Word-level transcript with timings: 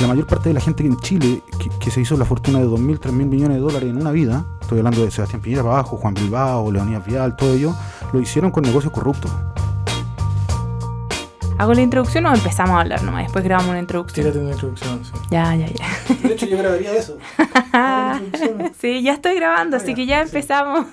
la 0.00 0.08
mayor 0.08 0.26
parte 0.26 0.48
de 0.48 0.54
la 0.54 0.60
gente 0.60 0.84
en 0.84 0.96
Chile 0.98 1.42
que, 1.78 1.90
se 1.90 2.00
hizo 2.00 2.16
la 2.16 2.24
fortuna 2.24 2.58
de 2.58 2.66
2.000, 2.66 2.98
3.000 2.98 3.12
millones 3.12 3.56
de 3.56 3.60
dólares 3.60 3.90
en 3.90 4.00
una 4.00 4.10
vida, 4.10 4.46
estoy 4.60 4.78
hablando 4.78 5.04
de 5.04 5.10
Sebastián 5.10 5.42
Piñera 5.42 5.62
para 5.62 5.74
abajo, 5.74 5.96
Juan 5.96 6.14
Bilbao, 6.14 6.70
Leonidas 6.72 7.04
Vial, 7.06 7.36
todo 7.36 7.52
ello, 7.52 7.74
lo 8.12 8.20
hicieron 8.20 8.50
con 8.50 8.62
negocios 8.62 8.92
corruptos. 8.92 9.30
¿Hago 11.58 11.74
la 11.74 11.82
introducción 11.82 12.24
o 12.24 12.34
empezamos 12.34 12.70
a 12.70 12.80
hablar 12.80 13.02
nomás? 13.02 13.24
Después 13.24 13.44
grabamos 13.44 13.68
una 13.68 13.80
introducción. 13.80 14.24
Tírate 14.24 14.38
una 14.38 14.52
introducción, 14.52 15.04
sí. 15.04 15.12
Ya, 15.30 15.54
ya, 15.54 15.66
ya. 15.66 15.86
De 16.26 16.32
hecho, 16.32 16.46
yo 16.46 16.56
grabaría 16.56 16.94
eso. 16.94 17.18
sí, 18.80 19.02
ya 19.02 19.12
estoy 19.12 19.34
grabando, 19.34 19.76
así 19.76 19.94
que 19.94 20.06
ya 20.06 20.22
empezamos 20.22 20.86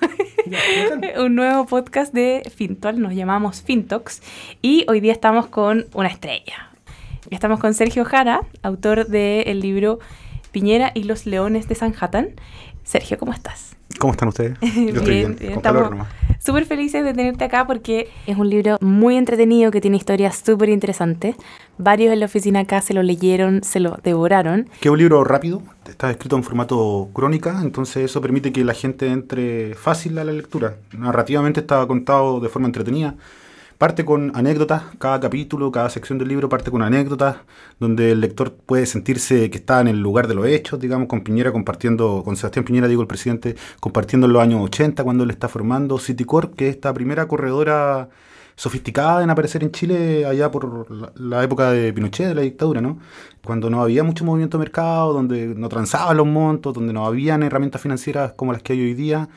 un 1.18 1.36
nuevo 1.36 1.66
podcast 1.68 2.14
de 2.14 2.52
Fintual. 2.54 3.00
Nos 3.00 3.14
llamamos 3.14 3.62
Fintox. 3.62 4.22
Y 4.62 4.86
hoy 4.90 5.00
día 5.00 5.14
estamos 5.14 5.48
con 5.48 5.86
una 5.94 6.10
estrella. 6.10 6.68
Estamos 7.30 7.60
con 7.60 7.74
Sergio 7.74 8.06
Jara, 8.06 8.42
autor 8.64 9.08
del 9.08 9.60
libro 9.60 10.00
Piñera 10.52 10.92
y 10.96 11.04
los 11.04 11.26
Leones 11.26 11.68
de 11.68 11.76
Sanhattan. 11.76 12.30
Sergio, 12.84 13.18
¿cómo 13.18 13.34
estás? 13.34 13.76
¿Cómo 14.00 14.14
están 14.14 14.30
ustedes? 14.30 14.58
Yo 14.62 14.68
estoy 14.68 15.16
bien, 15.16 15.36
bien. 15.38 15.52
estamos 15.54 15.90
súper 16.40 16.64
felices 16.64 17.04
de 17.04 17.14
tenerte 17.14 17.44
acá 17.44 17.68
porque 17.68 18.10
es 18.28 18.38
un 18.38 18.50
libro 18.50 18.78
muy 18.80 19.18
entretenido 19.18 19.72
que 19.72 19.82
tiene 19.82 19.98
historias 19.98 20.42
súper 20.46 20.70
interesantes. 20.70 21.36
Varios 21.78 22.14
en 22.14 22.22
la 22.22 22.28
oficina 22.28 22.62
acá 22.62 22.80
se 22.82 22.94
lo 22.94 23.04
leyeron, 23.04 23.62
se 23.62 23.82
lo 23.82 23.98
devoraron. 24.02 24.70
Que 24.80 24.88
es 24.88 24.92
un 24.92 24.98
libro 24.98 25.26
rápido, 25.26 25.62
está 25.86 26.10
escrito 26.10 26.38
en 26.38 26.44
formato 26.44 27.10
crónica, 27.12 27.60
entonces 27.62 28.06
eso 28.06 28.22
permite 28.22 28.54
que 28.54 28.64
la 28.64 28.74
gente 28.74 29.08
entre 29.08 29.76
fácil 29.76 30.18
a 30.18 30.24
la 30.24 30.32
lectura. 30.32 30.78
Narrativamente 30.98 31.60
está 31.60 31.86
contado 31.88 32.40
de 32.40 32.48
forma 32.48 32.68
entretenida 32.68 33.16
Parte 33.78 34.06
con 34.06 34.32
anécdotas, 34.36 34.84
cada 34.98 35.20
capítulo, 35.20 35.72
cada 35.72 35.92
sección 35.92 36.18
del 36.18 36.30
libro 36.30 36.50
parte 36.50 36.72
con 36.72 36.82
anécdotas, 36.82 37.38
donde 37.80 38.12
el 38.12 38.22
lector 38.22 38.56
puede 38.56 38.88
sentirse 38.88 39.52
que 39.52 39.58
está 39.60 39.82
en 39.82 39.88
el 39.88 40.00
lugar 40.00 40.28
de 40.28 40.34
los 40.34 40.48
hechos, 40.48 40.80
digamos, 40.80 41.08
con 41.08 41.22
Piñera 41.22 41.52
compartiendo, 41.52 42.24
con 42.26 42.36
Sebastián 42.36 42.66
Piñera, 42.66 42.88
digo, 42.88 43.04
el 43.04 43.08
presidente, 43.08 43.56
compartiendo 43.80 44.26
en 44.26 44.34
los 44.34 44.42
años 44.42 44.62
80, 44.64 45.04
cuando 45.04 45.24
él 45.26 45.30
está 45.30 45.48
formando 45.48 46.00
Citicorp, 46.00 46.56
que 46.56 46.70
es 46.70 46.76
esta 46.76 46.92
primera 46.92 47.28
corredora 47.28 48.10
sofisticada 48.56 49.24
en 49.24 49.30
aparecer 49.30 49.64
en 49.64 49.72
Chile 49.72 50.26
allá 50.26 50.50
por 50.50 50.88
la, 51.20 51.44
época 51.44 51.70
de 51.70 51.94
Pinochet, 51.94 52.30
de 52.30 52.36
la 52.36 52.42
dictadura, 52.42 52.82
¿no? 52.82 52.98
Cuando 53.46 53.70
no 53.70 53.84
había 53.84 54.04
mucho 54.04 54.26
movimiento 54.26 54.58
de 54.58 54.64
mercado, 54.64 55.14
donde 55.14 55.54
no 55.56 55.70
transaban 55.70 56.18
los 56.18 56.26
montos, 56.26 56.74
donde 56.74 56.94
no 56.94 57.06
habían 57.06 57.44
herramientas 57.44 57.80
financieras 57.80 58.34
como 58.34 58.54
las 58.54 58.64
que 58.64 58.74
hay 58.74 58.82
hoy 58.82 58.96
día 58.96 59.30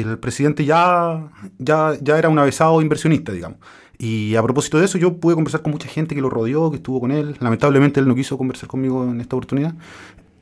el 0.00 0.18
presidente 0.18 0.64
ya, 0.64 1.30
ya, 1.58 1.94
ya 2.00 2.18
era 2.18 2.28
un 2.28 2.38
avesado 2.38 2.80
inversionista, 2.80 3.32
digamos. 3.32 3.58
Y 3.98 4.34
a 4.34 4.42
propósito 4.42 4.78
de 4.78 4.86
eso, 4.86 4.98
yo 4.98 5.18
pude 5.18 5.34
conversar 5.34 5.62
con 5.62 5.70
mucha 5.70 5.88
gente 5.88 6.14
que 6.14 6.20
lo 6.20 6.30
rodeó, 6.30 6.70
que 6.70 6.76
estuvo 6.76 7.00
con 7.00 7.12
él. 7.12 7.36
Lamentablemente 7.40 8.00
él 8.00 8.08
no 8.08 8.14
quiso 8.14 8.36
conversar 8.36 8.68
conmigo 8.68 9.04
en 9.04 9.20
esta 9.20 9.36
oportunidad. 9.36 9.74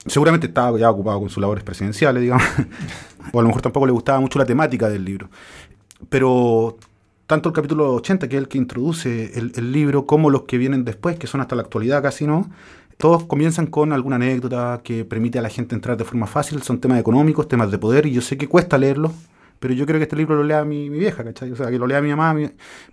Seguramente 0.07 0.47
estaba 0.47 0.79
ya 0.79 0.91
ocupado 0.91 1.21
con 1.21 1.29
sus 1.29 1.41
labores 1.41 1.63
presidenciales, 1.63 2.23
digamos. 2.23 2.45
o 3.33 3.39
a 3.39 3.43
lo 3.43 3.49
mejor 3.49 3.61
tampoco 3.61 3.87
le 3.87 3.93
gustaba 3.93 4.21
mucho 4.21 4.39
la 4.39 4.47
temática 4.47 4.89
del 4.89 5.05
libro. 5.05 5.29
Pero 6.09 6.79
tanto 7.27 7.51
el 7.51 7.55
capítulo 7.55 7.93
80, 7.95 8.29
que 8.29 8.37
es 8.37 8.43
el 8.43 8.49
que 8.49 8.57
introduce 8.57 9.39
el, 9.39 9.53
el 9.55 9.73
libro, 9.73 10.07
como 10.07 10.31
los 10.31 10.43
que 10.45 10.57
vienen 10.57 10.85
después, 10.85 11.19
que 11.19 11.27
son 11.27 11.41
hasta 11.43 11.55
la 11.55 11.63
actualidad 11.63 12.03
casi, 12.03 12.27
¿no? 12.27 12.49
todos 13.01 13.25
comienzan 13.25 13.67
con 13.67 13.93
alguna 13.93 14.17
anécdota 14.17 14.83
que 14.85 15.05
permite 15.07 15.39
a 15.39 15.43
la 15.43 15.49
gente 15.49 15.75
entrar 15.75 15.97
de 15.97 16.05
forma 16.05 16.27
fácil. 16.27 16.63
Son 16.63 16.79
temas 16.79 17.01
económicos, 17.01 17.49
temas 17.49 17.71
de 17.71 17.79
poder, 17.79 18.07
y 18.07 18.13
yo 18.13 18.21
sé 18.21 18.37
que 18.37 18.47
cuesta 18.47 18.79
leerlo, 18.79 19.13
pero 19.61 19.75
yo 19.75 19.87
creo 19.87 19.99
que 19.99 20.05
este 20.05 20.17
libro 20.17 20.35
lo 20.37 20.43
lea 20.43 20.65
mi, 20.65 20.89
mi 20.89 20.99
vieja, 20.99 21.23
¿cachai? 21.23 21.53
O 21.53 21.57
sea, 21.57 21.71
que 21.71 21.79
lo 21.79 21.87
lea 21.87 22.01
mi 22.01 22.09
mamá, 22.09 22.35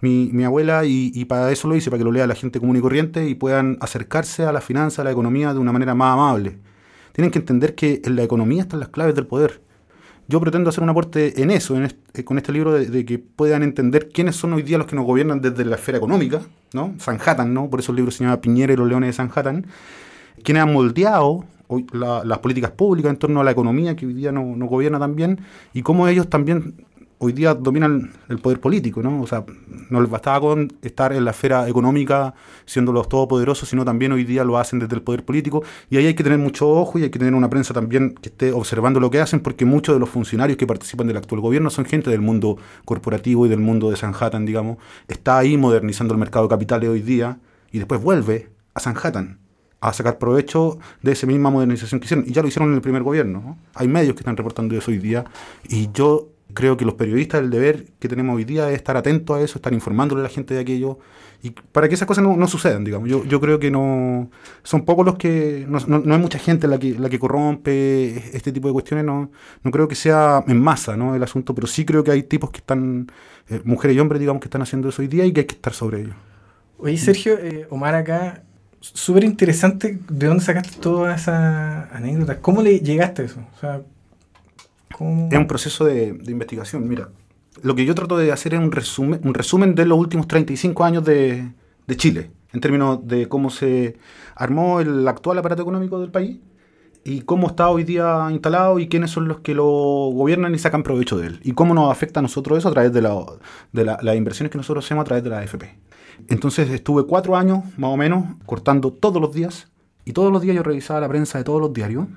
mi, 0.01 0.43
abuela, 0.43 0.85
y, 0.85 1.11
y, 1.15 1.25
para 1.25 1.49
eso 1.51 1.67
lo 1.69 1.75
hice, 1.75 1.89
para 1.89 1.99
que 1.99 2.03
lo 2.03 2.11
lea 2.11 2.27
la 2.27 2.35
gente 2.35 2.59
común 2.59 2.75
y 2.75 2.81
corriente 2.81 3.27
y 3.27 3.35
puedan 3.35 3.77
acercarse 3.79 4.43
a 4.43 4.51
la 4.51 4.59
finanza, 4.59 5.01
a 5.01 5.05
la 5.05 5.11
economía 5.11 5.53
de 5.53 5.59
una 5.59 5.71
manera 5.71 5.95
más 5.95 6.13
amable. 6.13 6.57
Tienen 7.13 7.31
que 7.31 7.39
entender 7.39 7.73
que 7.73 8.01
en 8.03 8.17
la 8.17 8.23
economía 8.23 8.61
están 8.61 8.81
las 8.81 8.89
claves 8.89 9.15
del 9.15 9.25
poder. 9.25 9.61
Yo 10.27 10.41
pretendo 10.41 10.69
hacer 10.69 10.83
un 10.83 10.89
aporte 10.89 11.41
en 11.41 11.51
eso, 11.51 11.77
en 11.77 11.85
este, 11.85 12.25
con 12.25 12.37
este 12.37 12.51
libro, 12.51 12.73
de, 12.73 13.05
que 13.05 13.17
puedan 13.17 13.63
entender 13.63 14.09
quiénes 14.09 14.35
son 14.35 14.51
hoy 14.53 14.61
día 14.61 14.77
los 14.77 14.87
que 14.87 14.95
nos 14.97 15.05
gobiernan 15.05 15.39
desde 15.39 15.63
la 15.63 15.77
esfera 15.77 15.97
económica, 15.99 16.41
¿no? 16.73 16.95
Sanhattan, 16.99 17.53
¿no? 17.53 17.69
Por 17.69 17.79
eso 17.79 17.93
el 17.93 17.95
libro 17.95 18.11
se 18.11 18.25
llama 18.25 18.41
Piñera 18.41 18.73
y 18.73 18.75
los 18.75 18.89
leones 18.89 19.07
de 19.07 19.13
Sanhattan. 19.13 19.67
Quienes 20.43 20.63
han 20.63 20.73
moldeado 20.73 21.45
hoy, 21.67 21.85
las 21.91 22.39
políticas 22.39 22.71
públicas 22.71 23.09
en 23.09 23.17
torno 23.17 23.41
a 23.41 23.43
la 23.43 23.51
economía 23.51 23.95
que 23.95 24.05
hoy 24.05 24.13
día 24.13 24.31
no, 24.31 24.55
no 24.55 24.65
gobierna 24.67 24.99
tan 24.99 25.15
bien 25.15 25.39
y 25.73 25.81
cómo 25.81 26.07
ellos 26.07 26.29
también 26.29 26.75
hoy 27.19 27.33
día 27.33 27.53
dominan 27.55 28.11
el 28.29 28.39
poder 28.39 28.59
político, 28.59 29.01
¿no? 29.01 29.21
O 29.21 29.27
sea, 29.27 29.43
no 29.89 30.01
les 30.01 30.09
bastaba 30.09 30.39
con 30.39 30.71
estar 30.81 31.13
en 31.13 31.25
la 31.25 31.31
esfera 31.31 31.67
económica 31.67 32.33
siendo 32.65 32.91
los 32.91 33.09
todopoderosos, 33.09 33.69
sino 33.69 33.83
también 33.83 34.11
hoy 34.11 34.23
día 34.23 34.43
lo 34.43 34.57
hacen 34.57 34.79
desde 34.79 34.95
el 34.95 35.01
poder 35.01 35.25
político. 35.25 35.63
Y 35.89 35.97
ahí 35.97 36.05
hay 36.05 36.13
que 36.13 36.23
tener 36.23 36.37
mucho 36.37 36.69
ojo 36.69 36.99
y 36.99 37.03
hay 37.03 37.09
que 37.09 37.19
tener 37.19 37.33
una 37.33 37.49
prensa 37.49 37.73
también 37.73 38.13
que 38.21 38.29
esté 38.29 38.51
observando 38.51 38.99
lo 38.99 39.09
que 39.09 39.19
hacen, 39.19 39.39
porque 39.39 39.65
muchos 39.65 39.95
de 39.95 39.99
los 39.99 40.09
funcionarios 40.09 40.57
que 40.57 40.67
participan 40.67 41.07
del 41.07 41.17
actual 41.17 41.41
gobierno 41.41 41.69
son 41.69 41.85
gente 41.85 42.09
del 42.09 42.21
mundo 42.21 42.57
corporativo 42.85 43.45
y 43.45 43.49
del 43.49 43.59
mundo 43.59 43.89
de 43.89 43.95
Sanhattan, 43.95 44.45
digamos. 44.45 44.77
Está 45.07 45.39
ahí 45.39 45.57
modernizando 45.57 46.13
el 46.13 46.19
mercado 46.19 46.45
de 46.45 46.49
capitales 46.49 46.89
hoy 46.89 47.01
día 47.01 47.39
y 47.71 47.79
después 47.79 48.01
vuelve 48.01 48.49
a 48.73 48.79
Sanhattan 48.79 49.46
a 49.79 49.93
sacar 49.93 50.17
provecho 50.17 50.79
de 51.01 51.11
esa 51.11 51.27
misma 51.27 51.49
modernización 51.49 51.99
que 51.99 52.05
hicieron. 52.05 52.25
Y 52.27 52.31
ya 52.31 52.41
lo 52.41 52.47
hicieron 52.47 52.69
en 52.69 52.75
el 52.75 52.81
primer 52.81 53.03
gobierno. 53.03 53.57
Hay 53.75 53.87
medios 53.87 54.15
que 54.15 54.21
están 54.21 54.37
reportando 54.37 54.75
eso 54.75 54.91
hoy 54.91 54.97
día. 54.97 55.25
Y 55.69 55.89
yo 55.93 56.29
creo 56.53 56.77
que 56.77 56.85
los 56.85 56.95
periodistas, 56.95 57.41
el 57.41 57.49
deber 57.49 57.85
que 57.99 58.07
tenemos 58.07 58.35
hoy 58.35 58.43
día 58.43 58.69
es 58.69 58.75
estar 58.75 58.97
atentos 58.97 59.37
a 59.37 59.41
eso, 59.41 59.57
estar 59.57 59.73
informándole 59.73 60.21
a 60.21 60.23
la 60.23 60.29
gente 60.29 60.53
de 60.53 60.61
aquello. 60.61 60.97
Y 61.43 61.51
para 61.51 61.87
que 61.87 61.93
esas 61.93 62.07
cosas 62.07 62.23
no, 62.23 62.47
sucedan, 62.47 62.83
digamos. 62.83 63.07
Yo, 63.07 63.23
yo 63.23 63.39
creo 63.39 63.59
que 63.59 63.69
no. 63.69 64.31
Son 64.63 64.83
pocos 64.85 65.05
los 65.05 65.17
que. 65.17 65.65
No, 65.69 65.79
no, 65.87 66.13
hay 66.15 66.19
mucha 66.19 66.39
gente 66.39 66.67
la 66.67 66.79
que, 66.79 66.97
la 66.97 67.09
que 67.09 67.19
corrompe 67.19 68.35
este 68.35 68.51
tipo 68.51 68.67
de 68.67 68.73
cuestiones. 68.73 69.05
No, 69.05 69.29
no 69.63 69.71
creo 69.71 69.87
que 69.87 69.93
sea 69.93 70.43
en 70.47 70.59
masa 70.59 70.97
¿no? 70.97 71.15
el 71.15 71.21
asunto, 71.21 71.53
pero 71.53 71.67
sí 71.67 71.85
creo 71.85 72.03
que 72.03 72.11
hay 72.11 72.23
tipos 72.23 72.49
que 72.49 72.57
están. 72.57 73.11
Eh, 73.49 73.61
mujeres 73.63 73.95
y 73.95 73.99
hombres, 73.99 74.19
digamos, 74.19 74.41
que 74.41 74.47
están 74.47 74.63
haciendo 74.63 74.89
eso 74.89 75.01
hoy 75.03 75.07
día 75.07 75.25
y 75.25 75.31
que 75.31 75.41
hay 75.41 75.45
que 75.45 75.55
estar 75.55 75.73
sobre 75.73 76.01
ello. 76.01 76.13
Oye, 76.79 76.97
Sergio, 76.97 77.37
eh, 77.39 77.67
Omar 77.69 77.95
acá 77.95 78.43
súper 78.79 79.23
interesante 79.23 79.99
de 80.09 80.27
dónde 80.27 80.43
sacaste 80.43 80.79
todas 80.79 81.21
esas 81.21 81.91
anécdotas. 81.91 82.37
¿Cómo 82.37 82.61
le 82.61 82.79
llegaste 82.79 83.23
a 83.23 83.25
eso? 83.25 83.41
Es 84.99 85.37
un 85.37 85.47
proceso 85.47 85.85
de, 85.85 86.07
investigación. 86.27 86.87
Mira, 86.87 87.09
lo 87.61 87.75
que 87.75 87.85
yo 87.85 87.95
trato 87.95 88.17
de 88.17 88.31
hacer 88.31 88.53
es 88.53 88.59
un 88.59 88.71
resumen, 88.71 89.21
un 89.23 89.33
resumen 89.33 89.75
de 89.75 89.85
los 89.85 89.97
últimos 89.97 90.27
35 90.27 90.83
años 90.83 91.03
de, 91.03 91.51
Chile, 91.95 92.31
en 92.53 92.61
términos 92.61 92.99
de 93.07 93.27
cómo 93.27 93.49
se 93.49 93.97
armó 94.35 94.79
el 94.79 95.07
actual 95.07 95.37
aparato 95.37 95.61
económico 95.61 95.99
del 95.99 96.11
país 96.11 96.37
y 97.03 97.21
cómo 97.21 97.47
está 97.47 97.69
hoy 97.69 97.85
día 97.85 98.27
instalado 98.31 98.79
y 98.79 98.89
quiénes 98.89 99.11
son 99.11 99.27
los 99.27 99.39
que 99.39 99.55
lo 99.55 99.63
gobiernan 99.63 100.53
y 100.53 100.59
sacan 100.59 100.83
provecho 100.83 101.17
de 101.17 101.27
él. 101.27 101.39
Y 101.43 101.53
cómo 101.53 101.73
nos 101.73 101.91
afecta 101.91 102.19
a 102.19 102.23
nosotros 102.23 102.57
eso 102.57 102.67
a 102.67 102.71
través 102.71 102.91
de 102.91 103.01
las 103.01 104.15
inversiones 104.15 104.51
que 104.51 104.57
nosotros 104.57 104.85
hacemos 104.85 105.03
a 105.03 105.05
través 105.05 105.23
de 105.23 105.29
la 105.29 105.39
AFP. 105.39 105.86
Entonces 106.27 106.69
estuve 106.69 107.05
cuatro 107.05 107.35
años, 107.35 107.63
más 107.77 107.91
o 107.91 107.97
menos, 107.97 108.25
cortando 108.45 108.91
todos 108.91 109.21
los 109.21 109.33
días. 109.33 109.67
Y 110.05 110.13
todos 110.13 110.31
los 110.31 110.41
días 110.41 110.55
yo 110.55 110.63
revisaba 110.63 111.01
la 111.01 111.09
prensa 111.09 111.37
de 111.37 111.43
todos 111.43 111.61
los 111.61 111.73
diarios. 111.73 112.07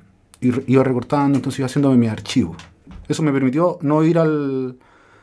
Y 0.41 0.73
iba 0.73 0.83
recortando, 0.85 1.37
entonces 1.37 1.59
iba 1.59 1.67
haciéndome 1.67 1.97
mi 1.97 2.07
archivo. 2.07 2.57
Eso 3.09 3.23
me 3.23 3.33
permitió 3.33 3.79
no 3.83 4.03
ir 4.05 4.19
al, 4.19 4.79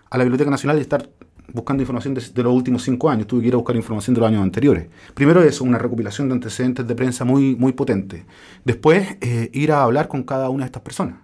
a 0.10 0.18
la 0.18 0.24
Biblioteca 0.24 0.52
Nacional 0.52 0.78
y 0.78 0.82
estar 0.82 1.10
buscando 1.54 1.82
información 1.82 2.14
de, 2.14 2.44
los 2.44 2.54
últimos 2.54 2.84
cinco 2.84 3.10
años. 3.10 3.28
Tuve 3.28 3.42
que 3.42 3.48
ir 3.48 3.54
a 3.54 3.58
buscar 3.58 3.76
información 3.76 4.14
de 4.14 4.22
los 4.22 4.28
años 4.28 4.44
anteriores. 4.44 4.88
Primero 5.14 5.42
eso, 5.42 5.64
una 5.64 5.78
recopilación 5.78 6.28
de 6.30 6.36
antecedentes 6.36 6.86
de 6.86 6.96
prensa 6.96 7.26
muy, 7.26 7.56
muy 7.56 7.74
potente. 7.74 8.26
Después, 8.66 9.18
eh, 9.22 9.50
ir 9.54 9.72
a 9.72 9.84
hablar 9.84 10.08
con 10.08 10.24
cada 10.24 10.50
una 10.50 10.66
de 10.66 10.68
estas 10.68 10.84
personas. 10.84 11.16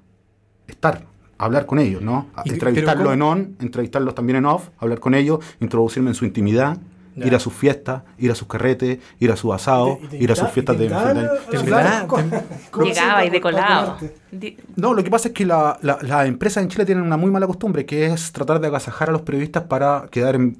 Estar, 0.67 1.05
hablar 1.37 1.65
con 1.65 1.79
ellos, 1.79 2.01
¿no? 2.01 2.27
Entrevistarlos 2.45 3.13
en 3.13 3.21
on, 3.21 3.55
entrevistarlos 3.59 4.15
también 4.15 4.37
en 4.37 4.45
off, 4.45 4.69
hablar 4.79 4.99
con 4.99 5.13
ellos, 5.13 5.39
introducirme 5.59 6.09
en 6.09 6.15
su 6.15 6.25
intimidad 6.25 6.77
ir 7.15 7.35
a 7.35 7.39
sus 7.39 7.53
fiestas, 7.53 8.03
ir 8.17 8.31
a 8.31 8.35
sus 8.35 8.47
carretes, 8.47 8.99
ir 9.19 9.31
a 9.31 9.35
sus 9.35 9.53
asados, 9.53 9.97
ir 10.11 10.31
a 10.31 10.35
sus 10.35 10.49
fiestas 10.49 10.77
de 10.77 10.89
Llegaba 12.83 13.25
y 13.25 13.29
decolado. 13.29 13.97
No, 14.75 14.93
lo 14.93 15.03
que 15.03 15.09
pasa 15.09 15.29
es 15.29 15.33
que 15.33 15.45
las 15.45 15.77
la, 15.83 16.25
empresas 16.25 16.63
en 16.63 16.69
Chile 16.69 16.85
tienen 16.85 17.03
una 17.03 17.17
muy 17.17 17.31
mala 17.31 17.47
costumbre, 17.47 17.85
que 17.85 18.05
es 18.07 18.31
tratar 18.31 18.59
de 18.59 18.67
agasajar 18.67 19.09
a 19.09 19.11
los 19.11 19.21
periodistas 19.21 19.63
para 19.63 20.07
quedar 20.11 20.35
en, 20.35 20.57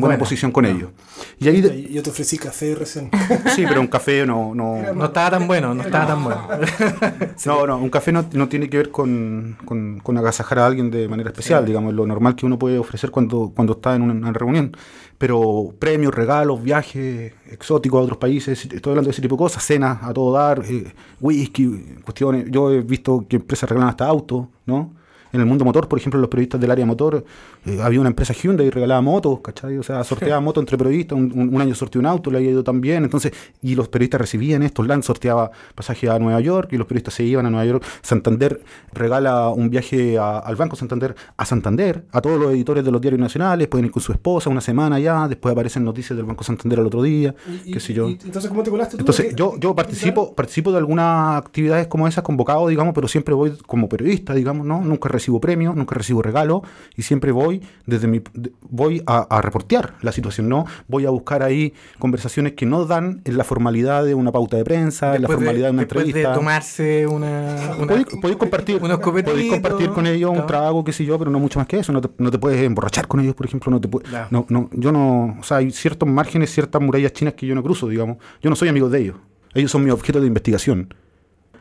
buena 0.00 0.18
posición 0.18 0.52
con 0.52 0.64
ellos. 0.64 0.90
Y 1.38 1.48
ahí 1.48 1.88
yo 1.92 2.02
te 2.02 2.10
ofrecí 2.10 2.38
café 2.38 2.74
recién. 2.74 3.10
Sí, 3.54 3.64
pero 3.66 3.80
un 3.80 3.86
café 3.86 4.26
no... 4.26 4.54
No, 4.54 4.82
no 4.94 5.04
estaba 5.06 5.30
tan 5.30 5.46
bueno, 5.46 5.74
no 5.74 5.82
estaba 5.82 6.06
tan 6.06 6.24
bueno. 6.24 6.48
No, 7.46 7.66
no, 7.66 7.78
un 7.78 7.90
café 7.90 8.12
no, 8.12 8.48
tiene 8.48 8.68
que 8.68 8.76
ver 8.76 8.90
con, 8.90 9.56
con, 9.64 10.18
agasajar 10.18 10.58
a 10.58 10.66
alguien 10.66 10.90
de 10.90 11.08
manera 11.08 11.30
especial, 11.30 11.64
digamos, 11.64 11.94
lo 11.94 12.06
normal 12.06 12.34
que 12.34 12.46
uno 12.46 12.58
puede 12.58 12.78
ofrecer 12.78 13.10
cuando, 13.10 13.52
cuando 13.54 13.74
está 13.74 13.94
en 13.94 14.02
una 14.02 14.32
reunión 14.32 14.72
pero 15.18 15.74
premios, 15.78 16.14
regalos, 16.14 16.62
viajes 16.62 17.32
exóticos 17.50 18.00
a 18.00 18.02
otros 18.02 18.18
países, 18.18 18.64
estoy 18.64 18.90
hablando 18.90 19.08
de 19.08 19.12
ese 19.12 19.22
tipo 19.22 19.36
de 19.36 19.38
cosas, 19.38 19.64
cenas 19.64 20.02
a 20.02 20.12
todo 20.12 20.32
dar, 20.32 20.62
eh, 20.66 20.92
whisky, 21.20 21.96
cuestiones. 22.04 22.46
Yo 22.50 22.70
he 22.70 22.82
visto 22.82 23.05
que 23.28 23.36
empresas 23.36 23.68
regalan 23.68 23.90
hasta 23.90 24.06
autos, 24.06 24.48
¿no? 24.66 24.95
En 25.36 25.42
el 25.42 25.46
mundo 25.46 25.66
motor, 25.66 25.86
por 25.86 25.98
ejemplo, 25.98 26.18
los 26.18 26.30
periodistas 26.30 26.58
del 26.58 26.70
área 26.70 26.86
motor, 26.86 27.22
eh, 27.66 27.78
había 27.82 28.00
una 28.00 28.08
empresa 28.08 28.32
Hyundai 28.32 28.68
y 28.68 28.70
regalaba 28.70 29.02
motos, 29.02 29.40
¿cachai? 29.40 29.76
O 29.76 29.82
sea, 29.82 30.02
sorteaba 30.02 30.40
motos 30.40 30.62
entre 30.62 30.78
periodistas, 30.78 31.18
un, 31.18 31.60
año 31.60 31.74
sorteó 31.74 32.00
un 32.00 32.06
auto, 32.06 32.30
le 32.30 32.38
había 32.38 32.50
ido 32.50 32.64
también, 32.64 33.04
entonces, 33.04 33.32
y 33.60 33.74
los 33.74 33.88
periodistas 33.88 34.22
recibían 34.22 34.62
esto, 34.62 34.82
LAN 34.82 35.02
sorteaba 35.02 35.50
pasaje 35.74 36.08
a 36.08 36.18
Nueva 36.18 36.40
York 36.40 36.70
y 36.72 36.78
los 36.78 36.86
periodistas 36.86 37.12
se 37.12 37.24
iban 37.24 37.44
a 37.44 37.50
Nueva 37.50 37.66
York, 37.66 37.84
Santander 38.00 38.62
regala 38.94 39.50
un 39.50 39.68
viaje 39.68 40.18
al 40.18 40.56
Banco 40.56 40.74
Santander, 40.74 41.14
a 41.36 41.44
Santander, 41.44 42.04
a 42.12 42.22
todos 42.22 42.40
los 42.40 42.52
editores 42.52 42.82
de 42.82 42.90
los 42.90 43.00
diarios 43.00 43.20
nacionales, 43.20 43.68
pueden 43.68 43.86
ir 43.86 43.92
con 43.92 44.02
su 44.02 44.12
esposa 44.12 44.48
una 44.48 44.62
semana 44.62 44.98
ya, 44.98 45.28
después 45.28 45.52
aparecen 45.52 45.84
noticias 45.84 46.16
del 46.16 46.24
Banco 46.24 46.44
Santander 46.44 46.80
al 46.80 46.86
otro 46.86 47.02
día, 47.02 47.34
qué 47.70 47.78
sé 47.78 47.92
yo. 47.92 48.08
entonces, 48.08 48.48
¿cómo 48.48 48.62
te 48.62 48.70
colaste 48.70 48.96
tú? 48.96 49.02
Entonces, 49.02 49.36
yo, 49.36 49.54
yo 49.58 49.74
participo, 49.74 50.34
participo 50.34 50.72
de 50.72 50.78
algunas 50.78 51.36
actividades 51.36 51.88
como 51.88 52.08
esas, 52.08 52.24
convocado, 52.24 52.68
digamos, 52.68 52.94
pero 52.94 53.06
siempre 53.08 53.34
voy 53.34 53.52
como 53.66 53.88
periodista, 53.88 54.32
digamos, 54.32 54.66
¿no? 54.66 54.80
Nunca 54.80 55.08
recibo 55.08 55.25
premios, 55.40 55.76
nunca 55.76 55.94
recibo 55.94 56.22
regalo 56.22 56.62
y 56.96 57.02
siempre 57.02 57.32
voy 57.32 57.62
desde 57.86 58.08
mi 58.08 58.22
voy 58.68 59.02
a, 59.06 59.40
reportear 59.40 59.94
la 60.02 60.12
situación, 60.12 60.48
¿no? 60.48 60.64
Voy 60.88 61.06
a 61.06 61.10
buscar 61.10 61.42
ahí 61.42 61.74
conversaciones 61.98 62.54
que 62.54 62.66
no 62.66 62.84
dan 62.84 63.20
en 63.24 63.36
la 63.36 63.44
formalidad 63.44 64.04
de 64.04 64.14
una 64.14 64.32
pauta 64.32 64.56
de 64.56 64.64
prensa, 64.64 65.16
en 65.16 65.22
la 65.22 65.28
formalidad 65.28 65.66
de, 65.66 65.72
una 65.72 65.82
entrevista. 65.82 66.18
de 66.18 66.34
tomarse 66.34 67.06
una, 67.06 67.56
podéis, 67.86 68.36
compartir, 68.36 68.78
podéis 68.80 69.50
compartir 69.50 69.90
con 69.90 70.06
ellos 70.06 70.30
un 70.30 70.46
trago, 70.46 70.84
qué 70.84 70.92
sé 70.92 71.04
yo, 71.04 71.18
pero 71.18 71.30
no 71.30 71.38
mucho 71.38 71.58
más 71.58 71.68
que 71.68 71.78
eso. 71.78 71.92
No 71.92 72.00
te, 72.00 72.08
no 72.18 72.30
te 72.30 72.38
puedes 72.38 72.62
emborrachar 72.62 73.06
con 73.06 73.20
ellos, 73.20 73.34
por 73.34 73.46
ejemplo, 73.46 73.70
no 73.70 73.80
te 73.80 73.88
no, 74.30 74.46
no, 74.48 74.68
yo 74.72 74.92
no, 74.92 75.36
o 75.40 75.42
sea, 75.42 75.58
hay 75.58 75.70
ciertos 75.70 76.08
márgenes, 76.08 76.50
ciertas 76.50 76.80
murallas 76.82 77.12
chinas 77.12 77.34
que 77.34 77.46
yo 77.46 77.54
no 77.54 77.62
cruzo, 77.62 77.88
digamos. 77.88 78.18
Yo 78.42 78.50
no 78.50 78.56
soy 78.56 78.68
amigo 78.68 78.88
de 78.88 79.00
ellos. 79.00 79.16
Ellos 79.54 79.70
son 79.70 79.84
mi 79.84 79.90
objeto 79.90 80.20
de 80.20 80.26
investigación. 80.26 80.94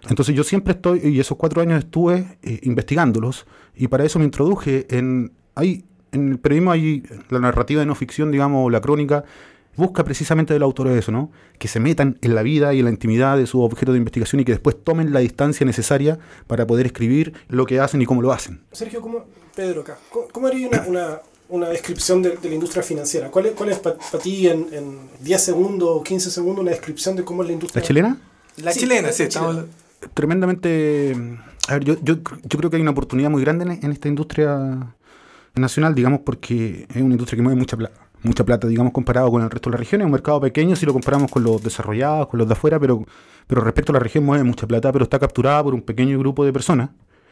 Entonces 0.09 0.35
yo 0.35 0.43
siempre 0.43 0.73
estoy, 0.73 1.01
y 1.03 1.19
esos 1.19 1.37
cuatro 1.37 1.61
años 1.61 1.79
estuve 1.79 2.37
eh, 2.43 2.59
investigándolos, 2.63 3.45
y 3.75 3.87
para 3.87 4.05
eso 4.05 4.19
me 4.19 4.25
introduje 4.25 4.85
en... 4.89 5.31
Hay, 5.55 5.85
en 6.11 6.31
el 6.31 6.39
periodismo 6.39 6.71
hay 6.71 7.03
la 7.29 7.39
narrativa 7.39 7.81
de 7.81 7.85
no 7.85 7.95
ficción, 7.95 8.31
digamos, 8.31 8.71
la 8.71 8.81
crónica, 8.81 9.25
busca 9.75 10.03
precisamente 10.03 10.53
del 10.53 10.63
autor 10.63 10.87
eso, 10.87 11.11
¿no? 11.11 11.31
Que 11.57 11.67
se 11.67 11.79
metan 11.79 12.17
en 12.21 12.35
la 12.35 12.41
vida 12.41 12.73
y 12.73 12.79
en 12.79 12.85
la 12.85 12.91
intimidad 12.91 13.37
de 13.37 13.47
su 13.47 13.61
objeto 13.61 13.91
de 13.91 13.97
investigación 13.97 14.39
y 14.39 14.45
que 14.45 14.53
después 14.53 14.77
tomen 14.83 15.13
la 15.13 15.19
distancia 15.19 15.65
necesaria 15.65 16.19
para 16.47 16.65
poder 16.65 16.85
escribir 16.85 17.33
lo 17.49 17.65
que 17.65 17.79
hacen 17.79 18.01
y 18.01 18.05
cómo 18.05 18.21
lo 18.21 18.31
hacen. 18.31 18.61
Sergio, 18.71 19.01
¿cómo, 19.01 19.25
Pedro 19.55 19.81
acá, 19.81 19.97
¿cómo, 20.31 20.47
haría 20.47 20.69
una, 20.87 21.19
una, 21.49 21.69
descripción 21.69 22.21
de, 22.21 22.37
la 22.41 22.53
industria 22.53 22.83
financiera? 22.83 23.29
¿Cuál 23.29 23.47
es, 23.47 23.51
cuál 23.53 23.69
es 23.69 23.79
para 23.79 23.97
ti 24.21 24.47
en, 24.47 24.67
en 24.71 24.99
10 25.21 25.41
segundos 25.41 25.89
o 25.91 26.03
15 26.03 26.31
segundos 26.31 26.61
una 26.61 26.71
descripción 26.71 27.15
de 27.15 27.23
cómo 27.23 27.41
es 27.43 27.47
la 27.47 27.53
industria? 27.53 27.81
¿La 27.81 27.87
chilena? 27.87 28.17
La 28.57 28.73
chilena, 28.73 29.11
sí. 29.11 29.23
Estamos 29.23 29.65
tremendamente... 30.13 31.15
A 31.67 31.73
ver, 31.73 31.83
yo, 31.83 31.95
yo, 32.01 32.15
yo, 32.43 32.57
creo 32.59 32.69
que 32.69 32.75
hay 32.75 32.81
una 32.81 32.91
oportunidad 32.91 33.29
muy 33.29 33.41
grande 33.41 33.79
en, 33.81 33.91
esta 33.91 34.07
industria 34.07 34.93
nacional, 35.55 35.95
digamos, 35.95 36.19
porque 36.19 36.85
es 36.89 37.01
una 37.01 37.13
industria 37.13 37.37
que 37.37 37.41
mueve 37.41 37.57
mucha 37.57 37.75
plata, 37.75 37.99
mucha 38.21 38.43
plata, 38.43 38.67
digamos, 38.67 38.93
comparado 38.93 39.31
con 39.31 39.41
el 39.41 39.49
resto 39.49 39.69
de 39.69 39.73
las 39.73 39.79
regiones. 39.79 40.05
Es 40.05 40.05
un 40.05 40.11
mercado 40.11 40.39
pequeño 40.39 40.75
si 40.75 40.85
lo 40.85 40.93
comparamos 40.93 41.31
con 41.31 41.43
los 41.43 41.63
desarrollados, 41.63 42.27
con 42.27 42.37
los 42.37 42.47
de 42.47 42.53
afuera, 42.53 42.79
pero, 42.79 43.03
pero 43.47 43.61
respecto 43.61 43.91
a 43.91 43.93
la 43.93 43.99
región 43.99 44.23
mueve 44.23 44.43
mucha 44.43 44.67
plata, 44.67 44.91
pero 44.91 45.03
está 45.03 45.17
capturada 45.17 45.63
por 45.63 45.73
un 45.73 45.81
pequeño 45.81 46.19
grupo 46.19 46.45
de 46.45 46.53
personas. 46.53 46.89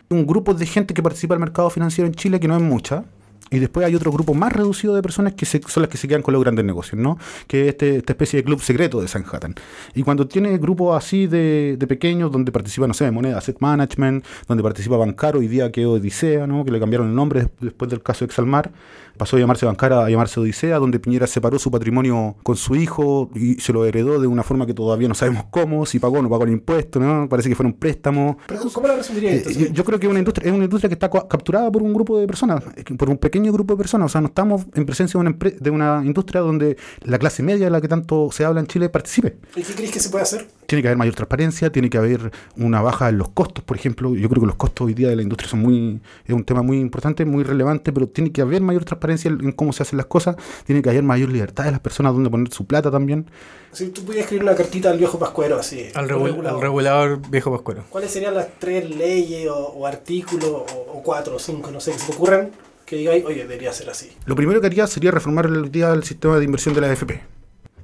Un 0.09 0.25
grupo 0.25 0.53
de 0.53 0.65
gente 0.65 0.93
que 0.93 1.03
participa 1.03 1.35
del 1.35 1.41
mercado 1.41 1.69
financiero 1.69 2.07
en 2.07 2.15
Chile, 2.15 2.39
que 2.39 2.47
no 2.47 2.55
es 2.55 2.63
mucha, 2.63 3.05
y 3.53 3.59
después 3.59 3.85
hay 3.85 3.93
otro 3.93 4.11
grupo 4.11 4.33
más 4.33 4.51
reducido 4.51 4.95
de 4.95 5.03
personas 5.03 5.33
que 5.33 5.45
son 5.45 5.83
las 5.83 5.87
que 5.87 5.97
se 5.97 6.07
quedan 6.07 6.23
con 6.23 6.33
los 6.33 6.41
grandes 6.41 6.65
negocios, 6.65 6.99
¿no? 6.99 7.19
Que 7.45 7.61
es 7.61 7.67
este, 7.69 7.97
esta 7.97 8.13
especie 8.13 8.37
de 8.37 8.43
club 8.43 8.59
secreto 8.59 8.99
de 8.99 9.07
Sanhattan. 9.07 9.53
Y 9.93 10.01
cuando 10.01 10.27
tiene 10.27 10.57
grupos 10.57 10.97
así 10.97 11.27
de, 11.27 11.77
pequeños, 11.87 12.31
donde 12.31 12.51
participa, 12.51 12.87
no 12.87 12.95
sé, 12.95 13.11
Moneda 13.11 13.37
Asset 13.37 13.57
Management, 13.59 14.25
donde 14.47 14.63
participa 14.63 14.97
Bancaro, 14.97 15.37
hoy 15.37 15.47
día 15.47 15.71
que 15.71 15.85
Odisea, 15.85 16.47
¿no? 16.47 16.65
Que 16.65 16.71
le 16.71 16.79
cambiaron 16.79 17.09
el 17.09 17.15
nombre 17.15 17.47
después 17.59 17.91
del 17.91 18.01
caso 18.01 18.25
de 18.25 18.31
Exalmar 18.31 18.71
pasó 19.17 19.37
a 19.37 19.39
llamarse 19.39 19.65
Bancara 19.65 20.05
a 20.05 20.09
llamarse 20.09 20.39
Odisea, 20.39 20.79
donde 20.79 20.99
Piñera 20.99 21.27
separó 21.27 21.59
su 21.59 21.71
patrimonio 21.71 22.35
con 22.43 22.55
su 22.55 22.75
hijo 22.75 23.29
y 23.35 23.55
se 23.55 23.73
lo 23.73 23.85
heredó 23.85 24.19
de 24.19 24.27
una 24.27 24.43
forma 24.43 24.65
que 24.65 24.73
todavía 24.73 25.07
no 25.07 25.15
sabemos 25.15 25.45
cómo, 25.49 25.85
si 25.85 25.99
pagó 25.99 26.19
o 26.19 26.21
no 26.21 26.29
pagó 26.29 26.43
el 26.43 26.51
impuesto, 26.51 26.99
¿no? 26.99 27.27
Parece 27.29 27.49
que 27.49 27.55
fue 27.55 27.65
un 27.65 27.73
préstamo. 27.73 28.37
¿Cómo 28.73 28.87
la 28.87 28.95
resumiría 28.95 29.33
eh, 29.35 29.71
yo, 29.71 29.83
creo 29.83 29.99
que 29.99 30.07
una 30.07 30.19
industria, 30.19 30.49
es 30.49 30.53
una 30.53 30.65
industria 30.65 30.89
que 30.89 30.93
está 30.93 31.09
capturada 31.09 31.71
por 31.71 31.83
un 31.83 31.93
grupo 31.93 32.17
de 32.17 32.27
personas, 32.27 32.63
por 32.97 33.09
un 33.09 33.17
pequeño 33.17 33.51
grupo 33.51 33.73
de 33.73 33.77
personas. 33.77 34.07
O 34.07 34.09
sea, 34.09 34.21
no 34.21 34.27
estamos 34.27 34.63
en 34.73 34.85
presencia 34.85 35.19
de 35.19 35.27
una, 35.27 35.37
de 35.59 35.69
una 35.69 36.01
industria 36.05 36.41
donde 36.41 36.77
la 37.03 37.19
clase 37.19 37.43
media 37.43 37.65
de 37.65 37.71
la 37.71 37.81
que 37.81 37.87
tanto 37.87 38.29
se 38.31 38.45
habla 38.45 38.59
en 38.59 38.67
Chile 38.67 38.89
participe. 38.89 39.37
¿Y 39.55 39.61
qué 39.63 39.73
crees 39.73 39.91
que 39.91 39.99
se 39.99 40.09
puede 40.09 40.23
hacer? 40.23 40.47
Tiene 40.73 40.81
que 40.81 40.87
haber 40.87 40.97
mayor 40.97 41.13
transparencia, 41.13 41.71
tiene 41.71 41.87
que 41.87 41.99
haber 41.99 42.31
una 42.57 42.81
baja 42.81 43.07
en 43.07 43.19
los 43.19 43.29
costos, 43.29 43.63
por 43.63 43.77
ejemplo. 43.77 44.15
Yo 44.15 44.27
creo 44.27 44.41
que 44.41 44.47
los 44.47 44.55
costos 44.55 44.87
hoy 44.87 44.95
día 44.95 45.07
de 45.07 45.15
la 45.15 45.21
industria 45.21 45.47
son 45.47 45.59
muy, 45.59 46.01
es 46.25 46.33
un 46.33 46.43
tema 46.43 46.63
muy 46.63 46.79
importante, 46.79 47.25
muy 47.25 47.43
relevante, 47.43 47.93
pero 47.93 48.07
tiene 48.07 48.31
que 48.31 48.41
haber 48.41 48.63
mayor 48.63 48.83
transparencia 48.83 49.29
en 49.29 49.51
cómo 49.51 49.71
se 49.71 49.83
hacen 49.83 49.97
las 49.97 50.07
cosas, 50.07 50.35
tiene 50.65 50.81
que 50.81 50.89
haber 50.89 51.03
mayor 51.03 51.29
libertad 51.29 51.65
de 51.65 51.71
las 51.73 51.79
personas 51.79 52.13
donde 52.13 52.31
poner 52.31 52.51
su 52.51 52.65
plata 52.65 52.89
también. 52.89 53.27
Si 53.71 53.89
tú 53.89 54.01
pudieras 54.01 54.23
escribir 54.23 54.41
una 54.45 54.55
cartita 54.55 54.89
al 54.89 54.97
viejo 54.97 55.19
Pascuero, 55.19 55.59
así. 55.59 55.89
Al, 55.93 56.09
regulador. 56.09 57.21
viejo 57.29 57.51
Pascuero. 57.51 57.83
¿Cuáles 57.91 58.09
serían 58.09 58.33
las 58.33 58.47
tres 58.57 58.89
leyes 58.89 59.47
o, 59.51 59.85
artículos, 59.85 60.49
o, 60.49 61.03
cuatro 61.03 61.35
o 61.35 61.39
cinco, 61.39 61.69
no 61.69 61.79
sé, 61.79 61.91
que 61.91 61.99
se 61.99 62.07
te 62.07 62.13
ocurran, 62.13 62.49
que 62.83 62.95
digáis, 62.95 63.23
oye, 63.25 63.43
debería 63.43 63.71
ser 63.73 63.91
así? 63.91 64.09
Lo 64.25 64.35
primero 64.35 64.59
que 64.59 64.65
haría 64.65 64.87
sería 64.87 65.11
reformar 65.11 65.45
el 65.45 65.71
día 65.71 65.91
del 65.91 66.03
sistema 66.03 66.39
de 66.39 66.45
inversión 66.45 66.73
de 66.73 66.81
la 66.81 66.87
AFP. 66.87 67.21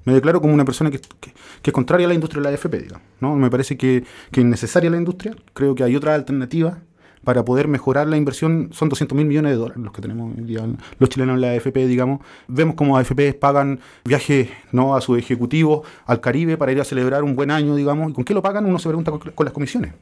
Me 0.06 0.14
declaro 0.14 0.42
como 0.42 0.54
una 0.54 0.66
persona 0.66 0.90
que, 0.92 1.00
que, 1.00 1.32
es 1.64 1.74
contraria 1.74 2.06
a 2.06 2.10
la 2.10 2.16
industria 2.16 2.42
de 2.42 2.50
la 2.50 2.56
AFP, 2.56 2.80
digamos. 2.80 3.08
¿no? 3.20 3.36
Me 3.36 3.50
parece 3.50 3.78
que, 3.78 4.04
que 4.32 4.42
es 4.42 4.46
necesaria 4.46 4.90
la 4.90 4.98
industria. 4.98 5.36
Creo 5.54 5.76
que 5.76 5.84
hay 5.84 5.96
otra 5.96 6.16
alternativa 6.16 6.80
para 7.24 7.44
poder 7.44 7.68
mejorar 7.68 8.08
la 8.08 8.18
inversión, 8.18 8.70
son 8.72 8.90
200 8.90 9.16
mil 9.16 9.26
millones 9.26 9.52
de 9.52 9.58
dólares 9.58 9.84
los 9.84 9.94
que 9.94 10.02
tenemos 10.02 10.34
los 10.98 11.10
chilenos 11.10 11.36
en 11.36 11.42
la 11.42 11.50
AFP, 11.52 11.88
digamos. 11.88 12.22
Vemos 12.48 12.76
como 12.76 12.98
AFP 12.98 13.34
pagan 13.34 13.80
viajes 14.06 14.50
¿no? 14.72 14.96
a 14.96 15.02
su 15.02 15.16
ejecutivo 15.16 15.84
al 16.06 16.22
Caribe 16.22 16.58
para 16.58 16.72
ir 16.72 16.80
a 16.80 16.84
celebrar 16.84 17.24
un 17.24 17.36
buen 17.36 17.52
año, 17.52 17.76
digamos. 17.76 18.12
¿Y 18.12 18.14
con 18.14 18.24
qué 18.24 18.34
lo 18.34 18.42
pagan? 18.42 18.66
Uno 18.66 18.80
se 18.80 18.88
pregunta 18.88 19.12
con, 19.12 19.46
las 19.46 19.54
comisiones. 19.54 19.94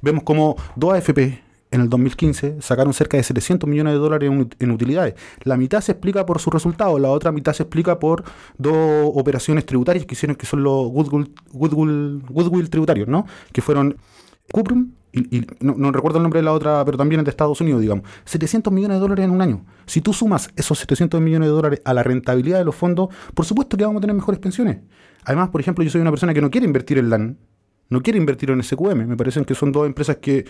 Vemos 0.00 0.22
como 0.22 0.56
dos 0.76 0.94
AFP 0.94 1.49
en 1.70 1.80
el 1.80 1.88
2015 1.88 2.56
sacaron 2.60 2.92
cerca 2.92 3.16
de 3.16 3.22
700 3.22 3.68
millones 3.68 3.92
de 3.94 3.98
dólares 3.98 4.30
en, 4.58 4.70
utilidades. 4.70 5.14
La 5.44 5.56
mitad 5.56 5.80
se 5.80 5.92
explica 5.92 6.26
por 6.26 6.40
sus 6.40 6.52
resultados, 6.52 7.00
la 7.00 7.10
otra 7.10 7.32
mitad 7.32 7.52
se 7.52 7.62
explica 7.62 7.98
por 7.98 8.24
dos 8.58 9.12
operaciones 9.14 9.66
tributarias 9.66 10.06
que 10.06 10.14
hicieron, 10.14 10.36
que 10.36 10.46
son 10.46 10.62
los 10.62 10.88
goodwill, 10.90 12.70
tributarios, 12.70 13.08
¿no? 13.08 13.26
Que 13.52 13.62
fueron 13.62 13.96
Cuprum 14.52 14.92
y, 15.12 15.44
no, 15.60 15.90
recuerdo 15.90 16.18
el 16.18 16.22
nombre 16.22 16.38
de 16.38 16.44
la 16.44 16.52
otra, 16.52 16.84
pero 16.84 16.96
también 16.96 17.20
es 17.20 17.24
de 17.24 17.30
Estados 17.30 17.60
Unidos, 17.60 17.80
digamos, 17.80 18.04
700 18.24 18.72
millones 18.72 18.96
de 18.96 19.00
dólares 19.00 19.24
en 19.24 19.32
un 19.32 19.42
año. 19.42 19.64
Si 19.86 20.00
tú 20.00 20.12
sumas 20.12 20.50
esos 20.54 20.78
700 20.78 21.20
millones 21.20 21.48
de 21.48 21.52
dólares 21.52 21.82
a 21.84 21.94
la 21.94 22.04
rentabilidad 22.04 22.58
de 22.58 22.64
los 22.64 22.76
fondos, 22.76 23.08
por 23.34 23.44
supuesto 23.44 23.76
que 23.76 23.84
vamos 23.84 23.98
a 23.98 24.02
tener 24.02 24.14
mejores 24.14 24.38
pensiones. 24.38 24.78
Además, 25.24 25.48
por 25.50 25.60
ejemplo, 25.60 25.82
yo 25.84 25.90
soy 25.90 26.00
una 26.00 26.10
persona 26.10 26.32
que 26.32 26.40
no 26.40 26.50
quiere 26.50 26.64
invertir 26.64 26.98
en 26.98 27.10
LAN, 27.10 27.38
no 27.88 28.02
quiere 28.02 28.18
invertir 28.18 28.50
en 28.50 28.62
SQM. 28.62 29.06
Me 29.06 29.16
parecen 29.16 29.44
que 29.44 29.54
son 29.56 29.72
dos 29.72 29.84
empresas 29.84 30.18
que 30.18 30.44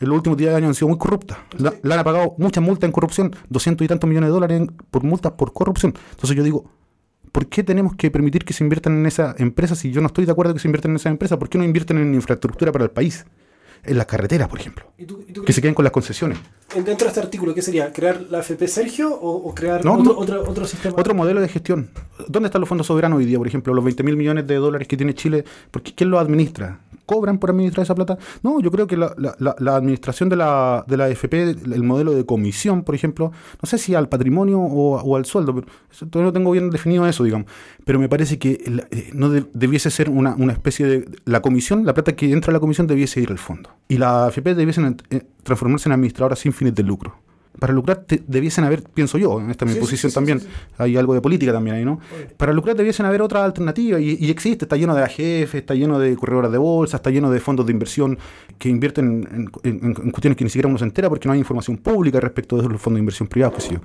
en 0.00 0.08
los 0.08 0.16
últimos 0.16 0.38
10 0.38 0.54
años 0.54 0.68
han 0.68 0.74
sido 0.74 0.88
muy 0.88 0.98
corruptas. 0.98 1.38
La, 1.58 1.72
LAN 1.82 1.98
ha 1.98 2.04
pagado 2.04 2.34
muchas 2.38 2.62
multas 2.62 2.88
en 2.88 2.92
corrupción, 2.92 3.36
200 3.48 3.84
y 3.84 3.88
tantos 3.88 4.08
millones 4.08 4.28
de 4.28 4.32
dólares 4.32 4.62
por 4.90 5.04
multas 5.04 5.32
por 5.32 5.52
corrupción. 5.52 5.94
Entonces 6.10 6.36
yo 6.36 6.42
digo, 6.42 6.64
¿por 7.30 7.46
qué 7.46 7.62
tenemos 7.62 7.94
que 7.94 8.10
permitir 8.10 8.44
que 8.44 8.52
se 8.52 8.64
inviertan 8.64 8.98
en 8.98 9.06
esa 9.06 9.34
empresa 9.38 9.74
si 9.74 9.92
yo 9.92 10.00
no 10.00 10.08
estoy 10.08 10.24
de 10.24 10.32
acuerdo 10.32 10.54
que 10.54 10.60
se 10.60 10.68
inviertan 10.68 10.92
en 10.92 10.96
esa 10.96 11.08
empresa? 11.08 11.38
¿Por 11.38 11.48
qué 11.48 11.58
no 11.58 11.64
invierten 11.64 11.98
en 11.98 12.14
infraestructura 12.14 12.72
para 12.72 12.84
el 12.84 12.90
país? 12.90 13.24
en 13.84 13.98
las 13.98 14.06
carreteras, 14.06 14.48
por 14.48 14.60
ejemplo. 14.60 14.84
que 15.44 15.52
se 15.52 15.60
queden 15.60 15.74
con 15.74 15.84
las 15.84 15.92
concesiones. 15.92 16.38
Dentro 16.74 17.04
de 17.04 17.08
este 17.08 17.20
artículo, 17.20 17.54
¿qué 17.54 17.62
sería? 17.62 17.92
¿Crear 17.92 18.20
la 18.30 18.40
FP 18.40 18.68
Sergio 18.68 19.12
o, 19.12 19.52
crear 19.54 19.86
otro, 19.86 20.16
otro, 20.16 20.42
otro, 20.48 20.66
sistema? 20.66 20.94
Otro 20.98 21.14
modelo 21.14 21.40
de 21.40 21.48
gestión. 21.48 21.90
¿Dónde 22.28 22.46
están 22.46 22.60
los 22.60 22.68
fondos 22.68 22.86
soberanos 22.86 23.18
hoy 23.18 23.24
día, 23.24 23.38
por 23.38 23.46
ejemplo? 23.46 23.74
Los 23.74 23.84
20 23.84 24.02
mil 24.04 24.16
millones 24.16 24.46
de 24.46 24.54
dólares 24.54 24.86
que 24.86 24.96
tiene 24.96 25.14
Chile. 25.14 25.44
Porque 25.70 25.94
¿Quién 25.94 26.10
los 26.10 26.20
administra? 26.20 26.80
Cobran 27.06 27.38
por 27.38 27.50
administrar 27.50 27.84
esa 27.84 27.94
plata. 27.94 28.18
No, 28.42 28.60
yo 28.60 28.70
creo 28.70 28.86
que 28.86 28.96
la, 28.96 29.14
administración 29.76 30.28
de 30.28 30.36
la, 30.36 30.84
de 30.86 30.96
la 30.96 31.04
AFP, 31.06 31.34
el 31.34 31.82
modelo 31.82 32.12
de 32.12 32.24
comisión, 32.24 32.82
por 32.82 32.94
ejemplo, 32.94 33.32
no 33.62 33.66
sé 33.66 33.78
si 33.78 33.94
al 33.94 34.08
patrimonio 34.08 34.60
o, 34.60 35.16
al 35.16 35.24
sueldo, 35.24 35.54
pero 35.54 35.66
todavía 36.10 36.28
no 36.28 36.32
tengo 36.32 36.50
bien 36.50 36.70
definido 36.70 37.06
eso, 37.06 37.24
digamos. 37.24 37.46
Pero 37.84 37.98
me 37.98 38.08
parece 38.08 38.38
que 38.38 38.62
eh, 38.90 39.10
no 39.12 39.30
debiese 39.30 39.90
ser 39.90 40.10
una, 40.10 40.34
una, 40.36 40.52
especie 40.52 40.86
de... 40.86 41.08
La 41.24 41.40
comisión, 41.42 41.84
la 41.84 41.94
plata 41.94 42.14
que 42.14 42.30
entra 42.30 42.50
a 42.50 42.54
la 42.54 42.60
comisión 42.60 42.86
debiese 42.86 43.20
ir 43.20 43.30
al 43.30 43.38
fondo. 43.38 43.70
Y 43.88 43.98
la 43.98 44.26
AFP 44.26 44.54
debiese 44.54 44.80
eh, 45.10 45.22
transformarse 45.42 45.88
en 45.88 45.92
administradora 45.94 46.36
sin 46.36 46.52
fines 46.52 46.74
de 46.74 46.82
lucro 46.82 47.16
para 47.58 47.72
lucrar 47.72 48.04
debiesen 48.26 48.64
haber, 48.64 48.82
pienso 48.82 49.18
yo, 49.18 49.40
en 49.40 49.50
esta 49.50 49.64
mi 49.64 49.74
posición 49.74 50.10
también, 50.12 50.40
hay 50.78 50.96
algo 50.96 51.14
de 51.14 51.20
política 51.20 51.52
también 51.52 51.76
ahí, 51.76 51.84
¿no? 51.84 52.00
Para 52.36 52.52
lucrar 52.52 52.76
debiesen 52.76 53.06
haber 53.06 53.22
otra 53.22 53.44
alternativa 53.44 54.00
y, 54.00 54.30
existe, 54.30 54.64
está 54.64 54.76
lleno 54.76 54.94
de 54.94 55.02
AGF, 55.02 55.54
está 55.54 55.74
lleno 55.74 55.98
de 55.98 56.16
corredoras 56.16 56.50
de 56.50 56.58
bolsa, 56.58 56.96
está 56.96 57.10
lleno 57.10 57.30
de 57.30 57.40
fondos 57.40 57.66
de 57.66 57.72
inversión 57.72 58.18
que 58.58 58.68
invierten 58.68 59.50
en, 59.62 59.94
cuestiones 60.10 60.36
que 60.36 60.44
ni 60.44 60.50
siquiera 60.50 60.68
uno 60.68 60.78
se 60.78 60.84
entera 60.84 61.08
porque 61.08 61.28
no 61.28 61.34
hay 61.34 61.40
información 61.40 61.76
pública 61.76 62.20
respecto 62.20 62.56
de 62.56 62.68
los 62.68 62.80
fondos 62.80 62.96
de 62.96 63.00
inversión 63.00 63.28
privados, 63.28 63.56
qué 63.56 63.60
sé 63.60 63.74
yo. 63.74 63.80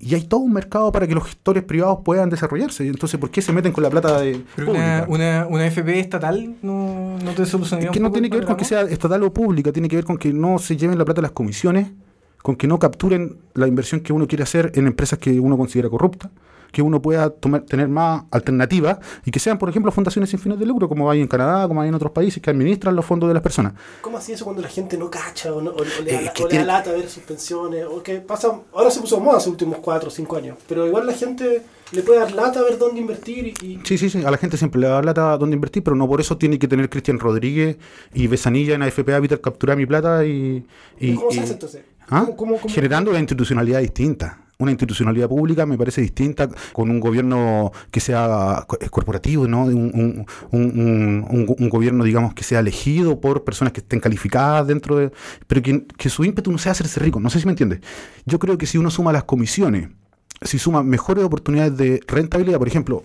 Y 0.00 0.14
hay 0.14 0.22
todo 0.24 0.40
un 0.40 0.52
mercado 0.52 0.90
para 0.90 1.06
que 1.06 1.14
los 1.14 1.24
gestores 1.24 1.62
privados 1.62 1.98
puedan 2.04 2.30
desarrollarse. 2.30 2.86
Entonces, 2.86 3.20
¿por 3.20 3.30
qué 3.30 3.42
se 3.42 3.52
meten 3.52 3.72
con 3.72 3.84
la 3.84 3.90
plata 3.90 4.20
de... 4.20 4.42
una, 4.66 5.04
una, 5.08 5.46
una, 5.48 5.66
FP 5.66 6.00
estatal 6.00 6.54
no, 6.62 7.18
no 7.22 7.32
te 7.32 7.44
solucionaría 7.44 7.90
Es 7.90 7.92
que 7.92 8.00
no 8.00 8.10
tiene 8.10 8.30
que 8.30 8.38
ver 8.38 8.46
con 8.46 8.56
que 8.56 8.64
sea 8.64 8.82
estatal 8.82 9.22
o 9.22 9.32
pública, 9.32 9.72
tiene 9.72 9.88
que 9.88 9.96
ver 9.96 10.04
con 10.04 10.16
que 10.16 10.32
no 10.32 10.58
se 10.58 10.76
lleven 10.76 10.98
la 10.98 11.04
plata 11.04 11.20
de 11.20 11.26
las 11.26 11.32
comisiones 11.32 11.88
con 12.42 12.56
que 12.56 12.66
no 12.66 12.78
capturen 12.78 13.38
la 13.54 13.66
inversión 13.66 14.00
que 14.00 14.12
uno 14.12 14.26
quiere 14.26 14.44
hacer 14.44 14.72
en 14.74 14.86
empresas 14.86 15.18
que 15.18 15.38
uno 15.38 15.56
considera 15.56 15.88
corruptas, 15.88 16.30
que 16.72 16.82
uno 16.82 17.02
pueda 17.02 17.30
tomar, 17.30 17.62
tener 17.62 17.88
más 17.88 18.24
alternativas 18.30 18.98
y 19.24 19.30
que 19.30 19.40
sean, 19.40 19.58
por 19.58 19.68
ejemplo, 19.68 19.90
fundaciones 19.92 20.30
sin 20.30 20.38
fines 20.38 20.58
de 20.58 20.66
lucro, 20.66 20.88
como 20.88 21.10
hay 21.10 21.20
en 21.20 21.28
Canadá, 21.28 21.66
como 21.66 21.80
hay 21.80 21.88
en 21.88 21.94
otros 21.94 22.12
países, 22.12 22.42
que 22.42 22.50
administran 22.50 22.94
los 22.94 23.04
fondos 23.04 23.28
de 23.28 23.34
las 23.34 23.42
personas. 23.42 23.74
¿Cómo 24.00 24.18
así 24.18 24.32
eso 24.32 24.44
cuando 24.44 24.62
la 24.62 24.68
gente 24.68 24.96
no 24.96 25.10
cacha 25.10 25.52
o, 25.52 25.60
le, 25.60 26.56
da, 26.58 26.64
lata 26.64 26.92
ver 26.92 27.08
sus 27.08 27.22
pensiones? 27.22 27.84
O 27.90 28.02
que 28.02 28.20
pasa, 28.20 28.60
ahora 28.72 28.90
se 28.90 29.00
puso 29.00 29.20
moda 29.20 29.34
los 29.34 29.46
últimos 29.46 29.78
4 29.78 30.08
o 30.08 30.10
5 30.10 30.36
años, 30.36 30.58
pero 30.68 30.86
igual 30.86 31.06
la 31.06 31.12
gente 31.12 31.62
le 31.92 32.02
puede 32.02 32.20
dar 32.20 32.32
lata 32.32 32.60
a 32.60 32.62
ver 32.62 32.78
dónde 32.78 33.00
invertir. 33.00 33.48
Y, 33.62 33.80
Sí, 33.84 33.98
sí, 33.98 34.10
sí, 34.10 34.24
a 34.24 34.30
la 34.30 34.36
gente 34.36 34.56
siempre 34.56 34.80
le 34.80 34.86
da 34.86 35.02
lata 35.02 35.32
a 35.32 35.38
dónde 35.38 35.54
invertir, 35.54 35.82
pero 35.82 35.96
no 35.96 36.06
por 36.06 36.20
eso 36.20 36.36
tiene 36.36 36.58
que 36.58 36.68
tener 36.68 36.88
Cristian 36.88 37.18
Rodríguez 37.18 37.76
y 38.14 38.26
Besanilla 38.28 38.74
en 38.74 38.82
AFP 38.82 39.12
Habitat 39.12 39.40
capturar 39.40 39.76
mi 39.76 39.86
plata 39.86 40.24
y... 40.24 40.64
y 40.98 41.14
¿Cómo 41.14 41.32
se 41.32 41.40
hace 41.40 41.52
entonces? 41.54 41.82
¿Ah? 42.10 42.26
Generando 42.68 43.10
una 43.10 43.20
institucionalidad 43.20 43.80
distinta 43.80 44.38
una 44.60 44.70
institucionalidad 44.70 45.28
pública 45.28 45.66
me 45.66 45.76
parece 45.76 46.02
distinta 46.02 46.48
con 46.72 46.90
un 46.90 47.00
gobierno 47.00 47.72
que 47.90 47.98
sea 47.98 48.66
corporativo, 48.90 49.48
¿no? 49.48 49.64
Un, 49.64 50.26
un, 50.52 51.68
gobierno, 51.70 52.04
digamos, 52.04 52.34
que 52.34 52.44
sea 52.44 52.60
elegido 52.60 53.20
por 53.20 53.42
personas 53.42 53.72
que 53.72 53.80
estén 53.80 54.00
calificadas 54.00 54.66
dentro 54.66 54.96
de... 54.96 55.12
Pero 55.46 55.62
que, 55.62 55.86
que 55.86 56.10
su 56.10 56.24
ímpetu 56.24 56.52
no 56.52 56.58
sea 56.58 56.72
hacerse 56.72 57.00
rico, 57.00 57.20
no 57.20 57.30
sé 57.30 57.40
si 57.40 57.46
me 57.46 57.52
entiendes. 57.52 57.80
Yo 58.26 58.38
creo 58.38 58.58
que 58.58 58.66
si 58.66 58.76
uno 58.76 58.90
suma 58.90 59.12
las 59.12 59.24
comisiones, 59.24 59.88
si 60.42 60.58
suma 60.58 60.82
mejores 60.82 61.24
oportunidades 61.24 61.76
de 61.76 62.00
rentabilidad, 62.06 62.58
por 62.58 62.68
ejemplo, 62.68 63.04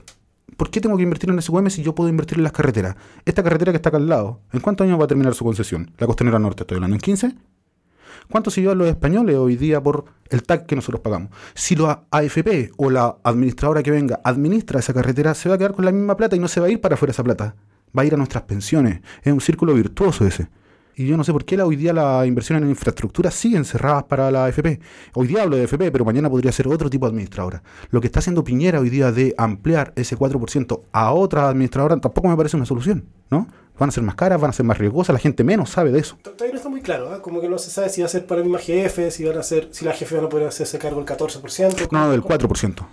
¿por 0.58 0.70
qué 0.70 0.82
tengo 0.82 0.98
que 0.98 1.04
invertir 1.04 1.30
en 1.30 1.42
SQM 1.42 1.70
si 1.70 1.84
yo 1.84 1.96
puedo 1.96 2.10
invertir 2.10 2.38
en 2.38 2.44
las 2.44 2.52
carreteras? 2.52 2.98
Esta 3.24 3.44
carretera 3.44 3.72
que 3.72 3.78
está 3.78 3.90
acá 3.90 3.98
al 3.98 4.10
lado, 4.10 4.42
¿en 4.52 4.60
cuántos 4.60 4.86
años 4.86 5.00
va 5.00 5.06
a 5.06 5.08
terminar 5.08 5.34
su 5.34 5.46
concesión? 5.46 5.92
La 6.00 6.08
costanera 6.08 6.38
norte, 6.38 6.64
estoy 6.64 6.76
hablando, 6.76 6.96
¿en 6.96 7.02
15? 7.02 7.34
¿Cuánto 8.30 8.52
se 8.52 8.62
llevan 8.62 8.78
los 8.78 8.88
españoles 8.88 9.36
hoy 9.38 9.56
día 9.56 9.82
por 9.82 10.06
el 10.30 10.44
TAC 10.44 10.66
que 10.66 10.76
nosotros 10.76 11.02
pagamos? 11.02 11.30
Si 11.54 11.76
la 11.76 12.04
AFP 12.12 12.72
o 12.78 12.90
la 12.90 13.18
administradora 13.24 13.84
que 13.84 13.92
venga 13.92 14.22
administra 14.24 14.80
esa 14.80 14.94
carretera, 14.94 15.34
se 15.34 15.50
va 15.50 15.56
a 15.56 15.58
quedar 15.58 15.74
con 15.74 15.86
la 15.86 15.92
misma 15.92 16.18
plata 16.18 16.36
y 16.36 16.40
no 16.40 16.48
se 16.48 16.60
va 16.60 16.68
a 16.68 16.70
ir 16.70 16.82
para 16.82 16.96
afuera 16.96 17.12
esa 17.12 17.24
plata. 17.24 17.56
Va 17.98 18.02
a 18.02 18.06
ir 18.06 18.14
a 18.14 18.18
nuestras 18.18 18.44
pensiones. 18.44 19.02
Es 19.24 19.32
un 19.32 19.42
círculo 19.42 19.74
virtuoso 19.74 20.26
ese. 20.26 20.48
Y 20.98 21.08
yo 21.08 21.18
no 21.18 21.26
sé 21.26 21.34
por 21.34 21.44
qué 21.44 21.62
hoy 21.62 21.76
día 21.76 21.92
las 21.92 22.26
inversiones 22.26 22.64
en 22.64 22.70
infraestructura 22.70 23.30
siguen 23.30 23.66
cerradas 23.66 24.04
para 24.06 24.32
la 24.32 24.46
AFP. 24.46 24.80
Hoy 25.14 25.28
día 25.28 25.44
hablo 25.44 25.58
de 25.58 25.64
AFP, 25.64 25.92
pero 25.92 26.06
mañana 26.06 26.30
podría 26.30 26.54
ser 26.54 26.70
otro 26.70 26.90
tipo 26.90 27.06
de 27.06 27.10
administradora. 27.10 27.64
Lo 27.90 28.00
que 28.00 28.08
está 28.08 28.20
haciendo 28.20 28.46
Piñera 28.46 28.80
hoy 28.80 28.90
día 28.90 29.12
de 29.12 29.36
ampliar 29.38 29.92
ese 29.98 30.18
4% 30.18 30.82
a 30.94 31.12
otra 31.12 31.50
administradora 31.50 31.98
tampoco 31.98 32.30
me 32.30 32.38
parece 32.38 32.56
una 32.56 32.66
solución, 32.66 33.06
¿no? 33.30 33.48
Van 33.78 33.90
a 33.90 33.92
ser 33.92 34.04
más 34.04 34.16
caras, 34.16 34.40
van 34.40 34.50
a 34.50 34.54
ser 34.54 34.66
más 34.66 34.78
riesgosas, 34.78 35.14
la 35.14 35.20
gente 35.20 35.44
menos 35.44 35.70
sabe 35.70 35.92
de 35.92 36.00
eso. 36.00 36.18
Todavía 36.22 36.52
no 36.52 36.58
está 36.58 36.70
muy 36.70 36.82
claro, 36.82 37.16
¿eh? 37.16 37.20
como 37.22 37.42
que 37.42 37.50
no 37.50 37.58
se 37.58 37.70
sabe 37.70 37.90
si 37.90 38.02
va 38.02 38.08
a 38.08 38.10
ser 38.10 38.26
para 38.26 38.42
el 38.42 38.46
mismo 38.46 38.60
jefe, 38.60 39.12
si 39.12 39.26
van 39.26 39.38
a 39.38 39.44
ser, 39.44 39.70
si 39.72 39.86
la 39.86 39.94
jefe 39.94 40.16
van 40.16 40.26
a 40.26 40.30
poder 40.30 40.48
hacerse 40.48 40.78
cargo 40.80 41.04
del 41.04 41.06
14%. 41.06 41.90
No, 41.92 42.12
del 42.12 42.24
4%. 42.24 42.88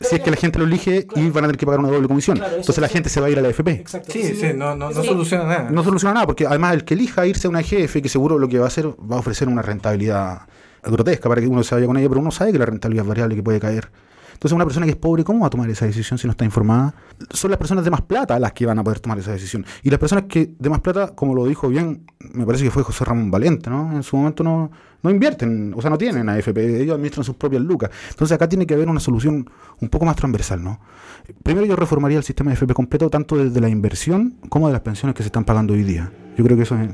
si 0.00 0.16
es 0.16 0.22
que 0.22 0.30
la 0.30 0.36
gente 0.36 0.58
lo 0.58 0.64
elige 0.64 1.06
y 1.14 1.30
van 1.30 1.44
a 1.44 1.48
tener 1.48 1.56
que 1.56 1.66
pagar 1.66 1.80
una 1.80 1.88
doble 1.90 2.08
comisión. 2.08 2.38
Entonces 2.38 2.78
la 2.78 2.88
gente 2.88 3.08
se 3.08 3.20
va 3.20 3.26
a 3.26 3.30
ir 3.30 3.38
a 3.38 3.42
la 3.42 3.48
FP. 3.48 3.70
Exacto. 3.72 4.12
Sí, 4.12 4.34
sí, 4.34 4.52
no, 4.54 4.74
no, 4.74 4.90
no 4.90 5.02
soluciona 5.02 5.44
nada. 5.44 5.70
No 5.70 5.82
soluciona 5.82 6.14
nada, 6.14 6.26
porque 6.26 6.46
además 6.46 6.74
el 6.74 6.84
que 6.84 6.94
elija 6.94 7.26
irse 7.26 7.46
a 7.46 7.50
una 7.50 7.62
jefe, 7.62 8.02
que 8.02 8.08
seguro 8.08 8.38
lo 8.38 8.48
que 8.48 8.58
va 8.58 8.66
a 8.66 8.68
hacer, 8.68 8.86
va 8.88 9.16
a 9.16 9.18
ofrecer 9.20 9.48
una 9.48 9.62
rentabilidad 9.62 10.42
grotesca 10.82 11.28
para 11.28 11.40
que 11.40 11.46
uno 11.46 11.62
se 11.62 11.74
vaya 11.74 11.86
con 11.86 11.96
ella, 11.96 12.08
pero 12.08 12.20
uno 12.20 12.30
sabe 12.30 12.52
que 12.52 12.58
la 12.58 12.66
rentabilidad 12.66 13.04
es 13.04 13.08
variable 13.08 13.36
que 13.36 13.42
puede 13.42 13.60
caer. 13.60 13.88
Entonces, 14.38 14.54
una 14.54 14.64
persona 14.64 14.86
que 14.86 14.92
es 14.92 14.96
pobre, 14.96 15.24
¿cómo 15.24 15.40
va 15.40 15.48
a 15.48 15.50
tomar 15.50 15.68
esa 15.68 15.84
decisión 15.84 16.16
si 16.16 16.28
no 16.28 16.30
está 16.30 16.44
informada? 16.44 16.94
Son 17.30 17.50
las 17.50 17.58
personas 17.58 17.84
de 17.84 17.90
más 17.90 18.02
plata 18.02 18.38
las 18.38 18.52
que 18.52 18.66
van 18.66 18.78
a 18.78 18.84
poder 18.84 19.00
tomar 19.00 19.18
esa 19.18 19.32
decisión. 19.32 19.66
Y 19.82 19.90
las 19.90 19.98
personas 19.98 20.26
que 20.28 20.52
de 20.56 20.70
más 20.70 20.80
plata, 20.80 21.08
como 21.08 21.34
lo 21.34 21.44
dijo 21.44 21.68
bien, 21.68 22.06
me 22.34 22.46
parece 22.46 22.62
que 22.62 22.70
fue 22.70 22.84
José 22.84 23.04
Ramón 23.04 23.32
Valente, 23.32 23.68
¿no? 23.68 23.90
En 23.96 24.04
su 24.04 24.16
momento 24.16 24.44
no, 24.44 24.70
no 25.02 25.10
invierten, 25.10 25.74
o 25.76 25.80
sea, 25.80 25.90
no 25.90 25.98
tienen 25.98 26.28
AFP, 26.28 26.82
ellos 26.82 26.94
administran 26.94 27.24
sus 27.24 27.34
propias 27.34 27.62
lucas. 27.62 27.90
Entonces, 28.10 28.32
acá 28.32 28.48
tiene 28.48 28.64
que 28.64 28.74
haber 28.74 28.88
una 28.88 29.00
solución 29.00 29.50
un 29.80 29.88
poco 29.88 30.04
más 30.04 30.14
transversal, 30.14 30.62
¿no? 30.62 30.78
Primero, 31.42 31.66
yo 31.66 31.74
reformaría 31.74 32.18
el 32.18 32.24
sistema 32.24 32.52
de 32.52 32.54
AFP 32.54 32.74
completo, 32.74 33.10
tanto 33.10 33.36
desde 33.36 33.60
la 33.60 33.68
inversión 33.68 34.36
como 34.48 34.68
de 34.68 34.72
las 34.72 34.82
pensiones 34.82 35.16
que 35.16 35.24
se 35.24 35.28
están 35.30 35.44
pagando 35.44 35.72
hoy 35.72 35.82
día. 35.82 36.12
Yo 36.36 36.44
creo 36.44 36.56
que 36.56 36.62
eso 36.62 36.76
es, 36.78 36.90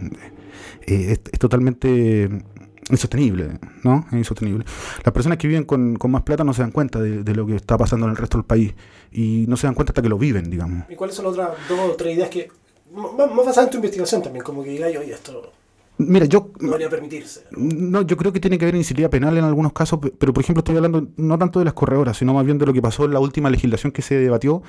eh, 0.86 1.18
es 1.30 1.38
totalmente 1.38 2.42
insostenible, 2.90 3.58
¿no? 3.82 4.06
Es 4.08 4.14
insostenible. 4.14 4.64
Las 5.04 5.12
personas 5.12 5.38
que 5.38 5.48
viven 5.48 5.64
con, 5.64 5.96
con 5.96 6.10
más 6.10 6.22
plata 6.22 6.44
no 6.44 6.52
se 6.52 6.62
dan 6.62 6.70
cuenta 6.70 7.00
de, 7.00 7.34
lo 7.34 7.46
que 7.46 7.56
está 7.56 7.78
pasando 7.78 8.06
en 8.06 8.10
el 8.10 8.16
resto 8.16 8.38
del 8.38 8.44
país 8.44 8.74
y 9.12 9.44
no 9.48 9.56
se 9.56 9.66
dan 9.66 9.74
cuenta 9.74 9.92
hasta 9.92 10.02
que 10.02 10.08
lo 10.08 10.18
viven, 10.18 10.50
digamos. 10.50 10.84
¿Y 10.90 10.96
cuáles 10.96 11.16
son 11.16 11.26
otras 11.26 11.50
dos 11.68 11.78
o 11.80 11.94
tres 11.94 12.16
ideas 12.16 12.28
que, 12.28 12.48
más, 12.92 13.34
basadas 13.34 13.64
en 13.64 13.70
tu 13.70 13.76
investigación 13.78 14.22
también, 14.22 14.44
como 14.44 14.62
que 14.62 14.70
digáis, 14.70 14.96
oye, 14.96 15.12
esto... 15.12 15.52
Mira, 15.96 16.26
yo. 16.26 16.50
No 16.58 16.70
debería 16.70 16.90
permitirse. 16.90 17.44
No, 17.52 18.02
yo 18.02 18.16
creo 18.16 18.32
que 18.32 18.40
tiene 18.40 18.58
que 18.58 18.64
haber 18.64 18.74
iniciativa 18.74 19.08
penal 19.08 19.38
en 19.38 19.44
algunos 19.44 19.72
casos, 19.72 20.00
pero 20.18 20.34
por 20.34 20.42
ejemplo 20.42 20.58
estoy 20.58 20.74
hablando 20.74 21.06
no 21.16 21.38
tanto 21.38 21.60
de 21.60 21.64
las 21.64 21.74
corredoras, 21.74 22.16
sino 22.16 22.34
más 22.34 22.44
bien 22.44 22.58
de 22.58 22.66
lo 22.66 22.72
que 22.72 22.82
pasó 22.82 23.04
en 23.04 23.12
la 23.12 23.20
última 23.20 23.48
legislación 23.48 23.92
que 23.92 24.02
se 24.02 24.16
debatió 24.16 24.62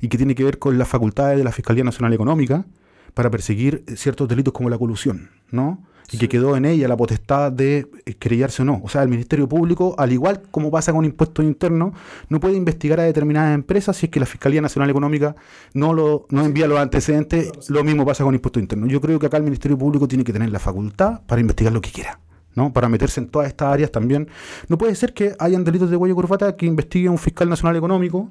y 0.00 0.08
que 0.08 0.16
tiene 0.16 0.34
que 0.34 0.42
ver 0.42 0.58
con 0.58 0.78
las 0.78 0.88
facultades 0.88 1.38
de 1.38 1.44
la 1.44 1.52
Fiscalía 1.52 1.84
Nacional 1.84 2.12
Económica 2.12 2.66
para 3.14 3.30
perseguir 3.30 3.84
ciertos 3.94 4.26
delitos 4.26 4.52
como 4.52 4.70
la 4.70 4.78
colusión, 4.78 5.30
¿no? 5.52 5.84
Y 6.10 6.18
que 6.18 6.28
quedó 6.28 6.56
en 6.56 6.64
ella 6.64 6.88
la 6.88 6.96
potestad 6.96 7.52
de 7.52 7.88
eh, 8.04 8.14
creyarse 8.18 8.62
o 8.62 8.64
no. 8.64 8.80
O 8.84 8.88
sea, 8.88 9.02
el 9.02 9.08
Ministerio 9.08 9.48
Público, 9.48 9.94
al 9.98 10.12
igual 10.12 10.42
como 10.50 10.70
pasa 10.70 10.92
con 10.92 11.04
impuestos 11.04 11.44
internos, 11.44 11.92
no 12.28 12.40
puede 12.40 12.56
investigar 12.56 13.00
a 13.00 13.04
determinadas 13.04 13.54
empresas 13.54 13.96
si 13.96 14.06
es 14.06 14.10
que 14.10 14.20
la 14.20 14.26
Fiscalía 14.26 14.60
Nacional 14.60 14.90
Económica 14.90 15.36
no, 15.74 15.92
lo, 15.92 16.26
no 16.30 16.44
envía 16.44 16.66
los 16.66 16.78
antecedentes. 16.78 17.70
Lo 17.70 17.84
mismo 17.84 18.04
pasa 18.04 18.24
con 18.24 18.34
impuestos 18.34 18.62
internos. 18.62 18.90
Yo 18.90 19.00
creo 19.00 19.18
que 19.18 19.26
acá 19.26 19.36
el 19.36 19.44
Ministerio 19.44 19.78
Público 19.78 20.08
tiene 20.08 20.24
que 20.24 20.32
tener 20.32 20.50
la 20.50 20.58
facultad 20.58 21.20
para 21.26 21.40
investigar 21.40 21.72
lo 21.72 21.80
que 21.80 21.90
quiera. 21.90 22.18
¿no? 22.54 22.70
para 22.70 22.86
meterse 22.86 23.18
en 23.18 23.28
todas 23.28 23.48
estas 23.48 23.72
áreas 23.72 23.90
también. 23.90 24.28
No 24.68 24.76
puede 24.76 24.94
ser 24.94 25.14
que 25.14 25.34
hayan 25.38 25.64
delitos 25.64 25.90
de 25.90 25.96
cuello 25.96 26.14
corbata 26.14 26.54
que 26.54 26.66
investigue 26.66 27.08
un 27.08 27.16
fiscal 27.16 27.48
nacional 27.48 27.76
económico, 27.76 28.30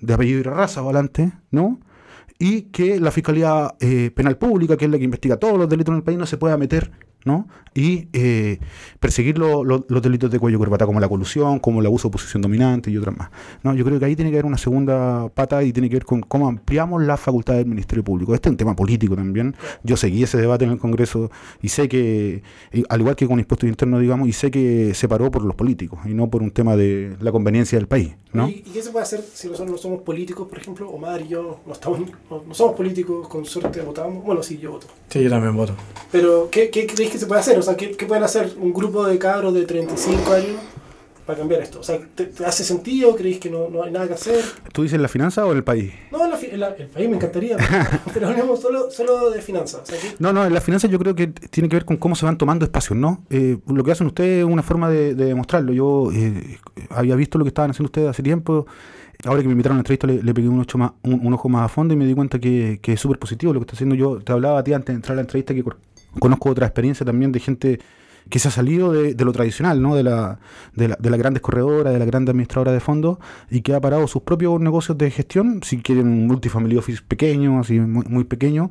de 0.00 0.14
apellido 0.14 0.40
y 0.40 0.42
raza 0.42 0.82
o 0.82 0.86
adelante, 0.86 1.32
¿no? 1.52 1.78
Y 2.44 2.62
que 2.62 2.98
la 2.98 3.12
Fiscalía 3.12 3.76
eh, 3.78 4.10
Penal 4.12 4.36
Pública, 4.36 4.76
que 4.76 4.86
es 4.86 4.90
la 4.90 4.98
que 4.98 5.04
investiga 5.04 5.36
todos 5.36 5.56
los 5.56 5.68
delitos 5.68 5.92
en 5.92 5.98
el 5.98 6.02
país, 6.02 6.18
no 6.18 6.26
se 6.26 6.38
pueda 6.38 6.56
meter 6.56 6.90
¿no? 7.24 7.46
y 7.74 8.08
eh, 8.12 8.58
perseguir 9.00 9.38
los 9.38 10.02
delitos 10.02 10.30
de 10.30 10.38
cuello 10.38 10.58
corbata 10.58 10.86
como 10.86 11.00
la 11.00 11.08
colusión, 11.08 11.58
como 11.58 11.80
el 11.80 11.86
abuso 11.86 12.08
de 12.08 12.12
posición 12.12 12.42
dominante 12.42 12.90
y 12.90 12.98
otras 12.98 13.16
más. 13.16 13.30
¿no? 13.62 13.74
Yo 13.74 13.84
creo 13.84 13.98
que 13.98 14.04
ahí 14.04 14.16
tiene 14.16 14.30
que 14.30 14.36
haber 14.36 14.46
una 14.46 14.58
segunda 14.58 15.28
pata 15.30 15.62
y 15.62 15.72
tiene 15.72 15.88
que 15.88 15.96
ver 15.96 16.04
con 16.04 16.20
cómo 16.20 16.48
ampliamos 16.48 17.02
la 17.02 17.16
facultad 17.16 17.54
del 17.54 17.66
Ministerio 17.66 18.04
Público. 18.04 18.34
Este 18.34 18.48
es 18.48 18.50
un 18.50 18.56
tema 18.56 18.76
político 18.76 19.16
también. 19.16 19.56
Yo 19.82 19.96
seguí 19.96 20.22
ese 20.22 20.38
debate 20.38 20.64
en 20.64 20.72
el 20.72 20.78
Congreso 20.78 21.30
y 21.62 21.68
sé 21.68 21.88
que, 21.88 22.42
al 22.88 23.00
igual 23.00 23.16
que 23.16 23.26
con 23.26 23.38
impuestos 23.38 23.68
internos, 23.68 24.00
digamos, 24.00 24.28
y 24.28 24.32
sé 24.32 24.50
que 24.50 24.94
se 24.94 25.08
paró 25.08 25.30
por 25.30 25.42
los 25.42 25.54
políticos 25.54 26.00
y 26.04 26.14
no 26.14 26.28
por 26.28 26.42
un 26.42 26.50
tema 26.50 26.76
de 26.76 27.16
la 27.20 27.32
conveniencia 27.32 27.78
del 27.78 27.88
país. 27.88 28.14
¿no? 28.32 28.48
¿Y, 28.48 28.60
qué 28.60 28.82
se 28.82 28.90
puede 28.90 29.02
hacer 29.02 29.22
si 29.32 29.48
nosotros 29.48 29.70
no 29.70 29.78
somos 29.78 30.02
políticos, 30.02 30.48
por 30.48 30.58
ejemplo? 30.58 30.88
Omar 30.90 31.20
y 31.20 31.28
yo 31.28 31.60
no, 31.66 31.72
estamos, 31.72 32.00
no, 32.30 32.54
somos 32.54 32.74
políticos, 32.74 33.28
con 33.28 33.44
suerte 33.44 33.80
votamos. 33.80 34.24
Bueno, 34.24 34.42
sí, 34.42 34.58
yo 34.58 34.72
voto. 34.72 34.86
Sí, 35.08 35.22
yo 35.22 35.30
también 35.30 35.54
voto. 35.56 35.74
Pero, 36.10 36.48
¿qué, 36.50 36.70
qué 36.70 36.86
que 37.12 37.18
se 37.18 37.26
puede 37.26 37.40
hacer? 37.40 37.58
O 37.58 37.62
sea, 37.62 37.76
¿qué, 37.76 37.88
pueden 38.06 38.24
hacer 38.24 38.54
un 38.58 38.72
grupo 38.72 39.06
de 39.06 39.18
cabros 39.18 39.54
de 39.54 39.64
35 39.64 40.32
años 40.32 40.56
para 41.26 41.38
cambiar 41.38 41.60
esto? 41.60 41.80
O 41.80 41.82
sea, 41.82 42.00
¿te, 42.14 42.30
hace 42.44 42.64
sentido? 42.64 43.14
¿Creéis 43.14 43.38
que 43.38 43.50
no, 43.50 43.68
no, 43.68 43.82
hay 43.84 43.92
nada 43.92 44.08
que 44.08 44.14
hacer? 44.14 44.42
¿Tú 44.72 44.82
dices 44.82 44.96
en 44.96 45.02
la 45.02 45.08
finanza 45.08 45.44
o 45.46 45.52
en 45.52 45.58
el 45.58 45.64
país? 45.64 45.92
No, 46.10 46.24
en 46.24 46.60
la, 46.60 46.68
el 46.68 46.88
país 46.88 47.08
me 47.08 47.16
encantaría, 47.16 47.56
pero 48.14 48.28
hablemos 48.28 48.60
solo, 48.60 48.90
solo 48.90 49.30
de 49.30 49.42
finanzas. 49.42 49.82
No, 50.18 50.32
no, 50.32 50.44
en 50.44 50.54
la 50.54 50.60
finanza 50.60 50.88
yo 50.88 50.98
creo 50.98 51.14
que 51.14 51.28
tiene 51.28 51.68
que 51.68 51.76
ver 51.76 51.84
con 51.84 51.98
cómo 51.98 52.16
se 52.16 52.24
van 52.24 52.38
tomando 52.38 52.64
espacios, 52.64 52.98
¿no? 52.98 53.24
Eh, 53.30 53.58
lo 53.66 53.84
que 53.84 53.92
hacen 53.92 54.06
ustedes 54.06 54.44
es 54.44 54.50
una 54.50 54.62
forma 54.62 54.88
de, 54.88 55.14
demostrarlo. 55.14 55.72
Yo 55.72 56.10
eh, 56.12 56.58
había 56.90 57.14
visto 57.14 57.38
lo 57.38 57.44
que 57.44 57.48
estaban 57.48 57.70
haciendo 57.70 57.86
ustedes 57.86 58.08
hace 58.08 58.22
tiempo 58.22 58.66
ahora 59.24 59.40
que 59.40 59.46
me 59.46 59.52
invitaron 59.52 59.76
a 59.76 59.78
la 59.78 59.80
entrevista 59.80 60.06
le, 60.06 60.34
pegué 60.34 60.48
un, 60.48 60.60
ocho 60.60 60.78
más, 60.78 60.92
un, 61.02 61.32
ojo 61.32 61.48
más 61.48 61.66
a 61.66 61.68
fondo 61.68 61.94
y 61.94 61.96
me 61.96 62.06
di 62.06 62.14
cuenta 62.14 62.38
que, 62.38 62.80
que 62.82 62.94
es 62.94 63.00
súper 63.00 63.18
positivo 63.18 63.52
lo 63.52 63.60
que 63.60 63.64
está 63.64 63.74
haciendo 63.74 63.94
yo. 63.94 64.18
Te 64.18 64.32
hablaba 64.32 64.58
a 64.58 64.64
ti 64.64 64.72
antes 64.72 64.88
de 64.88 64.94
entrar 64.94 65.12
a 65.12 65.16
la 65.16 65.22
entrevista 65.22 65.54
que 65.54 65.62
conozco 66.18 66.50
otra 66.50 66.66
experiencia 66.66 67.04
también 67.04 67.32
de 67.32 67.40
gente 67.40 67.80
que 68.28 68.38
se 68.38 68.48
ha 68.48 68.50
salido 68.50 68.92
de, 68.92 69.24
lo 69.24 69.32
tradicional, 69.32 69.82
¿no? 69.82 69.96
de, 69.96 70.04
la, 70.04 70.38
de, 70.74 70.88
la, 70.88 70.96
de 70.98 71.10
las 71.10 71.18
grandes 71.18 71.42
corredoras, 71.42 71.92
de 71.92 71.98
la 71.98 72.04
grande 72.04 72.30
administradora 72.30 72.72
de 72.72 72.80
fondos, 72.80 73.18
y 73.50 73.62
que 73.62 73.74
ha 73.74 73.80
parado 73.80 74.06
sus 74.06 74.22
propios 74.22 74.60
negocios 74.60 74.96
de 74.96 75.10
gestión, 75.10 75.60
si 75.62 75.78
quieren 75.78 76.06
un 76.06 76.26
multifamily 76.26 76.76
office 76.76 77.02
pequeño, 77.06 77.60
así 77.60 77.80
muy, 77.80 78.04
muy 78.06 78.24
pequeño, 78.24 78.70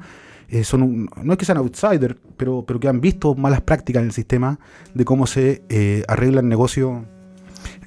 eh, 0.50 0.64
son 0.66 1.10
no 1.24 1.34
es 1.34 1.40
que 1.40 1.46
sean 1.46 1.58
outsiders, 1.58 2.16
pero, 2.36 2.66
pero 2.68 2.80
que 2.80 2.90
han 2.90 3.00
visto 3.00 3.36
malas 3.36 3.62
prácticas 3.62 4.02
en 4.02 4.08
el 4.08 4.14
sistema 4.14 4.60
de 4.94 5.06
cómo 5.06 5.26
se 5.26 5.64
eh, 5.70 6.04
arregla 6.10 6.42
el 6.42 6.50
negocio, 6.50 7.06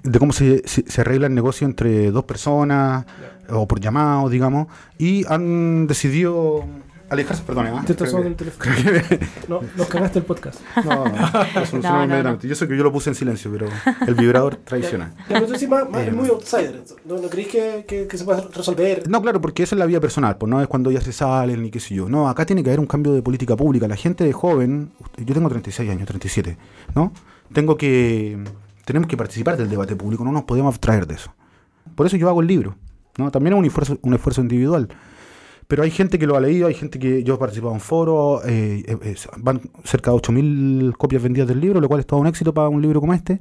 de 0.03 0.19
cómo 0.19 0.33
se, 0.33 0.63
se, 0.67 1.01
arregla 1.01 1.27
el 1.27 1.35
negocio 1.35 1.67
entre 1.67 2.11
dos 2.11 2.25
personas, 2.25 3.05
o 3.51 3.69
por 3.69 3.81
llamado, 3.81 4.31
digamos, 4.31 4.69
y 4.97 5.27
han 5.29 5.87
decidido 5.87 6.65
alejarse, 7.15 7.43
perdón, 7.43 7.67
¿eh? 7.67 7.73
Te 7.87 7.93
estás 7.93 8.13
el 8.13 8.37
teléfono. 8.37 8.73
no, 9.49 9.61
nos 9.77 9.87
cagaste 9.89 10.19
el 10.19 10.25
podcast. 10.25 10.61
No, 10.85 11.05
no, 11.07 12.07
no, 12.07 12.23
no, 12.23 12.41
Yo 12.41 12.55
sé 12.55 12.69
que 12.69 12.77
yo 12.77 12.85
lo 12.85 12.93
puse 12.93 13.11
en 13.11 13.15
silencio, 13.17 13.51
pero 13.51 13.69
el 14.07 14.15
vibrador 14.15 14.57
tradicional. 14.65 15.13
Pero 15.27 15.47
tú 15.47 15.55
sí, 15.57 15.67
más, 15.67 15.85
es 15.97 16.13
muy 16.13 16.29
outsider. 16.29 16.83
¿No, 17.05 17.19
¿No 17.19 17.29
crees 17.29 17.49
que, 17.49 17.85
que, 17.89 18.07
que, 18.07 18.19
se 18.19 18.25
puede 18.25 18.43
resolver? 18.55 19.09
No, 19.09 19.23
claro, 19.23 19.41
porque 19.41 19.63
esa 19.63 19.75
es 19.75 19.79
la 19.79 19.87
vía 19.87 20.01
personal, 20.01 20.37
pues 20.37 20.51
no 20.51 20.61
es 20.61 20.69
cuando 20.69 20.91
ya 20.91 21.01
se 21.01 21.13
salen 21.13 21.63
ni 21.63 21.71
qué 21.71 21.81
sé 21.81 21.95
yo. 21.95 22.09
No, 22.09 22.29
acá 22.29 22.45
tiene 22.45 22.63
que 22.63 22.71
haber 22.71 22.81
un 22.81 22.87
cambio 22.87 23.13
de 23.13 23.23
política 23.23 23.57
pública. 23.57 23.89
La 23.89 23.97
gente 23.97 24.25
de 24.25 24.33
joven, 24.33 24.93
yo 25.17 25.35
tengo 25.35 25.49
36 25.49 25.91
años, 25.91 26.07
37, 26.07 26.57
¿no? 26.95 27.13
tengo 27.53 27.77
que, 27.77 28.43
tenemos 28.85 29.09
que 29.09 29.17
participar 29.17 29.57
del 29.57 29.71
debate 29.71 29.97
público, 29.97 30.25
no 30.25 30.33
nos 30.33 30.45
podemos 30.45 30.75
abstraer 30.75 31.07
de 31.07 31.15
eso. 31.15 31.35
Por 31.95 32.07
eso 32.07 32.17
yo 32.17 32.29
hago 32.29 32.41
el 32.41 32.47
libro. 32.47 32.77
¿no? 33.17 33.31
También 33.31 33.55
es 33.55 33.59
un 33.59 33.65
esfuerzo, 33.65 33.99
un 34.03 34.15
esfuerzo 34.15 34.41
individual. 34.41 34.89
Pero 35.67 35.83
hay 35.83 35.91
gente 35.91 36.19
que 36.19 36.27
lo 36.27 36.37
ha 36.37 36.41
leído, 36.41 36.67
hay 36.67 36.75
gente 36.75 36.99
que 36.99 37.23
yo 37.23 37.35
he 37.35 37.39
participado 37.39 37.73
en 37.73 37.81
foros, 37.81 38.43
eh, 38.47 38.85
eh, 38.87 39.15
van 39.39 39.61
cerca 39.83 40.11
de 40.11 40.17
8.000 40.19 40.93
copias 40.97 41.23
vendidas 41.23 41.49
del 41.49 41.61
libro, 41.61 41.81
lo 41.81 41.89
cual 41.89 42.01
es 42.01 42.07
todo 42.07 42.21
un 42.21 42.27
éxito 42.27 42.53
para 42.53 42.69
un 42.69 42.83
libro 42.83 43.01
como 43.01 43.15
este. 43.15 43.41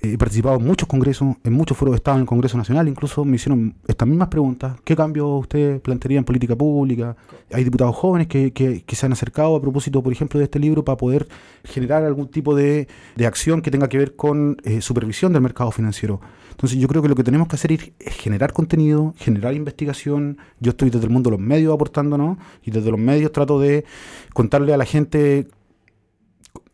Eh, 0.00 0.12
he 0.12 0.18
participado 0.18 0.56
en 0.56 0.64
muchos 0.64 0.88
congresos, 0.88 1.36
en 1.42 1.52
muchos 1.52 1.76
foros, 1.76 1.94
he 1.94 1.96
estado 1.96 2.18
en 2.18 2.22
el 2.22 2.26
Congreso 2.26 2.56
Nacional, 2.56 2.86
incluso 2.86 3.24
me 3.24 3.36
hicieron 3.36 3.74
estas 3.88 4.06
mismas 4.06 4.28
preguntas. 4.28 4.76
¿Qué 4.84 4.94
cambio 4.94 5.28
usted 5.38 5.80
plantearía 5.80 6.18
en 6.18 6.24
política 6.24 6.54
pública? 6.54 7.16
Hay 7.52 7.64
diputados 7.64 7.96
jóvenes 7.96 8.28
que, 8.28 8.52
que, 8.52 8.84
se 8.94 9.06
han 9.06 9.12
acercado 9.12 9.56
a 9.56 9.60
propósito, 9.60 10.00
por 10.02 10.12
ejemplo, 10.12 10.38
de 10.38 10.44
este 10.44 10.60
libro 10.60 10.84
para 10.84 10.96
poder 10.96 11.26
generar 11.64 12.04
algún 12.04 12.28
tipo 12.28 12.54
de, 12.54 12.86
de 13.16 13.26
acción 13.26 13.60
que 13.60 13.72
tenga 13.72 13.88
que 13.88 13.98
ver 13.98 14.14
con 14.14 14.56
supervisión 14.80 15.32
del 15.32 15.42
mercado 15.42 15.72
financiero. 15.72 16.20
Entonces 16.50 16.78
yo 16.78 16.86
creo 16.86 17.02
que 17.02 17.08
lo 17.08 17.16
que 17.16 17.24
tenemos 17.24 17.48
que 17.48 17.56
hacer 17.56 17.72
es 17.72 17.90
generar 18.14 18.52
contenido, 18.52 19.12
generar 19.18 19.54
investigación. 19.54 20.38
Yo 20.60 20.70
estoy 20.70 20.88
desde 20.88 21.06
el 21.06 21.10
mundo 21.10 21.30
de 21.30 21.36
los 21.36 21.44
medios 21.44 21.63
aportándonos 21.72 22.38
y 22.62 22.70
desde 22.70 22.90
los 22.90 23.00
medios 23.00 23.32
trato 23.32 23.58
de 23.60 23.84
contarle 24.32 24.74
a 24.74 24.76
la 24.76 24.84
gente... 24.84 25.48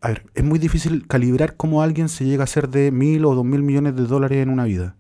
A 0.02 0.09
ver, 0.09 0.26
es 0.35 0.42
muy 0.42 0.59
difícil 0.59 1.06
calibrar 1.06 1.56
cómo 1.56 1.82
alguien 1.82 2.09
se 2.09 2.25
llega 2.25 2.44
a 2.44 2.47
ser 2.47 2.70
de 2.70 2.90
mil 2.90 3.25
o 3.26 3.35
dos 3.35 3.44
mil 3.44 3.62
millones 3.62 3.94
de 3.97 4.06
dólares 4.06 4.42
en 4.42 4.49
una 4.49 4.64
vida. 4.64 4.97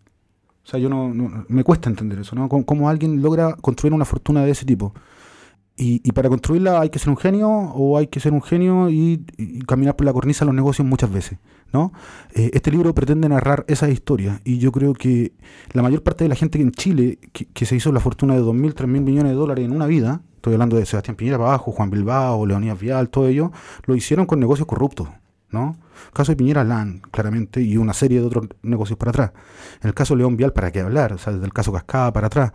O 0.62 0.68
sea, 0.70 0.78
yo 0.78 0.88
no, 0.88 1.12
me 1.48 1.64
cuesta 1.64 1.88
entender 1.88 2.18
eso, 2.18 2.36
¿no? 2.36 2.48
Cómo, 2.48 2.88
alguien 2.88 3.22
logra 3.22 3.54
construir 3.54 3.94
una 3.94 4.04
fortuna 4.04 4.44
de 4.44 4.50
ese 4.50 4.66
tipo. 4.66 4.94
Y, 5.82 6.12
para 6.12 6.28
construirla 6.28 6.82
hay 6.82 6.90
que 6.90 6.98
ser 6.98 7.08
un 7.08 7.16
genio 7.16 7.48
o 7.48 7.96
hay 7.96 8.08
que 8.08 8.20
ser 8.20 8.34
un 8.34 8.42
genio 8.42 8.90
y, 8.90 9.24
caminar 9.66 9.96
por 9.96 10.04
la 10.04 10.12
cornisa 10.12 10.44
de 10.44 10.46
los 10.46 10.54
negocios 10.54 10.86
muchas 10.86 11.10
veces. 11.10 11.38
¿no? 11.72 11.92
Eh, 12.34 12.50
este 12.52 12.70
libro 12.70 12.94
pretende 12.94 13.28
narrar 13.30 13.64
esa 13.66 13.88
historia 13.88 14.42
y 14.44 14.58
yo 14.58 14.72
creo 14.72 14.92
que 14.92 15.32
la 15.72 15.82
mayor 15.82 16.02
parte 16.02 16.24
de 16.24 16.28
la 16.28 16.34
gente 16.34 16.60
en 16.60 16.72
Chile 16.72 17.18
que, 17.32 17.64
se 17.64 17.76
hizo 17.76 17.92
la 17.92 18.00
fortuna 18.00 18.34
de 18.34 18.42
2.000, 18.42 18.74
3.000 18.74 18.86
millones 18.86 19.32
de 19.32 19.36
dólares 19.36 19.64
en 19.64 19.72
una 19.72 19.86
vida, 19.86 20.20
estoy 20.36 20.52
hablando 20.52 20.76
de 20.76 20.84
Sebastián 20.84 21.16
Piñera 21.16 21.36
abajo, 21.36 21.72
Juan 21.72 21.88
Bilbao, 21.88 22.44
Leonidas 22.44 22.78
Vial, 22.78 23.08
todo 23.08 23.28
ello, 23.28 23.50
lo 23.86 23.96
hicieron 23.96 24.26
con 24.26 24.38
negocios 24.38 24.66
corruptos. 24.66 25.08
¿no? 25.50 25.76
Caso 26.12 26.32
de 26.32 26.36
Piñera 26.36 26.64
LAN, 26.64 27.00
claramente, 27.10 27.60
y 27.60 27.76
una 27.76 27.92
serie 27.92 28.20
de 28.20 28.26
otros 28.26 28.46
negocios 28.62 28.98
para 28.98 29.10
atrás. 29.10 29.32
En 29.82 29.88
el 29.88 29.94
caso 29.94 30.14
de 30.14 30.18
León 30.18 30.36
Vial, 30.36 30.52
¿para 30.52 30.70
qué 30.70 30.80
hablar? 30.80 31.12
O 31.12 31.18
sea, 31.18 31.32
desde 31.32 31.46
el 31.46 31.52
caso 31.52 31.72
Cascada 31.72 32.12
para 32.12 32.26
atrás. 32.26 32.52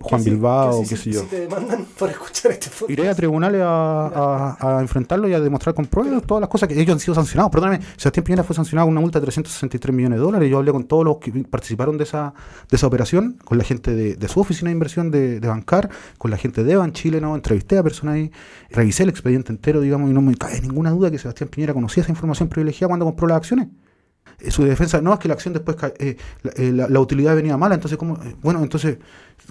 Juan, 0.00 0.24
Bilbao, 0.24 0.82
qué, 0.88 0.96
sé 0.96 1.12
yo. 1.12 1.20
Si 1.20 1.26
te 1.26 1.40
demandan 1.40 1.86
por 1.98 2.10
escuchar 2.10 2.52
este 2.52 2.70
Iré 2.88 3.08
a 3.08 3.14
tribunales 3.14 3.62
a, 3.64 4.56
a, 4.60 4.80
enfrentarlo 4.80 5.28
y 5.28 5.34
a 5.34 5.40
demostrar 5.40 5.74
con 5.74 5.86
pruebas 5.86 6.22
todas 6.24 6.40
las 6.40 6.50
cosas 6.50 6.68
que 6.68 6.80
ellos 6.80 6.92
han 6.92 7.00
sido 7.00 7.14
sancionados. 7.14 7.50
Perdóname, 7.50 7.80
Sebastián 7.96 8.24
Piñera 8.24 8.44
fue 8.44 8.54
sancionado 8.54 8.86
con 8.86 8.92
una 8.92 9.00
multa 9.00 9.18
de 9.18 9.24
363 9.24 9.94
millones 9.94 10.18
de 10.18 10.24
dólares. 10.24 10.50
Yo 10.50 10.58
hablé 10.58 10.72
con 10.72 10.84
todos 10.84 11.04
los 11.04 11.18
que 11.18 11.32
participaron 11.44 11.96
de 11.98 12.04
esa, 12.04 12.34
de 12.68 12.76
esa 12.76 12.86
operación, 12.86 13.38
con 13.44 13.58
la 13.58 13.64
gente 13.64 13.94
de, 13.94 14.16
de 14.16 14.28
su 14.28 14.40
oficina 14.40 14.68
de 14.68 14.72
inversión 14.72 15.10
de, 15.10 15.40
de, 15.40 15.48
Bancar, 15.48 15.88
con 16.18 16.30
la 16.30 16.36
gente 16.36 16.64
de 16.64 16.72
Evan 16.72 16.92
Chile, 16.92 17.20
¿no? 17.20 17.34
Entrevisté 17.34 17.78
a 17.78 17.82
personas 17.82 18.16
ahí, 18.16 18.30
revisé 18.70 19.04
el 19.04 19.08
expediente 19.08 19.52
entero, 19.52 19.80
digamos, 19.80 20.10
y 20.10 20.12
no 20.12 20.22
me 20.22 20.34
cae 20.34 20.60
ninguna 20.60 20.90
duda 20.90 21.10
que 21.10 21.18
Sebastián 21.18 21.48
Piñera 21.48 21.74
conocía 21.74 22.02
esa 22.02 22.12
información 22.12 22.48
privilegiada 22.48 22.85
cuando 22.88 23.06
compró 23.06 23.26
las 23.26 23.38
acciones. 23.38 23.68
Eh, 24.40 24.50
su 24.50 24.64
defensa, 24.64 25.00
no, 25.00 25.12
es 25.14 25.18
que 25.18 25.28
la 25.28 25.34
acción 25.34 25.54
después, 25.54 25.76
eh, 25.98 26.16
eh, 26.56 26.72
la, 26.72 27.00
utilidad 27.00 27.34
venía 27.34 27.56
mala, 27.56 27.74
entonces, 27.74 27.98
¿cómo? 27.98 28.18
bueno, 28.42 28.62
entonces, 28.62 28.98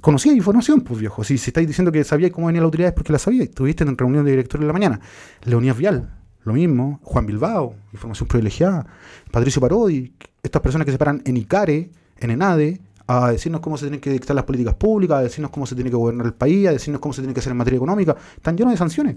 conocía 0.02 0.34
información, 0.34 0.82
pues 0.82 1.00
viejo. 1.00 1.24
Si, 1.24 1.38
si 1.38 1.50
estáis 1.50 1.68
diciendo 1.68 1.92
que 1.92 2.04
sabía 2.04 2.32
cómo 2.32 2.48
venía 2.48 2.62
la 2.62 2.68
utilidad 2.68 2.90
es 2.90 2.96
porque 2.96 3.14
la 3.14 3.20
sabía. 3.20 3.44
Estuviste 3.44 3.84
en 3.84 3.98
reunión 3.98 4.26
de 4.26 4.32
directores 4.32 4.62
en 4.62 4.68
la 4.68 4.74
mañana. 4.74 5.00
Leonidas 5.44 5.78
Vial, 5.78 6.14
lo 6.44 6.54
mismo. 6.54 7.00
Juan 7.04 7.26
Bilbao, 7.26 7.76
información 7.94 8.28
privilegiada. 8.28 8.86
Patricio 9.32 9.62
Parodi, 9.62 10.14
estas 10.44 10.62
personas 10.62 10.86
que 10.86 10.92
se 10.92 10.98
paran 10.98 11.22
en 11.26 11.38
ICARE, 11.38 11.92
en 12.20 12.32
ENADE, 12.32 12.82
a 13.08 13.32
decirnos 13.32 13.62
cómo 13.62 13.78
se 13.78 13.86
tienen 13.86 14.00
que 14.00 14.10
dictar 14.10 14.36
las 14.36 14.46
políticas 14.46 14.76
públicas, 14.76 15.18
a 15.18 15.22
decirnos 15.22 15.52
cómo 15.52 15.66
se 15.66 15.76
tiene 15.76 15.90
que 15.90 15.96
gobernar 15.96 16.26
el 16.26 16.34
país, 16.34 16.68
a 16.68 16.72
decirnos 16.72 17.00
cómo 17.02 17.14
se 17.14 17.22
tiene 17.22 17.34
que 17.34 17.40
hacer 17.40 17.52
en 17.52 17.58
materia 17.58 17.78
económica, 17.78 18.16
están 18.36 18.58
llenos 18.58 18.74
de 18.74 18.78
sanciones. 18.78 19.16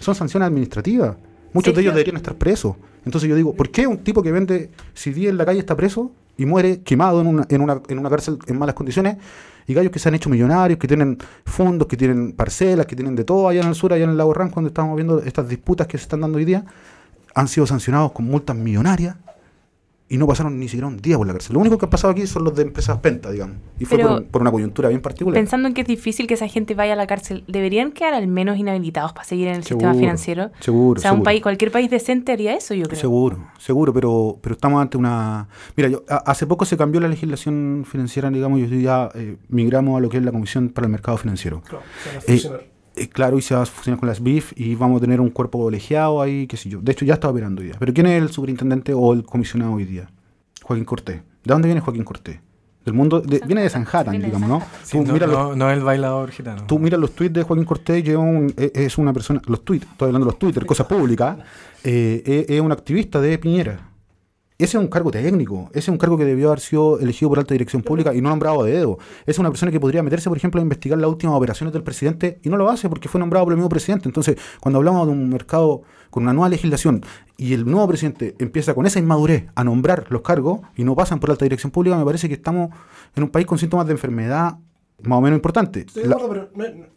Son 0.00 0.14
sanciones 0.14 0.48
administrativas. 0.48 1.16
Muchos 1.54 1.74
de 1.74 1.80
ellos 1.80 1.94
deberían 1.94 2.16
estar 2.16 2.34
presos. 2.34 2.76
Entonces 3.06 3.30
yo 3.30 3.36
digo, 3.36 3.54
¿por 3.54 3.70
qué 3.70 3.86
un 3.86 3.98
tipo 3.98 4.22
que 4.22 4.30
vende 4.30 4.70
CD 4.92 5.28
en 5.28 5.38
la 5.38 5.46
calle 5.46 5.60
está 5.60 5.76
preso 5.76 6.10
y 6.36 6.44
muere 6.44 6.82
quemado 6.82 7.20
en 7.20 7.28
una, 7.28 7.46
en 7.48 7.60
una, 7.62 7.80
en 7.88 7.98
una 7.98 8.10
cárcel 8.10 8.38
en 8.46 8.58
malas 8.58 8.74
condiciones? 8.74 9.16
Y 9.66 9.72
gallos 9.72 9.92
que 9.92 9.98
se 9.98 10.08
han 10.08 10.14
hecho 10.14 10.28
millonarios, 10.28 10.78
que 10.78 10.86
tienen 10.86 11.16
fondos, 11.46 11.88
que 11.88 11.96
tienen 11.96 12.32
parcelas, 12.32 12.84
que 12.84 12.96
tienen 12.96 13.16
de 13.16 13.24
todo 13.24 13.48
allá 13.48 13.62
en 13.62 13.68
el 13.68 13.74
sur, 13.74 13.92
allá 13.92 14.04
en 14.04 14.10
el 14.10 14.18
lago 14.18 14.34
Ranco, 14.34 14.54
cuando 14.54 14.68
estamos 14.68 14.94
viendo 14.96 15.20
estas 15.20 15.48
disputas 15.48 15.86
que 15.86 15.96
se 15.96 16.02
están 16.02 16.20
dando 16.20 16.36
hoy 16.36 16.44
día, 16.44 16.66
han 17.34 17.48
sido 17.48 17.66
sancionados 17.66 18.12
con 18.12 18.26
multas 18.26 18.56
millonarias 18.56 19.16
y 20.06 20.18
no 20.18 20.26
pasaron 20.26 20.58
ni 20.58 20.68
siquiera 20.68 20.86
un 20.86 20.98
día 20.98 21.16
por 21.16 21.26
la 21.26 21.32
cárcel. 21.32 21.54
Lo 21.54 21.60
único 21.60 21.78
que 21.78 21.86
ha 21.86 21.90
pasado 21.90 22.12
aquí 22.12 22.26
son 22.26 22.44
los 22.44 22.54
de 22.54 22.62
empresas 22.62 22.98
Penta, 22.98 23.30
digamos. 23.30 23.56
Y 23.78 23.86
fue 23.86 23.98
por, 23.98 24.42
una 24.42 24.50
coyuntura 24.50 24.90
bien 24.90 25.00
particular. 25.00 25.34
Pensando 25.34 25.66
en 25.66 25.74
que 25.74 25.80
es 25.80 25.86
difícil 25.86 26.26
que 26.26 26.34
esa 26.34 26.46
gente 26.46 26.74
vaya 26.74 26.92
a 26.92 26.96
la 26.96 27.06
cárcel, 27.06 27.42
¿deberían 27.48 27.90
quedar 27.92 28.14
al 28.14 28.26
menos 28.26 28.58
inhabilitados 28.58 29.12
para 29.12 29.24
seguir 29.24 29.48
en 29.48 29.56
el 29.56 29.64
sistema 29.64 29.94
financiero? 29.94 30.50
Seguro. 30.60 30.98
O 30.98 31.02
sea, 31.02 31.12
un 31.12 31.22
país, 31.22 31.42
cualquier 31.42 31.70
país 31.70 31.90
decente 31.90 32.32
haría 32.32 32.54
eso, 32.54 32.74
yo 32.74 32.84
creo. 32.84 33.00
Seguro, 33.00 33.48
seguro, 33.58 33.92
pero, 33.94 34.38
pero 34.42 34.54
estamos 34.54 34.80
ante 34.80 34.98
una. 34.98 35.48
Mira, 35.74 35.88
yo, 35.88 36.04
hace 36.06 36.46
poco 36.46 36.66
se 36.66 36.76
cambió 36.76 37.00
la 37.00 37.08
legislación 37.08 37.84
financiera, 37.86 38.30
digamos, 38.30 38.60
y 38.60 38.82
ya 38.82 39.08
eh, 39.14 39.36
migramos 39.48 39.96
a 39.96 40.00
lo 40.00 40.10
que 40.10 40.18
es 40.18 40.22
la 40.22 40.32
Comisión 40.32 40.68
para 40.68 40.86
el 40.86 40.92
Mercado 40.92 41.16
Financiero. 41.16 41.62
Claro, 41.62 41.82
eh, 42.26 42.73
eh, 42.96 43.08
claro, 43.08 43.38
y 43.38 43.42
se 43.42 43.54
va 43.54 43.62
a 43.62 43.66
fusionar 43.66 43.98
con 43.98 44.08
las 44.08 44.22
BIF 44.22 44.52
y 44.56 44.74
vamos 44.74 44.98
a 44.98 45.00
tener 45.00 45.20
un 45.20 45.30
cuerpo 45.30 45.58
colegiado 45.58 46.22
ahí, 46.22 46.46
qué 46.46 46.56
sé 46.56 46.68
yo. 46.68 46.80
De 46.80 46.92
hecho, 46.92 47.04
ya 47.04 47.14
está 47.14 47.28
operando 47.28 47.60
hoy 47.60 47.68
día. 47.68 47.76
Pero 47.78 47.92
¿quién 47.92 48.06
es 48.06 48.22
el 48.22 48.30
superintendente 48.30 48.92
o 48.94 49.12
el 49.12 49.24
comisionado 49.24 49.74
hoy 49.74 49.84
día? 49.84 50.08
Joaquín 50.62 50.84
Cortés. 50.84 51.16
¿De 51.16 51.52
dónde 51.52 51.68
viene 51.68 51.80
Joaquín 51.80 52.04
Cortés? 52.04 52.38
Del 52.84 52.94
mundo, 52.94 53.22
viene 53.22 53.62
de 53.62 53.70
Sanhattan, 53.70 54.20
digamos, 54.20 54.46
¿no? 54.46 54.62
no, 55.26 55.56
no, 55.56 55.70
el 55.70 55.80
bailador 55.80 56.30
gitano. 56.30 56.64
Tú 56.66 56.78
miras 56.78 57.00
los 57.00 57.12
tweets 57.12 57.32
de 57.32 57.42
Joaquín 57.42 57.64
Cortés, 57.64 58.04
e, 58.06 58.72
es 58.74 58.98
una 58.98 59.12
persona, 59.14 59.40
los 59.46 59.64
tweets, 59.64 59.86
estoy 59.90 60.08
hablando 60.08 60.26
de 60.26 60.32
los 60.32 60.38
Twitter, 60.38 60.66
cosas 60.66 60.86
públicas, 60.86 61.38
eh, 61.82 62.22
es, 62.26 62.50
es 62.50 62.60
un 62.60 62.72
activista 62.72 63.22
de 63.22 63.38
Piñera. 63.38 63.93
Ese 64.56 64.76
es 64.76 64.80
un 64.80 64.86
cargo 64.86 65.10
técnico, 65.10 65.68
ese 65.70 65.80
es 65.80 65.88
un 65.88 65.98
cargo 65.98 66.16
que 66.16 66.24
debió 66.24 66.46
haber 66.46 66.60
sido 66.60 67.00
elegido 67.00 67.28
por 67.28 67.40
alta 67.40 67.54
dirección 67.54 67.82
pública 67.82 68.14
y 68.14 68.20
no 68.20 68.28
nombrado 68.28 68.62
de 68.62 68.70
dedo. 68.70 68.98
Es 69.26 69.40
una 69.40 69.50
persona 69.50 69.72
que 69.72 69.80
podría 69.80 70.00
meterse, 70.04 70.28
por 70.28 70.38
ejemplo, 70.38 70.60
a 70.60 70.62
investigar 70.62 70.96
las 70.96 71.10
últimas 71.10 71.36
operaciones 71.36 71.72
del 71.72 71.82
presidente 71.82 72.38
y 72.40 72.48
no 72.50 72.56
lo 72.56 72.70
hace 72.70 72.88
porque 72.88 73.08
fue 73.08 73.18
nombrado 73.18 73.46
por 73.46 73.52
el 73.52 73.56
mismo 73.56 73.68
presidente. 73.68 74.08
Entonces, 74.08 74.36
cuando 74.60 74.78
hablamos 74.78 75.08
de 75.08 75.12
un 75.12 75.28
mercado 75.28 75.82
con 76.08 76.22
una 76.22 76.32
nueva 76.32 76.48
legislación 76.48 77.02
y 77.36 77.52
el 77.52 77.64
nuevo 77.64 77.88
presidente 77.88 78.36
empieza 78.38 78.74
con 78.74 78.86
esa 78.86 79.00
inmadurez 79.00 79.46
a 79.56 79.64
nombrar 79.64 80.06
los 80.10 80.22
cargos 80.22 80.60
y 80.76 80.84
no 80.84 80.94
pasan 80.94 81.18
por 81.18 81.32
alta 81.32 81.44
dirección 81.44 81.72
pública, 81.72 81.96
me 81.96 82.04
parece 82.04 82.28
que 82.28 82.34
estamos 82.34 82.70
en 83.16 83.24
un 83.24 83.30
país 83.30 83.46
con 83.46 83.58
síntomas 83.58 83.86
de 83.86 83.92
enfermedad 83.94 84.58
más 85.02 85.18
o 85.18 85.20
menos 85.20 85.36
importante. 85.36 85.84
pero 85.92 86.48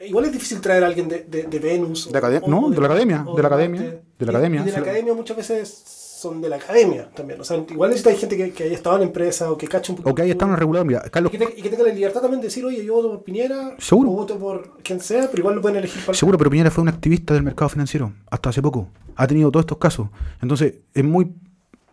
igual 0.05 0.25
es 0.25 0.31
difícil 0.31 0.61
traer 0.61 0.83
a 0.83 0.87
alguien 0.87 1.09
de, 1.09 1.23
de, 1.23 1.59
Venus. 1.59 2.11
De 2.11 2.41
no, 2.47 2.69
de, 2.69 2.79
la 2.79 2.85
academia, 2.85 3.25
de 3.35 3.41
la 3.41 3.47
academia, 3.47 3.81
de 3.81 4.25
la 4.25 4.31
academia. 4.31 4.63
de 4.63 4.71
la 4.71 4.77
academia 4.77 5.13
muchas 5.15 5.35
veces 5.35 6.06
son 6.17 6.41
de 6.41 6.49
la 6.49 6.55
academia 6.55 7.07
también. 7.13 7.39
O 7.39 7.43
sea, 7.43 7.63
igual 7.69 7.91
necesita 7.91 8.11
gente 8.17 8.35
que, 8.35 8.51
que 8.51 8.63
haya 8.63 8.73
estado 8.73 8.95
en 8.95 9.01
la 9.01 9.07
empresa 9.07 9.51
o 9.51 9.57
que 9.57 9.67
cache 9.67 9.91
un 9.91 9.97
poco. 9.97 10.09
O 10.09 10.15
que 10.15 10.23
haya 10.23 10.31
estado 10.31 10.51
en 10.51 10.57
regulador. 10.57 10.87
Mira, 10.87 11.01
Carlos... 11.11 11.31
y, 11.31 11.37
que 11.61 11.69
tenga 11.69 11.83
la 11.83 11.93
libertad 11.93 12.21
también 12.21 12.41
de 12.41 12.47
decir, 12.47 12.65
oye, 12.65 12.83
yo 12.83 12.95
voto 12.95 13.09
por 13.09 13.23
Piñera. 13.23 13.75
Seguro. 13.77 14.09
O 14.09 14.13
voto 14.13 14.39
por 14.39 14.81
quien 14.81 14.99
sea, 14.99 15.27
pero 15.29 15.41
igual 15.41 15.55
lo 15.55 15.61
pueden 15.61 15.77
elegir 15.77 16.03
para. 16.03 16.17
Seguro, 16.17 16.39
pero 16.39 16.49
Piñera 16.49 16.71
fue 16.71 16.81
un 16.81 16.87
activista 16.87 17.35
del 17.35 17.43
mercado 17.43 17.69
financiero 17.69 18.13
hasta 18.31 18.49
hace 18.49 18.63
poco. 18.63 18.89
Ha 19.15 19.27
tenido 19.27 19.51
todos 19.51 19.63
estos 19.63 19.77
casos. 19.77 20.07
Entonces, 20.41 20.73
es 20.91 21.03
muy 21.03 21.35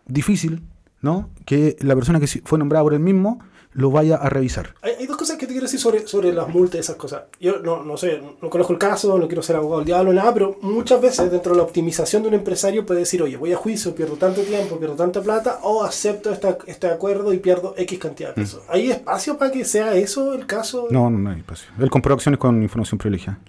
difícil, 0.07 0.63
¿no? 1.01 1.29
Que 1.45 1.75
la 1.81 1.93
persona 1.93 2.19
que 2.19 2.25
fue 2.25 2.57
nombrada 2.57 2.83
por 2.83 2.95
él 2.95 3.01
mismo 3.01 3.39
lo 3.75 3.91
vaya 3.91 4.15
a 4.15 4.29
revisar. 4.29 4.73
Hay, 4.81 5.05
dos 5.05 5.17
cosas 5.17 5.37
que 5.37 5.45
te 5.45 5.51
quiero 5.51 5.65
decir 5.65 5.79
sobre, 5.79 6.07
sobre 6.07 6.31
las 6.31 6.47
multas 6.47 6.75
y 6.75 6.79
esas 6.79 6.95
cosas. 6.95 7.23
Yo 7.39 7.59
no, 7.59 7.83
no 7.83 7.97
sé, 7.97 8.21
no 8.41 8.49
conozco 8.49 8.73
el 8.73 8.79
caso, 8.79 9.17
no 9.19 9.27
quiero 9.27 9.43
ser 9.43 9.57
abogado 9.57 9.79
del 9.79 9.87
diablo, 9.87 10.13
nada, 10.13 10.33
pero 10.33 10.57
muchas 10.61 11.01
veces 11.01 11.29
dentro 11.29 11.51
de 11.51 11.57
la 11.57 11.63
optimización 11.63 12.23
de 12.23 12.29
un 12.29 12.35
empresario 12.35 12.85
puede 12.85 13.01
decir, 13.01 13.21
oye, 13.21 13.35
voy 13.35 13.51
a 13.51 13.57
juicio, 13.57 13.93
pierdo 13.93 14.15
tanto 14.15 14.41
tiempo, 14.41 14.79
pierdo 14.79 14.95
tanta 14.95 15.21
plata, 15.21 15.59
o 15.63 15.83
acepto 15.83 16.31
esta, 16.31 16.57
este 16.67 16.87
acuerdo 16.87 17.33
y 17.33 17.37
pierdo 17.37 17.75
X 17.77 17.99
cantidad 17.99 18.29
de 18.29 18.35
pesos. 18.35 18.63
Mm. 18.67 18.71
¿Hay 18.71 18.91
espacio 18.91 19.37
para 19.37 19.51
que 19.51 19.65
sea 19.65 19.93
eso 19.93 20.33
el 20.33 20.45
caso? 20.45 20.87
No, 20.89 21.09
no, 21.09 21.19
no 21.19 21.29
hay 21.31 21.39
espacio. 21.39 21.69
Él 21.77 21.89
compró 21.89 22.13
acciones 22.13 22.39
con 22.39 22.63
información 22.63 22.97
privilegiada. 22.97 23.39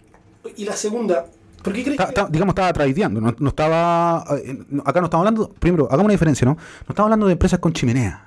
Y 0.56 0.64
la 0.64 0.74
segunda, 0.74 1.26
¿Por 1.62 1.72
qué 1.72 1.84
crees 1.84 1.98
que... 1.98 2.26
digamos, 2.30 2.52
estaba 2.52 2.72
tradeando, 2.72 3.20
no, 3.20 3.34
no, 3.38 3.48
estaba... 3.48 4.24
Eh, 4.44 4.58
acá 4.84 5.00
no 5.00 5.06
estamos 5.06 5.26
hablando... 5.26 5.50
Primero, 5.50 5.86
hagamos 5.86 6.04
una 6.04 6.12
diferencia, 6.12 6.44
¿no? 6.44 6.54
No 6.54 6.90
estamos 6.90 7.06
hablando 7.06 7.26
de 7.26 7.32
empresas 7.32 7.58
con 7.58 7.72
chimenea. 7.72 8.25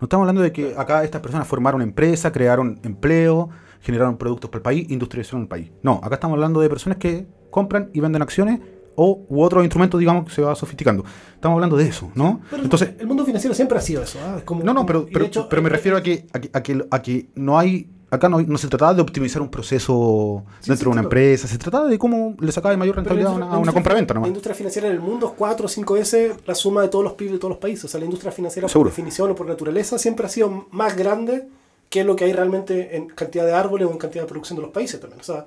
No 0.00 0.04
estamos 0.04 0.24
hablando 0.24 0.42
de 0.42 0.52
que 0.52 0.74
acá 0.76 1.04
estas 1.04 1.20
personas 1.20 1.48
formaron 1.48 1.80
empresa, 1.80 2.30
crearon 2.30 2.78
empleo, 2.82 3.48
generaron 3.80 4.18
productos 4.18 4.50
para 4.50 4.58
el 4.58 4.62
país, 4.62 4.90
industrializaron 4.90 5.42
el 5.42 5.48
país. 5.48 5.70
No, 5.82 6.00
acá 6.02 6.16
estamos 6.16 6.34
hablando 6.34 6.60
de 6.60 6.68
personas 6.68 6.98
que 6.98 7.26
compran 7.50 7.90
y 7.94 8.00
venden 8.00 8.20
acciones 8.20 8.60
o 8.96 9.24
u 9.28 9.42
otros 9.42 9.62
instrumentos, 9.62 10.00
digamos, 10.00 10.24
que 10.24 10.32
se 10.32 10.42
va 10.42 10.54
sofisticando. 10.54 11.04
Estamos 11.34 11.56
hablando 11.56 11.76
de 11.76 11.86
eso, 11.86 12.10
¿no? 12.14 12.40
Entonces, 12.52 12.94
el 12.98 13.06
mundo 13.06 13.24
financiero 13.24 13.54
siempre 13.54 13.78
ha 13.78 13.80
sido 13.80 14.02
eso. 14.02 14.18
¿ah? 14.22 14.42
no, 14.64 14.74
no, 14.74 14.86
pero, 14.86 15.06
pero, 15.12 15.28
pero 15.48 15.62
me 15.62 15.68
refiero 15.68 15.96
a 15.96 16.02
que, 16.02 16.26
a 16.32 16.62
que, 16.62 16.86
a 16.90 17.02
que, 17.02 17.28
no 17.34 17.58
hay 17.58 17.90
acá 18.10 18.28
no, 18.28 18.40
no, 18.40 18.58
se 18.58 18.68
trataba 18.68 18.94
de 18.94 19.02
optimizar 19.02 19.42
un 19.42 19.50
proceso 19.50 20.44
dentro 20.64 20.90
de 20.90 20.92
una 20.92 21.02
empresa, 21.02 21.48
se 21.48 21.58
trataba 21.58 21.88
de 21.88 21.98
cómo 21.98 22.36
le 22.38 22.52
sacaba 22.52 22.70
de 22.70 22.76
mayor 22.76 22.96
rentabilidad 22.96 23.32
a 23.32 23.58
una, 23.58 23.72
compra-venta. 23.72 24.14
La 24.14 24.28
industria 24.28 24.54
financiera 24.54 24.88
en 24.88 24.94
el 24.94 25.00
mundo 25.00 25.26
es 25.26 25.32
4 25.36 25.66
o 25.66 25.68
5 25.68 25.94
veces 25.94 26.36
la 26.46 26.54
suma 26.54 26.82
de 26.82 26.88
todos 26.88 27.04
los 27.04 27.14
PIB 27.14 27.32
de 27.32 27.38
todos 27.38 27.50
los 27.50 27.58
países. 27.58 27.84
O 27.84 27.88
sea, 27.88 27.98
la 27.98 28.06
industria 28.06 28.32
financiera 28.32 28.68
por 28.68 28.86
definición 28.86 29.30
o 29.30 29.34
por 29.34 29.46
naturaleza 29.46 29.98
siempre 29.98 30.26
ha 30.26 30.28
sido 30.28 30.66
más 30.70 30.96
grande 30.96 31.48
que 31.90 32.04
lo 32.04 32.16
que 32.16 32.24
hay 32.24 32.32
realmente 32.32 32.96
en 32.96 33.08
cantidad 33.08 33.44
de 33.44 33.52
árboles 33.52 33.88
o 33.88 33.92
en 33.92 33.98
cantidad 33.98 34.24
de 34.24 34.28
producción 34.28 34.56
de 34.56 34.62
los 34.62 34.72
países 34.72 35.00
también. 35.00 35.20
O 35.20 35.24
sea, 35.24 35.44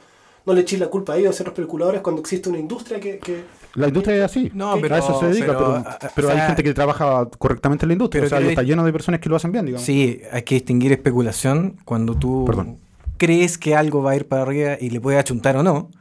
no 0.49 0.55
le 0.55 0.61
echéis 0.61 0.79
la 0.79 0.87
culpa 0.87 1.13
a 1.13 1.17
ellos, 1.17 1.35
a 1.35 1.37
ser 1.37 1.47
los 1.47 1.53
especuladores, 1.53 2.01
cuando 2.01 2.21
existe 2.21 2.49
una 2.49 2.57
industria 2.57 2.99
que... 2.99 3.45
La 3.75 3.87
industria 3.87 4.17
es 4.17 4.23
así, 4.23 4.51
no, 4.53 4.75
pero, 4.81 4.95
a 4.95 4.97
eso 4.97 5.19
se 5.19 5.27
dedica, 5.27 5.55
pero, 6.15 6.29
hay 6.29 6.39
gente 6.39 6.63
que 6.63 6.73
trabaja 6.73 7.27
correctamente 7.37 7.85
en 7.85 7.89
la 7.89 7.93
industria, 7.93 8.23
o 8.23 8.27
sea, 8.27 8.39
está 8.39 8.63
lleno 8.63 8.83
de 8.83 8.91
personas 8.91 9.21
que 9.21 9.29
lo 9.29 9.35
hacen 9.35 9.51
bien, 9.51 9.65
digamos. 9.65 9.85
Sí, 9.85 10.21
hay 10.31 10.41
que 10.41 10.55
distinguir 10.55 10.91
especulación 10.91 11.77
cuando 11.85 12.15
tú 12.15 12.47
crees 13.17 13.57
que 13.57 13.75
algo 13.75 14.01
va 14.01 14.11
a 14.11 14.15
ir 14.15 14.27
para 14.27 14.41
arriba 14.41 14.77
y 14.79 14.89
le 14.89 14.99
puedes 14.99 15.19
achuntar 15.19 15.55
o 15.55 15.61
no, 15.61 15.91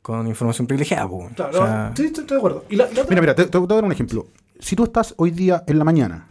con 0.00 0.28
información 0.28 0.68
privilegiada. 0.68 1.08
Claro, 1.34 1.92
sí, 1.96 2.04
estoy, 2.04 2.24
de 2.24 2.36
acuerdo. 2.36 2.64
Mira, 2.70 3.20
mira, 3.20 3.34
te, 3.34 3.46
te 3.46 3.58
voy 3.58 3.66
a 3.68 3.74
dar 3.74 3.84
un 3.84 3.92
ejemplo. 3.92 4.26
Si 4.60 4.76
tú 4.76 4.84
estás 4.84 5.12
hoy 5.16 5.32
día 5.32 5.64
en 5.66 5.78
la 5.78 5.84
mañana 5.84 6.28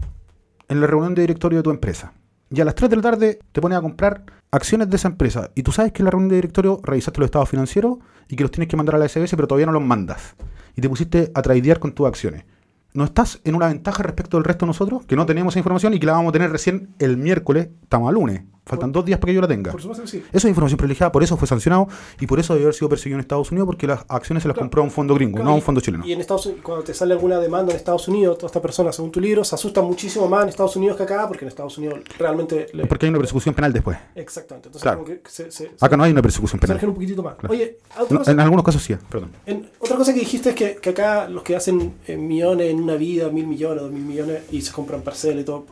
en 0.69 0.81
la 0.81 0.87
reunión 0.87 1.15
de 1.15 1.21
directorio 1.21 1.59
de 1.59 1.63
tu 1.63 1.71
empresa 1.71 2.13
y 2.49 2.61
a 2.61 2.65
las 2.65 2.75
3 2.75 2.89
de 2.89 2.95
la 2.95 3.01
tarde 3.01 3.39
te 3.51 3.61
pones 3.61 3.77
a 3.77 3.81
comprar 3.81 4.23
acciones 4.51 4.89
de 4.89 4.95
esa 4.95 5.09
empresa 5.09 5.51
y 5.55 5.63
tú 5.63 5.71
sabes 5.71 5.91
que 5.91 6.01
en 6.01 6.05
la 6.05 6.11
reunión 6.11 6.29
de 6.29 6.35
directorio 6.35 6.79
revisaste 6.83 7.19
los 7.19 7.27
estados 7.27 7.49
financieros 7.49 7.97
y 8.29 8.35
que 8.35 8.43
los 8.43 8.51
tienes 8.51 8.69
que 8.69 8.77
mandar 8.77 8.95
a 8.95 8.97
la 8.97 9.07
SBS 9.07 9.35
pero 9.35 9.47
todavía 9.47 9.65
no 9.65 9.71
los 9.73 9.83
mandas 9.83 10.35
y 10.75 10.81
te 10.81 10.89
pusiste 10.89 11.31
a 11.33 11.41
tradear 11.41 11.79
con 11.79 11.93
tus 11.93 12.07
acciones. 12.07 12.45
¿No 12.93 13.03
estás 13.03 13.41
en 13.43 13.55
una 13.55 13.67
ventaja 13.67 14.01
respecto 14.03 14.37
del 14.37 14.43
resto 14.43 14.65
de 14.65 14.67
nosotros? 14.67 15.05
Que 15.05 15.15
no 15.15 15.25
tenemos 15.25 15.53
esa 15.53 15.59
información 15.59 15.93
y 15.93 15.99
que 15.99 16.05
la 16.05 16.13
vamos 16.13 16.29
a 16.29 16.33
tener 16.33 16.51
recién 16.51 16.89
el 16.99 17.17
miércoles, 17.17 17.69
estamos 17.83 18.09
a 18.09 18.11
lunes. 18.11 18.41
Faltan 18.67 18.91
dos 18.91 19.05
días 19.05 19.19
para 19.19 19.31
que 19.31 19.35
yo 19.35 19.41
la 19.41 19.47
tenga. 19.47 19.71
Por 19.71 19.81
supuesto 19.81 20.05
sí. 20.05 20.17
Eso 20.17 20.47
es 20.47 20.49
información 20.49 20.77
privilegiada, 20.77 21.11
por 21.11 21.23
eso 21.23 21.37
fue 21.37 21.47
sancionado 21.47 21.87
y 22.19 22.27
por 22.27 22.39
eso 22.39 22.53
debe 22.53 22.65
haber 22.65 22.75
sido 22.75 22.89
perseguido 22.89 23.15
en 23.15 23.21
Estados 23.21 23.51
Unidos 23.51 23.65
porque 23.65 23.87
las 23.87 24.05
acciones 24.09 24.43
se 24.43 24.49
las 24.49 24.57
compró 24.57 24.81
a 24.81 24.85
un 24.85 24.91
fondo 24.91 25.15
gringo, 25.15 25.43
no 25.43 25.51
a 25.51 25.53
un 25.53 25.61
fondo 25.61 25.79
chileno. 25.81 26.05
Y 26.05 26.13
en 26.13 26.21
Estados 26.21 26.45
Unidos, 26.45 26.63
cuando 26.63 26.83
te 26.83 26.93
sale 26.93 27.13
alguna 27.13 27.39
demanda 27.39 27.71
en 27.71 27.77
Estados 27.77 28.07
Unidos, 28.07 28.37
toda 28.37 28.47
esta 28.47 28.61
persona, 28.61 28.91
según 28.91 29.11
tu 29.11 29.19
libro, 29.19 29.43
se 29.43 29.55
asusta 29.55 29.81
muchísimo 29.81 30.27
más 30.27 30.43
en 30.43 30.49
Estados 30.49 30.75
Unidos 30.75 30.97
que 30.97 31.03
acá, 31.03 31.27
porque 31.27 31.45
en 31.45 31.49
Estados 31.49 31.77
Unidos 31.77 31.99
realmente... 32.17 32.67
Porque 32.87 33.05
hay 33.05 33.09
una 33.09 33.19
persecución 33.19 33.55
penal 33.55 33.71
después. 33.71 33.97
Exactamente. 34.15 34.67
Entonces, 34.67 34.83
claro. 34.83 35.05
que 35.05 35.21
se, 35.27 35.71
acá 35.79 35.95
no 35.95 36.03
hay 36.03 36.11
una 36.11 36.21
persecución 36.21 36.59
penal. 36.59 36.79
Se 36.79 36.85
un 36.85 36.93
poquitito 36.93 37.23
más. 37.23 37.35
Oye, 37.47 37.77
en 38.25 38.39
algunos 38.39 38.65
casos 38.65 38.83
sí, 38.83 38.95
perdón. 39.09 39.31
otra 39.79 39.95
cosa 39.95 40.13
que 40.13 40.19
dijiste 40.19 40.49
es 40.49 40.55
que, 40.55 40.75
que 40.75 40.89
acá 40.89 41.27
los 41.29 41.43
que 41.43 41.55
hacen 41.55 41.95
eh, 42.07 42.17
millones 42.17 42.71
en 42.71 42.81
una 42.81 42.95
vida, 42.95 43.29
mil 43.29 43.47
millones, 43.47 43.83
dos 43.83 43.91
mil 43.91 44.03
millones, 44.03 44.43
y 44.51 44.61
se 44.61 44.71
compran 44.71 45.01
parcelas 45.01 45.41
y 45.41 45.45
todo 45.45 45.65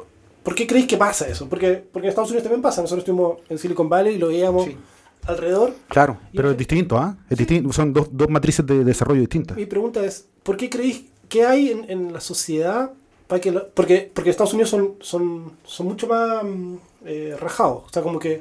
¿Por 0.45 0.53
qué 0.53 0.67
creéis 0.67 0.85
que 0.85 0.95
pasa 0.95 1.27
eso? 1.27 1.49
Porque, 1.49 1.83
porque 1.91 2.05
en 2.05 2.09
Estados 2.09 2.29
Unidos 2.29 2.43
también 2.43 2.61
pasa. 2.61 2.79
Nosotros 2.79 3.01
estuvimos 3.01 3.39
en 3.49 3.57
Silicon 3.57 3.89
Valley 3.89 4.13
y 4.13 4.17
lo 4.19 4.27
veíamos 4.27 4.67
alrededor. 5.25 5.73
Claro, 5.87 6.19
pero 6.35 6.51
es 6.51 6.57
distinto, 6.57 6.99
¿ah? 6.99 7.17
Es 7.27 7.37
distinto. 7.39 7.73
Son 7.73 7.91
dos, 7.91 8.09
dos, 8.11 8.29
matrices 8.29 8.63
de 8.63 8.83
desarrollo 8.83 9.21
distintas. 9.21 9.57
Mi 9.57 9.65
pregunta 9.65 10.05
es, 10.05 10.27
¿por 10.43 10.55
qué 10.55 10.69
creéis 10.69 11.05
que 11.27 11.43
hay 11.43 11.71
en, 11.71 11.89
en 11.89 12.13
la 12.13 12.21
sociedad 12.21 12.91
para 13.27 13.41
que 13.41 13.51
porque 13.51 14.11
porque 14.13 14.29
Estados 14.29 14.53
Unidos 14.53 14.69
son 14.69 14.93
son, 15.01 15.53
son 15.65 15.87
mucho 15.87 16.05
más 16.05 16.43
mm, 16.43 16.75
eh, 17.05 17.35
rajados, 17.39 17.85
o 17.87 17.89
sea, 17.91 18.03
como 18.03 18.19
que 18.19 18.39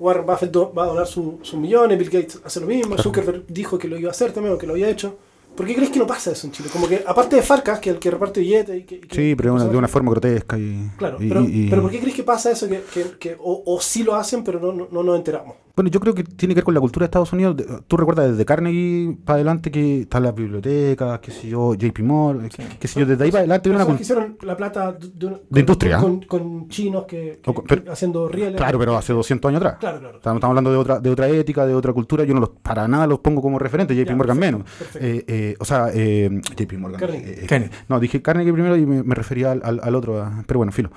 Warren 0.00 0.26
Buffett 0.26 0.56
va 0.56 0.82
a 0.82 0.86
donar 0.86 1.06
sus 1.06 1.34
su 1.42 1.56
millones, 1.56 1.96
Bill 1.96 2.10
Gates 2.10 2.40
hace 2.44 2.58
lo 2.58 2.66
mismo, 2.66 2.98
Zuckerberg 2.98 3.46
dijo 3.46 3.78
que 3.78 3.86
lo 3.86 3.96
iba 3.96 4.08
a 4.08 4.10
hacer 4.10 4.32
también 4.32 4.56
o 4.56 4.58
que 4.58 4.66
lo 4.66 4.72
había 4.72 4.88
hecho. 4.88 5.16
¿Por 5.58 5.66
qué 5.66 5.74
crees 5.74 5.90
que 5.90 5.98
no 5.98 6.06
pasa 6.06 6.30
eso 6.30 6.46
en 6.46 6.52
Chile? 6.52 6.68
Como 6.72 6.86
que, 6.86 7.02
aparte 7.04 7.34
de 7.34 7.42
Farcas, 7.42 7.80
que 7.80 7.90
el 7.90 7.98
que 7.98 8.12
reparte 8.12 8.38
billetes 8.38 8.78
y 8.78 8.84
que... 8.84 9.00
sí, 9.10 9.34
pero 9.34 9.58
de 9.58 9.76
una 9.76 9.88
forma 9.88 10.12
grotesca 10.12 10.56
y... 10.56 10.88
Claro, 10.96 11.16
pero, 11.18 11.44
pero, 11.68 11.82
¿por 11.82 11.90
qué 11.90 11.98
crees 11.98 12.14
que 12.14 12.22
pasa 12.22 12.52
eso? 12.52 12.68
Que, 12.68 12.80
que, 13.18 13.36
o, 13.40 13.64
o, 13.66 13.80
sí 13.80 14.04
lo 14.04 14.14
hacen, 14.14 14.44
pero 14.44 14.60
no, 14.60 14.70
no, 14.70 14.86
no 14.88 15.02
nos 15.02 15.18
enteramos. 15.18 15.56
Bueno, 15.78 15.92
yo 15.92 16.00
creo 16.00 16.12
que 16.12 16.24
tiene 16.24 16.54
que 16.54 16.58
ver 16.58 16.64
con 16.64 16.74
la 16.74 16.80
cultura 16.80 17.04
de 17.04 17.06
Estados 17.06 17.32
Unidos. 17.32 17.54
Tú 17.86 17.96
recuerdas 17.96 18.32
desde 18.32 18.44
Carnegie 18.44 19.16
para 19.24 19.36
adelante 19.36 19.70
que 19.70 20.00
están 20.00 20.24
las 20.24 20.34
bibliotecas, 20.34 21.20
qué 21.20 21.30
sé 21.30 21.46
yo, 21.46 21.74
JP 21.74 22.00
Morgan, 22.00 22.48
qué 22.80 22.88
sé 22.88 22.98
yo, 22.98 23.06
desde 23.06 23.22
ahí 23.22 23.30
para 23.30 23.42
adelante. 23.42 23.70
Una 23.70 23.86
que 23.86 24.02
hicieron 24.02 24.36
la 24.42 24.56
plata 24.56 24.90
de, 24.90 25.60
industria. 25.60 25.98
Con, 25.98 26.22
con, 26.22 26.68
chinos 26.68 27.04
que, 27.04 27.40
haciendo 27.88 28.28
rieles. 28.28 28.56
Claro, 28.56 28.76
pero 28.80 28.96
hace 28.96 29.12
200 29.12 29.48
años 29.50 29.60
atrás. 29.60 29.76
Claro, 29.78 30.00
claro. 30.00 30.16
Estamos, 30.16 30.42
hablando 30.42 30.72
de 30.72 30.78
otra, 30.78 30.98
de 30.98 31.10
otra 31.10 31.28
ética, 31.28 31.64
de 31.64 31.74
otra 31.74 31.92
cultura. 31.92 32.24
Yo 32.24 32.34
no 32.34 32.40
los, 32.40 32.50
para 32.60 32.88
nada 32.88 33.06
los 33.06 33.20
pongo 33.20 33.40
como 33.40 33.60
referente, 33.60 33.94
JP 33.94 34.16
Morgan 34.16 34.36
menos. 34.36 34.62
Eh, 34.96 35.24
eh, 35.28 35.54
o 35.60 35.64
sea, 35.64 35.92
eh, 35.94 36.40
JP 36.56 36.72
Morgan. 36.72 36.98
Carnegie. 37.46 37.70
no, 37.88 38.00
dije 38.00 38.20
Carnegie 38.20 38.52
primero 38.52 38.76
y 38.76 38.84
me, 38.84 39.14
refería 39.14 39.52
al, 39.52 39.80
al, 39.80 39.94
otro. 39.94 40.28
Pero 40.44 40.58
bueno, 40.58 40.72
filo. 40.72 40.90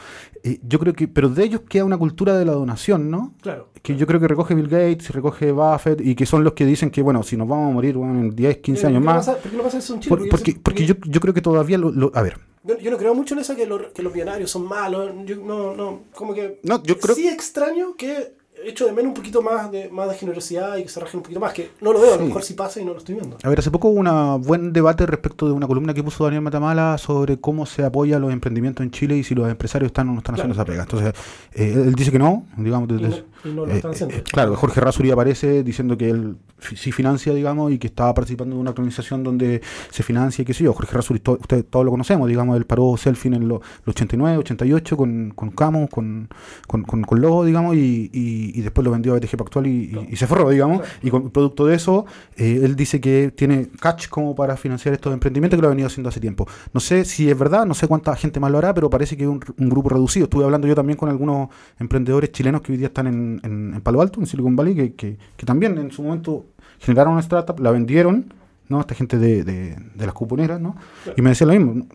yo 0.64 0.80
creo 0.80 0.96
que, 0.96 1.08
pero 1.08 1.30
de 1.30 1.44
ellos 1.44 1.62
queda 1.70 1.86
una 1.86 2.00
cultura 2.00 2.36
de 2.36 2.46
la 2.46 2.54
donación, 2.54 3.12
¿no? 3.12 3.36
Claro. 3.44 3.70
Que 3.84 3.96
yo 3.96 4.08
creo 4.08 4.20
que 4.20 4.28
recoge 4.28 4.56
Bill 4.56 4.71
Gates, 4.72 5.12
recoge 5.12 5.52
Buffett 5.52 6.02
y 6.02 6.16
que 6.16 6.26
son 6.26 6.44
los 6.44 6.54
que 6.54 6.66
dicen 6.66 6.90
que, 6.90 7.02
bueno, 7.02 7.22
si 7.22 7.38
nos 7.38 7.48
vamos 7.48 7.70
a 7.70 7.74
morir 7.74 7.96
en 7.96 8.36
10, 8.36 8.58
15 8.58 8.88
años 8.88 9.04
más. 9.04 9.30
¿Por 9.30 9.52
qué 9.52 9.58
no 9.58 9.64
pasa 9.64 9.78
eso 9.78 9.94
en 9.94 10.00
Chile? 10.00 10.28
porque, 10.30 10.56
porque, 10.64 10.86
yo, 10.86 10.96
yo, 11.06 11.20
creo 11.20 11.34
que 11.34 11.42
todavía 11.42 11.78
lo, 11.78 12.12
a 12.16 12.22
ver. 12.22 12.40
Yo, 12.64 12.92
no 12.92 12.98
creo 12.98 13.14
mucho 13.14 13.34
en 13.34 13.42
eso 13.42 13.56
que, 13.56 13.68
que 13.94 14.04
los 14.04 14.14
millonarios 14.14 14.50
son 14.50 14.68
malos. 14.68 15.12
Yo, 15.26 15.36
no, 15.38 15.76
no, 15.76 16.04
como 16.16 16.34
que. 16.34 16.60
No, 16.64 16.82
yo 16.84 16.98
creo. 16.98 17.16
Sí, 17.16 17.28
extraño 17.28 17.96
que 17.96 18.42
hecho 18.64 18.86
de 18.86 18.92
menos 18.92 19.10
un 19.10 19.14
poquito 19.14 19.42
más 19.42 19.72
de, 19.72 19.90
más 19.90 20.10
de 20.10 20.16
generosidad 20.16 20.78
y 20.78 20.84
que 20.84 20.90
se 20.90 21.00
rajen 21.00 21.18
un 21.18 21.24
poquito 21.24 21.40
más, 21.40 21.54
que 21.54 21.72
no 21.82 21.94
lo 21.94 22.02
veo, 22.02 22.14
a 22.14 22.18
lo 22.18 22.26
mejor 22.26 22.44
sí 22.44 22.54
pasa 22.54 22.80
y 22.80 22.86
no 22.86 22.94
lo 22.94 23.00
estoy 23.00 23.16
viendo. 23.16 23.38
A 23.44 23.50
ver, 23.50 23.60
hace 23.60 23.72
poco 23.72 23.90
hubo 23.90 24.00
un 24.00 24.42
buen 24.42 24.74
debate 24.74 25.06
respecto 25.06 25.48
de 25.48 25.54
una 25.54 25.68
columna 25.68 25.94
que 25.94 26.04
puso 26.04 26.24
Daniel 26.24 26.42
Matamala 26.42 26.98
sobre 26.98 27.40
cómo 27.40 27.66
se 27.66 27.84
apoya 27.84 28.20
los 28.20 28.32
emprendimientos 28.32 28.84
en 28.84 28.92
Chile 28.92 29.18
y 29.18 29.24
si 29.24 29.36
los 29.36 29.50
empresarios 29.50 29.88
están 29.88 30.10
o 30.10 30.14
no 30.14 30.20
están 30.20 30.36
haciendo 30.36 30.54
esa 30.54 30.66
pega. 30.66 30.84
Entonces, 30.84 31.14
eh, 31.54 31.74
él 31.76 31.96
dice 31.96 32.12
que 32.12 32.20
no, 32.20 32.46
digamos, 32.58 32.90
no, 32.90 33.10
lo 33.44 33.66
están 33.68 33.92
haciendo. 33.92 34.16
Eh, 34.16 34.24
claro, 34.24 34.56
Jorge 34.56 34.82
Rasuri 34.82 35.12
aparece 35.12 35.64
diciendo 35.64 35.98
que 35.98 36.10
él 36.10 36.38
sí 36.76 36.92
financia, 36.92 37.34
digamos, 37.34 37.72
y 37.72 37.80
que 37.80 37.88
estaba 37.88 38.14
participando 38.14 38.56
de 38.56 38.62
una 38.62 38.70
organización 38.72 39.24
donde 39.24 39.62
se 39.90 40.04
financia 40.04 40.42
y 40.42 40.46
qué 40.46 40.54
sé 40.54 40.64
yo. 40.64 40.74
Jorge 40.74 40.94
Rasuri, 40.94 41.22
ustedes 41.26 41.66
todos 41.70 41.86
lo 41.86 41.92
conocemos, 41.92 42.28
digamos, 42.28 42.58
él 42.58 42.66
paró 42.66 42.96
Selfie 42.98 43.34
en 43.34 43.48
los 43.48 43.62
89, 43.86 44.38
88 44.38 44.98
con, 44.98 45.32
con 45.32 45.52
Camus, 45.52 45.90
con, 45.90 46.30
con, 46.68 46.84
con, 46.84 47.22
Lobo, 47.22 47.46
digamos, 47.46 47.76
y, 47.76 48.10
y, 48.14 48.62
después 48.62 48.84
lo 48.86 48.92
vendió 48.92 49.14
a 49.14 49.18
BTG 49.18 49.38
Pactual 49.38 49.68
y, 49.68 50.08
y, 50.10 50.16
se 50.16 50.28
forró, 50.28 50.50
digamos. 50.50 50.82
Y 51.04 51.10
con 51.10 51.30
producto 51.30 51.66
de 51.66 51.76
eso, 51.76 52.06
eh, 52.36 52.62
él 52.64 52.76
dice 52.76 53.00
que 53.00 53.32
tiene 53.36 53.70
catch 53.80 54.08
como 54.08 54.36
para 54.36 54.58
financiar 54.58 54.94
estos 54.94 55.14
emprendimientos 55.14 55.58
que 55.58 55.62
lo 55.62 55.68
ha 55.68 55.72
venido 55.72 55.88
haciendo 55.88 56.10
hace 56.10 56.20
tiempo. 56.20 56.48
No 56.74 56.80
sé 56.80 57.06
si 57.06 57.30
es 57.30 57.38
verdad, 57.38 57.66
no 57.66 57.74
sé 57.74 57.88
cuánta 57.88 58.16
gente 58.16 58.40
más 58.40 58.52
lo 58.52 58.58
hará, 58.58 58.74
pero 58.74 58.90
parece 58.90 59.18
que 59.18 59.24
es 59.24 59.30
un, 59.30 59.42
un 59.58 59.70
grupo 59.70 59.90
reducido. 59.90 60.26
Estuve 60.26 60.46
hablando 60.46 60.68
yo 60.68 60.76
también 60.76 60.98
con 60.98 61.10
algunos 61.10 61.50
emprendedores 61.80 62.32
chilenos 62.32 62.62
que 62.62 62.72
hoy 62.72 62.78
día 62.78 62.88
están 62.88 63.08
en, 63.08 63.31
en, 63.44 63.82
Palo 63.82 64.02
Alto, 64.02 64.20
en 64.20 64.26
Silicon 64.26 64.56
Valley, 64.56 64.76
que, 64.76 64.94
que, 64.94 65.18
que 65.38 65.46
también 65.46 65.78
en 65.78 65.92
su 65.92 66.04
momento 66.04 66.46
generaron 66.80 67.14
una 67.14 67.22
startup, 67.22 67.60
la 67.60 67.72
vendieron, 67.72 68.34
¿no? 68.72 68.80
Esta 68.80 68.96
gente 68.96 69.18
de, 69.20 69.44
de, 69.44 70.06
las 70.06 70.14
cuponeras, 70.14 70.60
¿no? 70.60 70.76
Y 71.16 71.22
me 71.22 71.30
decía 71.30 71.46
lo 71.46 71.54
mismo, 71.54 71.86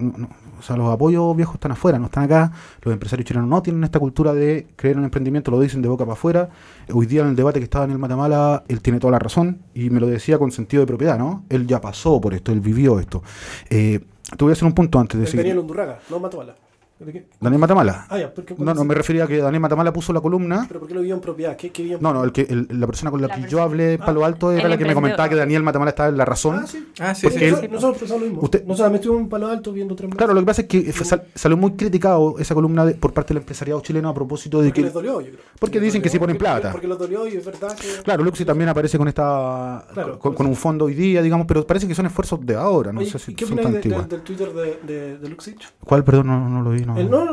o 0.59 0.63
sea, 0.63 0.77
los 0.77 0.93
apoyos 0.93 1.35
viejos 1.35 1.55
están 1.55 1.73
afuera, 1.73 1.99
no 1.99 2.07
están 2.07 2.25
acá, 2.25 2.53
los 2.83 2.93
empresarios 2.93 3.27
chilenos 3.27 3.49
no 3.49 3.63
tienen 3.63 3.83
esta 3.83 3.99
cultura 3.99 4.35
de 4.35 4.67
creer 4.77 4.99
en 4.99 5.05
emprendimiento, 5.05 5.51
lo 5.51 5.59
dicen 5.59 5.83
de 5.83 5.89
boca 5.89 6.05
para 6.05 6.13
afuera. 6.13 6.51
Hoy 6.93 7.07
día 7.07 7.23
en 7.23 7.29
el 7.29 7.37
debate 7.37 7.59
que 7.59 7.65
estaba 7.65 7.87
en 7.87 7.93
el 7.93 7.99
Matamala, 7.99 8.63
él 8.69 8.81
tiene 8.83 9.01
toda 9.01 9.13
la 9.13 9.19
razón 9.19 9.63
y 9.75 9.91
me 9.91 10.01
lo 10.01 10.07
decía 10.07 10.39
con 10.39 10.53
sentido 10.53 10.83
de 10.83 10.87
propiedad, 10.87 11.19
¿no? 11.19 11.45
Él 11.49 11.67
ya 11.67 11.81
pasó 11.81 12.21
por 12.21 12.35
esto, 12.35 12.53
él 12.53 12.61
vivió 12.61 13.01
esto. 13.01 13.23
Eh, 13.71 14.01
te 14.37 14.45
voy 14.45 14.51
a 14.51 14.53
hacer 14.53 14.67
un 14.67 14.75
punto 14.75 14.99
antes 14.99 15.19
de 15.19 15.27
seguir. 15.27 15.45
Daniel 15.45 15.61
Undurraga, 15.61 15.99
no 16.11 16.21
Matamala. 16.21 16.57
Daniel 16.99 17.61
Matamala. 17.61 18.07
Ah, 18.09 18.19
ya, 18.19 18.33
no, 18.57 18.73
no, 18.73 18.85
me 18.85 18.95
refería 18.95 19.25
a 19.25 19.27
que 19.27 19.37
Daniel 19.37 19.61
Matamala 19.61 19.93
puso 19.93 20.15
la 20.15 20.21
columna. 20.23 20.65
¿Pero 20.67 20.81
por 20.81 20.89
qué 20.89 20.95
lo 20.95 21.03
vio 21.03 21.15
en 21.15 21.21
propiedad? 21.21 21.55
¿Qué, 21.55 21.71
qué 21.71 21.99
no, 22.01 22.15
no, 22.15 22.25
el 22.25 22.33
que, 22.33 22.47
la 22.71 22.87
persona 22.87 23.11
con 23.11 23.21
la, 23.21 23.29
que 23.29 23.47
yo 23.49 23.61
hablé 23.63 23.99
Palo 23.99 24.25
Alto 24.25 24.51
era 24.51 24.69
la 24.69 24.79
que 24.79 24.87
me 24.87 24.95
comentaba 24.95 25.29
que 25.29 25.35
Daniel 25.35 25.63
Matamala 25.63 25.91
estaba 25.91 26.09
en 26.09 26.17
la 26.17 26.25
razón. 26.25 26.61
Ah, 26.63 26.67
sí. 26.67 26.89
Ah, 26.99 27.15
sí, 27.15 27.29
sí, 27.29 27.69
nosotros 27.71 27.99
pensamos 27.99 28.23
lo 28.23 28.29
mismo. 28.29 28.43
Usted, 28.43 28.65
nosotros 28.65 28.91
me 28.91 28.97
estuvimos 28.97 29.23
en 29.25 29.29
Palo 29.29 29.49
Alto 29.49 29.73
viendo 29.73 29.95
tres 29.95 30.11
Claro, 30.15 30.33
lo 30.33 30.41
que 30.41 30.47
pasa 30.47 30.63
es 30.63 30.69
que 30.69 30.93
salió 31.35 31.57
muy 31.57 31.73
criticado 31.73 32.37
esa 32.39 32.55
columna 32.55 32.87
por 32.99 33.13
parte 33.13 33.35
del 33.35 33.43
empresariado 33.43 33.81
chileno 33.83 34.09
a 34.09 34.15
propósito 34.15 34.63
de 34.63 34.69
porque 34.69 34.81
que. 34.81 34.85
les 34.87 34.95
dolió, 34.95 35.21
yo 35.21 35.33
creo. 35.33 35.45
Porque 35.59 35.81
dicen 35.81 36.01
que 36.01 36.09
sí 36.09 36.19
ponen 36.19 36.39
plata. 36.39 36.73
Porque 36.73 36.89
les 36.89 36.99
dolió 36.99 37.27
y 37.27 37.37
es 37.37 37.45
verdad 37.45 37.77
que. 37.77 38.03
Claro, 38.03 38.25
Luxi 38.25 38.47
también 38.47 38.71
aparece 38.71 38.97
con 38.97 39.09
esta. 39.09 39.87
con, 40.19 40.47
un 40.47 40.57
fondo 40.57 40.87
hoy 40.87 40.95
día, 40.95 41.21
digamos, 41.21 41.47
pero 41.47 41.67
parece 41.67 41.87
que 41.87 41.95
son 41.95 42.07
esfuerzos 42.07 42.45
de 42.45 42.55
ahora. 42.55 42.93
No 42.93 43.05
sé 43.05 43.19
si 43.19 43.35
¿Qué 43.35 43.45
opinas 43.45 44.09
del 44.09 44.23
Twitter 44.23 44.53
de, 44.53 45.19
de, 45.19 45.29
Luxich? 45.29 45.69
¿Cuál? 45.85 46.03
Perdón, 46.05 46.29
no, 46.29 46.63
lo 46.63 46.71
vi. 46.71 46.86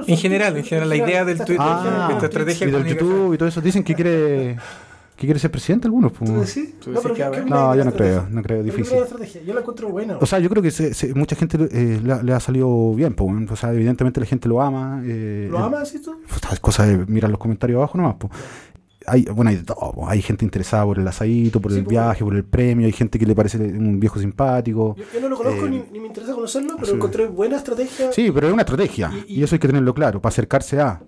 En 0.07 0.17
general, 0.17 0.57
en 0.57 0.63
general, 0.63 0.89
la 0.89 0.95
idea 0.95 1.25
del 1.25 1.37
Twitter, 1.37 1.57
ah, 1.59 2.19
estrategia 2.21 2.67
y 2.67 2.71
del 2.71 2.85
YouTube 2.85 3.33
y 3.33 3.37
todo 3.37 3.49
eso. 3.49 3.61
Dicen 3.61 3.83
que 3.83 3.95
quiere 3.95 4.57
que 5.15 5.27
quiere 5.27 5.39
ser 5.39 5.51
presidente 5.51 5.87
algunos. 5.87 6.11
Pues. 6.11 6.49
¿Sí? 6.49 6.75
No, 6.87 7.01
pero 7.01 7.45
no, 7.45 7.75
yo 7.75 7.85
no 7.85 7.93
creo, 7.93 8.27
no 8.29 8.41
creo, 8.41 8.63
difícil. 8.63 8.97
Yo 9.45 9.53
la 9.53 9.61
encuentro 9.61 9.89
buena. 9.89 10.17
O 10.19 10.25
sea, 10.25 10.39
yo 10.39 10.49
creo 10.49 10.61
que 10.61 10.71
se, 10.71 11.13
mucha 11.13 11.35
gente 11.35 11.57
eh, 11.71 12.01
le, 12.01 12.33
ha 12.33 12.39
salido 12.39 12.93
bien, 12.93 13.13
pues. 13.13 13.51
O 13.51 13.55
sea, 13.55 13.73
evidentemente 13.73 14.19
la 14.19 14.25
gente 14.25 14.49
lo 14.49 14.61
ama. 14.61 15.01
Eh, 15.05 15.47
¿Lo 15.49 15.59
ama, 15.59 15.85
sí 15.85 16.01
tú? 16.01 16.15
Es 16.51 16.59
cosa 16.59 16.85
de 16.85 17.05
mirar 17.05 17.29
los 17.29 17.39
comentarios 17.39 17.77
abajo 17.77 17.97
nomás, 17.97 18.15
pues. 18.17 18.33
Hay, 19.07 19.23
bueno, 19.25 19.49
hay 19.49 19.57
de 19.57 19.63
todo. 19.63 20.07
Hay 20.07 20.21
gente 20.21 20.45
interesada 20.45 20.85
por 20.85 20.99
el 20.99 21.07
asadito, 21.07 21.59
por 21.59 21.71
el 21.71 21.83
viaje, 21.83 22.23
por 22.23 22.35
el 22.35 22.43
premio. 22.43 22.85
Hay 22.85 22.93
gente 22.93 23.19
que 23.19 23.25
le 23.25 23.35
parece 23.35 23.57
un 23.57 23.99
viejo 23.99 24.19
simpático. 24.19 24.95
Yo, 25.13 25.19
no 25.21 25.29
lo 25.29 25.37
conozco 25.37 25.65
eh, 25.65 25.85
ni, 25.91 25.99
me 25.99 26.07
interesa 26.07 26.33
conocerlo, 26.33 26.75
pero 26.79 26.93
encontré 26.93 27.27
buena 27.27 27.57
estrategia. 27.57 28.11
Sí, 28.11 28.31
pero 28.31 28.47
es 28.47 28.53
una 28.53 28.63
estrategia. 28.63 29.11
Y, 29.27 29.43
eso 29.43 29.55
hay 29.55 29.59
que 29.59 29.67
tenerlo 29.67 29.93
claro, 29.93 30.21
para 30.21 30.31
acercarse 30.31 30.79
a. 30.79 31.01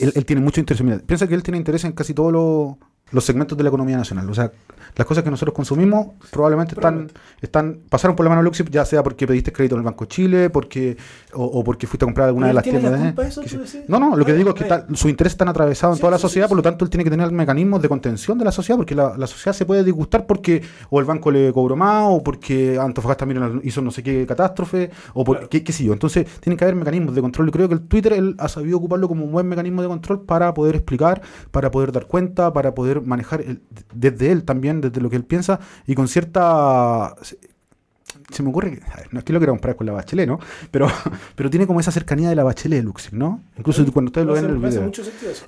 Él, 0.00 0.24
tiene 0.24 0.42
mucho 0.42 0.60
interés. 0.60 0.82
Mira, 0.82 0.98
piensa 0.98 1.28
que 1.28 1.34
él 1.34 1.42
tiene 1.42 1.58
interés 1.58 1.84
en 1.84 1.92
casi 1.92 2.12
todos 2.12 2.32
los 2.32 2.76
los 3.12 3.24
segmentos 3.24 3.56
de 3.56 3.62
la 3.62 3.68
economía 3.68 3.96
nacional. 3.96 4.28
O 4.28 4.34
sea, 4.34 4.50
las 4.96 5.06
cosas 5.06 5.22
que 5.22 5.30
nosotros 5.30 5.54
consumimos 5.54 6.08
probablemente 6.30 6.74
están, 6.74 7.10
están 7.40 7.80
pasaron 7.88 8.16
por 8.16 8.24
la 8.24 8.30
mano 8.30 8.40
de 8.40 8.46
Luxip, 8.46 8.68
ya 8.70 8.84
sea 8.84 9.02
porque 9.02 9.26
pediste 9.26 9.52
crédito 9.52 9.76
en 9.76 9.80
el 9.80 9.84
Banco 9.84 10.04
de 10.04 10.08
Chile, 10.08 10.50
porque 10.50 10.96
o, 11.34 11.62
porque 11.62 11.86
fuiste 11.86 12.04
a 12.04 12.06
comprar 12.06 12.28
alguna 12.28 12.48
de 12.48 12.54
las 12.54 12.64
tiendas. 12.64 12.92
La 12.92 12.98
culpa 12.98 13.26
eso, 13.26 13.42
no, 13.88 14.00
no, 14.00 14.16
lo 14.16 14.24
que 14.24 14.32
digo 14.32 14.50
es 14.50 14.54
que 14.56 14.96
su 14.96 15.08
interés 15.08 15.34
está 15.34 15.48
atravesado 15.48 15.92
en 15.92 16.00
toda 16.00 16.10
la 16.10 16.18
sociedad, 16.18 16.48
por 16.48 16.56
lo 16.56 16.62
tanto 16.62 16.84
él 16.84 16.90
tiene 16.90 17.04
que 17.04 17.10
tener 17.10 17.30
mecanismos 17.30 17.80
de 17.80 17.88
contención 17.88 18.38
de 18.38 18.44
la 18.44 18.52
sociedad, 18.52 18.76
porque 18.76 18.94
la, 18.94 19.26
sociedad 19.26 19.54
se 19.54 19.66
puede 19.66 19.84
disgustar 19.84 20.26
porque 20.26 20.62
o 20.90 20.98
el 20.98 21.04
banco 21.04 21.30
le 21.30 21.52
cobró 21.52 21.76
más, 21.76 22.04
o 22.08 22.22
porque 22.22 22.78
Antofagasta 22.80 23.26
también 23.26 23.60
hizo 23.64 23.82
no 23.82 23.90
sé 23.90 24.02
qué 24.02 24.26
catástrofe, 24.26 24.90
o 25.14 25.24
por 25.24 25.48
qué, 25.48 25.62
qué 25.62 25.72
sé 25.72 25.84
yo. 25.84 25.92
Entonces 25.92 26.26
tiene 26.40 26.56
que 26.56 26.64
haber 26.64 26.74
mecanismos 26.74 27.14
de 27.14 27.20
control. 27.20 27.48
Y 27.48 27.52
creo 27.52 27.68
que 27.68 27.74
el 27.74 27.82
Twitter 27.82 28.14
él 28.14 28.34
ha 28.38 28.48
sabido 28.48 28.78
ocuparlo 28.78 29.08
como 29.08 29.24
un 29.24 29.32
buen 29.32 29.46
mecanismo 29.46 29.82
de 29.82 29.88
control 29.88 30.22
para 30.22 30.52
poder 30.54 30.74
explicar, 30.74 31.22
para 31.50 31.70
poder 31.70 31.92
dar 31.92 32.06
cuenta, 32.06 32.52
para 32.52 32.74
poder 32.74 32.95
manejar 33.02 33.44
desde 33.94 34.32
él 34.32 34.44
también, 34.44 34.80
desde 34.80 35.00
lo 35.00 35.10
que 35.10 35.16
él 35.16 35.24
piensa, 35.24 35.60
y 35.86 35.94
con 35.94 36.08
cierta 36.08 37.14
se 38.30 38.42
me 38.42 38.50
ocurre 38.50 38.72
que, 38.72 38.82
no 39.12 39.18
es 39.18 39.24
que 39.24 39.32
lo 39.32 39.38
quiera 39.38 39.52
comprar 39.52 39.76
con 39.76 39.86
la 39.86 39.92
Bachelet, 39.92 40.26
¿no? 40.26 40.38
Pero, 40.70 40.88
pero 41.36 41.50
tiene 41.50 41.66
como 41.66 41.80
esa 41.80 41.92
cercanía 41.92 42.28
de 42.28 42.36
la 42.36 42.44
Bachelet, 42.44 42.82
Luxig, 42.82 43.12
¿no? 43.14 43.42
Incluso 43.56 43.84
cuando 43.92 44.08
ustedes 44.08 44.26
lo 44.26 44.32
ven 44.34 44.44
en 44.44 44.50
el 44.50 44.58
video. 44.58 44.90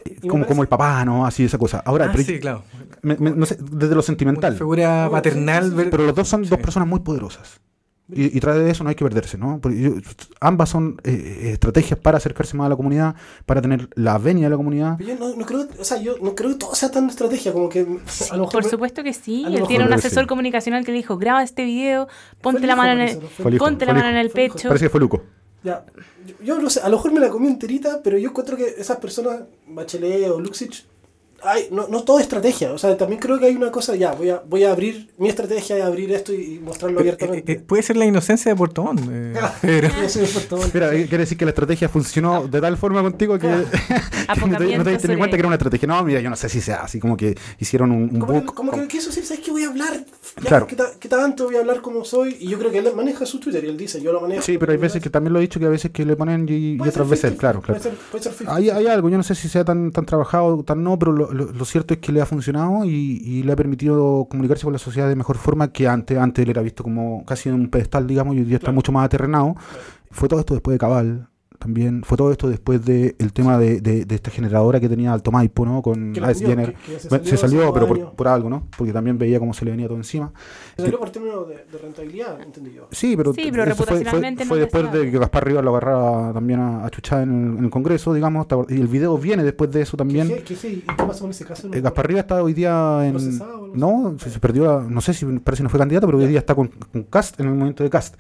Eh, 0.05 0.29
como, 0.29 0.47
como 0.47 0.63
el 0.63 0.69
papá, 0.69 1.05
¿no? 1.05 1.27
Así, 1.27 1.45
esa 1.45 1.59
cosa. 1.59 1.83
Ahora, 1.85 2.13
ah, 2.13 2.19
sí, 2.19 2.39
claro. 2.39 2.63
no 3.03 3.47
sé, 3.47 3.59
desde 3.61 3.95
lo 3.95 4.03
sentimental. 4.03 4.57
figura 4.57 5.09
paternal. 5.11 5.73
pero 5.91 6.05
los 6.05 6.15
dos 6.15 6.29
son 6.29 6.45
dos 6.45 6.59
personas 6.61 6.89
muy 6.89 7.01
poderosas. 7.01 7.61
Y, 8.11 8.37
y, 8.37 8.41
tras 8.41 8.57
de 8.57 8.71
eso 8.71 8.85
no 8.85 8.91
hay 8.91 8.97
que 8.97 9.05
perderse, 9.05 9.37
¿no? 9.37 9.61
Porque 9.61 10.01
ambas 10.41 10.71
son 10.71 10.99
eh, 11.05 11.11
eh, 11.11 11.51
estrategias 11.53 11.99
para 11.99 12.17
acercarse 12.17 12.57
más 12.57 12.67
a 12.67 12.69
la 12.71 12.77
comunidad, 12.77 13.15
para 13.45 13.61
tener 13.61 13.91
la 13.97 14.17
venia 14.17 14.45
de 14.45 14.51
la 14.51 14.57
comunidad. 14.57 14.99
yo 14.99 15.15
no, 15.17 15.45
creo, 15.45 15.69
o 15.79 15.85
sea, 15.85 16.01
yo 16.01 16.17
no 16.23 16.35
creo 16.35 16.51
que 16.51 16.57
todo 16.57 16.75
sea 16.75 16.91
tan 16.91 17.09
estrategia 17.11 17.53
como 17.53 17.69
que... 17.69 17.85
por 18.51 18.65
supuesto 18.65 19.03
que 19.03 19.13
sí. 19.13 19.45
Él 19.47 19.63
tiene 19.69 19.85
un 19.85 19.93
asesor 19.93 20.27
comunicacional 20.27 20.87
que 20.87 20.93
le 20.93 20.99
dijo, 20.99 21.19
graba 21.19 21.43
este 21.43 21.65
video, 21.65 22.09
ponte 22.41 22.67
la 22.67 22.77
mano 22.77 22.93
en 22.93 23.09
el, 23.09 23.59
ponte 23.59 23.85
la 23.85 23.93
mano 23.93 24.09
en 24.09 24.17
el 24.17 24.31
pecho. 24.31 24.69
Parece 24.69 24.87
que 24.87 24.91
fue 24.91 25.01
Luco. 25.01 25.23
Ya, 25.63 25.85
yo, 26.43 26.59
no 26.59 26.71
sé, 26.71 26.81
a 26.81 26.89
lo 26.89 26.97
mejor 26.97 27.13
me 27.13 27.21
la 27.21 27.29
comí 27.29 27.49
enterita, 27.49 28.01
pero 28.03 28.17
yo 28.17 28.31
encuentro 28.31 28.57
que 28.57 28.75
esas 28.79 28.97
personas, 28.99 29.43
Bachelet 29.67 30.31
o 30.31 30.41
Luxich, 30.41 30.87
hay, 31.43 31.69
no, 31.71 31.89
no 31.89 32.03
todo 32.03 32.19
es 32.19 32.25
estrategia. 32.25 32.73
O 32.73 32.79
sea, 32.79 32.97
también 32.97 33.21
creo 33.21 33.39
que 33.39 33.47
hay 33.47 33.57
una 33.57 33.71
cosa, 33.71 33.95
ya, 33.95 34.13
voy 34.13 34.31
a, 34.31 34.43
voy 34.47 34.65
a 34.65 34.73
abrir 34.73 35.11
mi 35.19 35.29
estrategia 35.29 35.79
y 35.79 35.81
abrir 35.81 36.13
esto 36.13 36.33
y 36.33 36.59
mostrarlo 36.59 37.01
abiertamente. 37.01 37.53
Eh, 37.53 37.57
eh, 37.57 37.61
puede 37.61 37.83
ser 37.83 37.97
la 37.97 38.07
inocencia 38.07 38.51
de 38.51 38.57
Puerto 38.57 38.83
Montt. 38.83 39.01
Eh, 39.11 39.35
pero... 40.73 40.91
quiere 40.91 41.19
decir 41.19 41.39
que 41.39 41.45
la 41.45 41.51
estrategia 41.51 41.89
funcionó 41.89 42.47
de 42.47 42.61
tal 42.61 42.77
forma 42.77 43.03
contigo 43.03 43.39
que, 43.39 43.49
no, 43.49 44.59
te, 44.59 44.77
no 44.77 44.85
te 44.85 44.91
diste 44.91 45.09
ni 45.09 45.17
cuenta 45.17 45.37
que 45.37 45.41
era 45.41 45.49
una 45.49 45.57
estrategia. 45.57 45.89
No, 45.89 46.03
mira, 46.05 46.21
yo 46.21 46.31
no 46.31 46.37
sé 46.37 46.49
si 46.49 46.61
sea 46.61 46.83
así, 46.83 46.99
como 46.99 47.17
que 47.17 47.37
hicieron 47.59 47.93
un, 47.93 48.03
un 48.03 48.21
como 48.21 48.33
book. 48.33 48.47
Que, 48.47 48.55
como, 48.55 48.73
que 48.73 48.89
quiso 48.89 49.09
decir, 49.09 49.25
¿sabes 49.25 49.45
qué 49.45 49.51
voy 49.51 49.65
a 49.65 49.69
hablar? 49.69 50.05
Claro. 50.41 50.67
¿qué, 50.67 51.09
tanto 51.09 51.45
voy 51.45 51.57
a 51.57 51.61
hablar 51.61 51.81
como 51.81 52.05
soy? 52.05 52.37
Y 52.41 52.49
yo 52.49 52.59
creo 52.59 52.71
que 52.71 52.79
él 52.79 52.89
maneja 52.95 53.27
su 53.27 53.41
Twitter 53.41 53.65
y 53.65 53.69
él 53.69 53.77
dice, 53.77 54.01
yo 54.01 54.13
lo 54.13 54.21
manejo. 54.21 54.43
Sí, 54.43 54.59
pero 54.59 54.73
hay 54.73 54.79
veces 54.79 55.03
que 55.03 55.11
también 55.11 55.33
lo 55.33 55.39
he 55.39 55.43
dicho 55.43 55.61
que 55.61 55.67
a 55.67 55.71
veces 55.71 55.91
que 55.91 56.05
le 56.05 56.17
ponen 56.17 56.47
y, 56.49 56.81
otras 56.81 57.09
veces, 57.09 57.35
claro, 57.35 57.61
claro. 57.61 57.81
Puede 58.11 58.25
ser, 58.25 58.49
hay, 58.49 58.71
hay 58.71 58.87
algo, 58.87 59.09
yo 59.09 59.17
no 59.17 59.23
sé 59.23 59.35
si 59.35 59.49
sea 59.49 59.65
tan, 59.65 59.93
tan 59.93 60.07
trabajado, 60.07 60.63
tan 60.63 60.83
no, 60.83 60.99
pero 60.99 61.13
lo, 61.13 61.33
lo 61.33 61.65
cierto 61.65 61.95
es 61.95 62.01
que 62.01 62.13
le 62.13 62.21
ha 62.21 62.27
funcionado 62.27 62.85
y, 62.85 63.43
le 63.43 63.53
ha 63.53 63.57
permitido 63.57 64.27
comunicarse 64.29 64.65
con 64.65 64.73
la 64.73 64.79
sociedad 64.79 65.09
de 65.09 65.17
mejor 65.17 65.39
forma 65.39 65.73
que 65.73 65.89
antes. 65.89 66.19
Antes 66.19 66.45
él 66.45 66.51
era 66.51 66.63
visto 66.63 66.83
como 66.83 67.25
casi 67.25 67.49
en 67.49 67.55
un 67.55 67.71
pedestal, 67.71 68.07
digamos, 68.07 68.37
y 68.37 68.41
hoy 68.41 68.45
día 68.45 68.57
está 68.57 68.73
mucho 68.73 68.93
más 68.93 69.05
aterrenado. 69.07 69.55
Fue 70.11 70.29
todo 70.29 70.41
esto 70.41 70.55
después 70.55 70.75
de 70.75 70.79
Cabal, 70.79 71.29
también 71.59 72.03
fue 72.05 72.17
todo 72.17 72.31
esto 72.31 72.49
después 72.49 72.85
del 72.85 73.17
el 73.19 73.33
tema 73.33 73.59
de, 73.59 73.81
de, 73.81 74.15
esta 74.15 74.31
generadora 74.31 74.79
que 74.79 74.89
tenía 74.89 75.13
Alto 75.13 75.33
Maipo, 75.33 75.67
¿no? 75.67 75.83
Con 75.83 76.15
Ice 76.15 76.47
Jenner. 76.47 76.75
se 77.25 77.37
salió, 77.37 77.73
pero 77.73 77.89
por, 77.89 78.13
por, 78.13 78.29
algo, 78.29 78.49
¿no? 78.49 78.67
Porque 78.77 78.93
también 78.93 79.19
veía 79.19 79.39
cómo 79.39 79.53
se 79.53 79.65
le 79.65 79.73
venía 79.73 79.89
todo 79.89 79.97
encima. 79.97 80.33
Se 80.77 80.83
salió 80.83 80.99
por 80.99 81.11
términos 81.11 81.49
de, 81.49 81.79
rentabilidad, 81.79 82.41
entendí 82.41 82.73
yo. 82.73 82.89
Sí, 82.93 83.17
pero, 83.17 83.33
sí, 83.33 83.49
pero 83.51 83.75
fue, 83.75 84.05
fue, 84.05 84.59
después 84.59 84.93
de 84.93 85.11
que 85.11 85.19
Gaspar 85.19 85.47
Rivas 85.47 85.65
lo 85.65 85.71
agarraba 85.71 86.33
también 86.33 86.61
a, 86.61 86.87
a 86.87 86.91
chuchar 86.91 87.23
en, 87.23 87.59
el 87.59 87.71
Congreso, 87.71 88.15
digamos. 88.15 88.47
Y 88.69 88.81
el 88.81 88.87
video 88.87 89.19
viene 89.19 89.43
después 89.43 89.71
de 89.71 89.83
eso 89.83 89.97
también. 89.97 90.29
¿Qué, 90.29 90.43
qué, 90.43 90.55
qué, 90.55 90.83
qué 90.83 90.95
pasó 90.97 91.23
con 91.23 91.31
ese 91.31 91.45
caso? 91.45 91.69
Eh, 91.73 91.81
Gaspar 91.81 92.07
Rivas 92.07 92.23
está 92.23 92.43
hoy 92.43 92.55
día 92.55 93.01
en... 93.05 93.17
No, 93.75 94.17
se, 94.19 94.31
se, 94.31 94.39
perdió, 94.39 94.81
no 94.83 95.01
sé 95.01 95.13
si 95.13 95.27
parece 95.27 95.61
que 95.61 95.65
no 95.65 95.69
fue 95.71 95.79
candidato, 95.79 96.07
pero 96.07 96.19
hoy 96.19 96.27
día 96.27 96.39
está 96.39 96.55
con, 96.55 96.69
con 96.69 97.03
Cast 97.05 97.39
en 97.41 97.47
el 97.47 97.55
momento 97.55 97.83
de 97.83 97.91
Cast. 97.91 98.17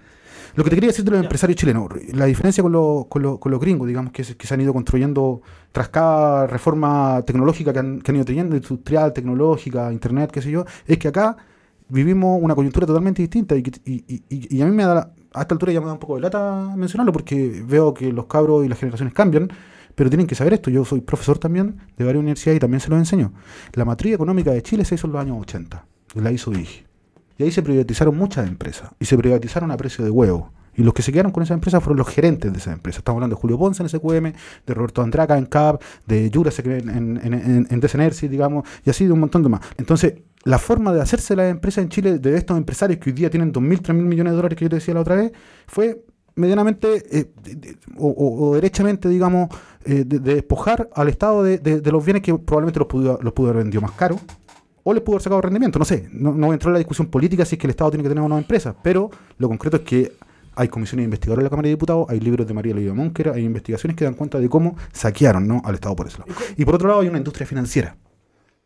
Lo 0.58 0.64
que 0.64 0.70
te 0.70 0.76
quería 0.76 0.88
decir 0.88 1.04
de 1.04 1.12
los 1.12 1.20
empresarios 1.20 1.56
chilenos, 1.56 1.88
la 2.14 2.24
diferencia 2.24 2.64
con, 2.64 2.72
los 2.72 3.60
gringos, 3.60 3.86
digamos, 3.86 4.10
que, 4.10 4.24
se 4.24 4.54
han 4.54 4.60
ido 4.60 4.72
construyendo 4.72 5.40
tras 5.70 5.88
cada 5.88 6.48
reforma 6.48 7.22
tecnológica 7.24 7.72
que 7.72 7.78
han, 7.78 8.02
ido 8.04 8.24
teniendo, 8.24 8.56
industrial, 8.56 9.12
tecnológica, 9.12 9.92
internet, 9.92 10.32
qué 10.32 10.42
sé 10.42 10.50
yo, 10.50 10.64
es 10.84 10.98
que 10.98 11.06
acá 11.06 11.36
vivimos 11.88 12.40
una 12.42 12.56
coyuntura 12.56 12.88
totalmente 12.88 13.22
distinta 13.22 13.54
y, 13.54 14.60
a 14.60 14.66
mí 14.66 14.72
me 14.72 14.82
da, 14.82 15.14
a 15.32 15.42
esta 15.42 15.54
altura 15.54 15.70
ya 15.70 15.78
me 15.80 15.86
da 15.86 15.92
un 15.92 16.00
poco 16.00 16.16
de 16.16 16.22
lata 16.22 16.72
mencionarlo 16.74 17.12
porque 17.12 17.62
veo 17.64 17.94
que 17.94 18.12
los 18.12 18.26
cabros 18.26 18.66
y 18.66 18.68
las 18.68 18.80
generaciones 18.80 19.14
cambian, 19.14 19.48
pero 19.94 20.10
tienen 20.10 20.26
que 20.26 20.34
saber 20.34 20.54
esto. 20.54 20.70
Yo 20.70 20.84
soy 20.84 21.02
profesor 21.02 21.38
también 21.38 21.76
de 21.96 22.04
varias 22.04 22.20
universidades 22.20 22.56
y 22.56 22.60
también 22.60 22.80
se 22.80 22.90
los 22.90 22.98
enseño. 22.98 23.32
La 23.74 23.84
matriz 23.84 24.12
económica 24.12 24.50
de 24.50 24.60
Chile 24.64 24.84
se 24.84 24.96
hizo 24.96 25.06
en 25.06 25.12
los 25.12 25.22
años 25.22 25.36
80, 25.40 25.86
la 26.16 26.32
hizo 26.32 26.50
DIGI. 26.50 26.87
Y 27.38 27.44
ahí 27.44 27.52
se 27.52 27.62
privatizaron 27.62 28.16
muchas 28.16 28.48
empresas. 28.48 28.90
Y 28.98 29.04
se 29.04 29.16
privatizaron 29.16 29.70
a 29.70 29.76
precio 29.76 30.04
de 30.04 30.10
huevo. 30.10 30.52
Y 30.74 30.82
los 30.82 30.92
que 30.92 31.02
se 31.02 31.10
quedaron 31.10 31.32
con 31.32 31.42
esa 31.42 31.54
empresa 31.54 31.80
fueron 31.80 31.98
los 31.98 32.08
gerentes 32.08 32.52
de 32.52 32.58
esa 32.58 32.72
empresa. 32.72 32.98
Estamos 32.98 33.18
hablando 33.18 33.36
de 33.36 33.40
Julio 33.40 33.58
Ponce 33.58 33.82
en 33.82 33.88
SQM, 33.88 34.32
de 34.66 34.74
Roberto 34.74 35.02
Andraca 35.02 35.36
en 35.36 35.46
CAP, 35.46 35.82
de 36.06 36.30
Yura 36.30 36.52
en, 36.56 36.88
en, 36.88 37.34
en, 37.34 37.66
en 37.68 38.30
digamos, 38.30 38.64
y 38.84 38.90
así 38.90 39.06
de 39.06 39.12
un 39.12 39.20
montón 39.20 39.42
de 39.42 39.48
más. 39.48 39.60
Entonces, 39.76 40.14
la 40.44 40.58
forma 40.58 40.92
de 40.92 41.00
hacerse 41.00 41.34
la 41.34 41.48
empresa 41.48 41.80
en 41.80 41.88
Chile 41.88 42.18
de 42.18 42.36
estos 42.36 42.56
empresarios 42.56 43.00
que 43.00 43.10
hoy 43.10 43.14
día 43.14 43.28
tienen 43.28 43.52
2.000, 43.52 43.82
3.000 43.82 43.92
millones 43.94 44.32
de 44.32 44.36
dólares 44.36 44.56
que 44.56 44.66
yo 44.66 44.68
te 44.68 44.76
decía 44.76 44.94
la 44.94 45.00
otra 45.00 45.16
vez, 45.16 45.32
fue 45.66 46.04
medianamente 46.36 47.02
eh, 47.10 47.32
o, 47.96 48.54
derechamente, 48.54 49.08
digamos, 49.08 49.48
eh, 49.84 50.04
de, 50.06 50.20
despojar 50.20 50.88
al 50.94 51.08
Estado 51.08 51.42
de, 51.42 51.58
de, 51.58 51.90
los 51.90 52.04
bienes 52.04 52.22
que 52.22 52.32
probablemente 52.38 52.78
los 52.78 52.86
pudo, 52.86 53.18
los 53.20 53.32
pudo 53.32 53.50
haber 53.50 53.64
vendido 53.64 53.82
más 53.82 53.92
caro 53.92 54.20
o 54.88 54.94
les 54.94 55.02
pudo 55.02 55.16
haber 55.16 55.22
sacado 55.22 55.42
rendimiento, 55.42 55.78
no 55.78 55.84
sé, 55.84 56.08
no, 56.12 56.32
no 56.32 56.50
entrar 56.50 56.70
en 56.70 56.72
la 56.74 56.78
discusión 56.78 57.08
política 57.08 57.44
si 57.44 57.56
es 57.56 57.60
que 57.60 57.66
el 57.66 57.72
Estado 57.72 57.90
tiene 57.90 58.04
que 58.04 58.08
tener 58.08 58.24
una 58.24 58.38
empresa, 58.38 58.74
pero 58.82 59.10
lo 59.36 59.46
concreto 59.46 59.76
es 59.76 59.82
que 59.82 60.12
hay 60.56 60.68
comisiones 60.68 61.04
investigadoras 61.04 61.42
en 61.42 61.44
la 61.44 61.50
Cámara 61.50 61.66
de 61.66 61.74
Diputados, 61.74 62.06
hay 62.08 62.20
libros 62.20 62.46
de 62.46 62.54
María 62.54 62.72
Olivia 62.72 62.94
Monquera, 62.94 63.32
hay 63.34 63.44
investigaciones 63.44 63.98
que 63.98 64.04
dan 64.04 64.14
cuenta 64.14 64.38
de 64.38 64.48
cómo 64.48 64.76
saquearon 64.92 65.46
¿no? 65.46 65.60
al 65.62 65.74
Estado 65.74 65.94
por 65.94 66.06
eso. 66.06 66.24
Y 66.56 66.64
por 66.64 66.74
otro 66.74 66.88
lado 66.88 67.00
hay 67.02 67.08
una 67.08 67.18
industria 67.18 67.46
financiera 67.46 67.98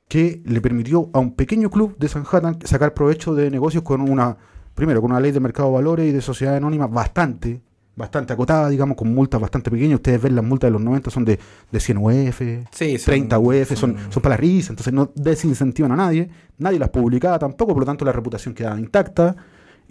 que 0.06 0.42
le 0.44 0.60
permitió 0.60 1.10
a 1.12 1.18
un 1.18 1.34
pequeño 1.34 1.70
club 1.70 1.96
de 1.98 2.06
Sanhattan 2.06 2.58
sacar 2.64 2.94
provecho 2.94 3.34
de 3.34 3.50
negocios 3.50 3.82
con 3.82 4.00
una, 4.00 4.36
primero, 4.76 5.00
con 5.02 5.10
una 5.10 5.18
ley 5.18 5.32
de 5.32 5.40
mercado 5.40 5.70
de 5.70 5.74
valores 5.74 6.08
y 6.08 6.12
de 6.12 6.20
sociedad 6.20 6.54
anónima 6.54 6.86
bastante, 6.86 7.62
bastante 7.94 8.32
acotada, 8.32 8.68
digamos, 8.68 8.96
con 8.96 9.12
multas 9.14 9.40
bastante 9.40 9.70
pequeñas. 9.70 9.96
Ustedes 9.96 10.20
ven 10.22 10.34
las 10.34 10.44
multas 10.44 10.68
de 10.68 10.72
los 10.72 10.80
90 10.80 11.10
son 11.10 11.24
de, 11.24 11.38
de 11.70 11.80
100 11.80 11.98
UF, 11.98 12.40
30 13.04 13.38
UF, 13.38 13.76
son, 13.76 13.96
son, 14.10 14.22
para 14.22 14.34
la 14.34 14.36
risa, 14.38 14.72
entonces 14.72 14.92
no 14.92 15.10
desincentivan 15.14 15.92
a 15.92 15.96
nadie, 15.96 16.30
nadie 16.58 16.78
las 16.78 16.88
publicaba 16.88 17.38
tampoco, 17.38 17.72
por 17.74 17.82
lo 17.82 17.86
tanto 17.86 18.04
la 18.04 18.12
reputación 18.12 18.54
quedaba 18.54 18.78
intacta. 18.78 19.36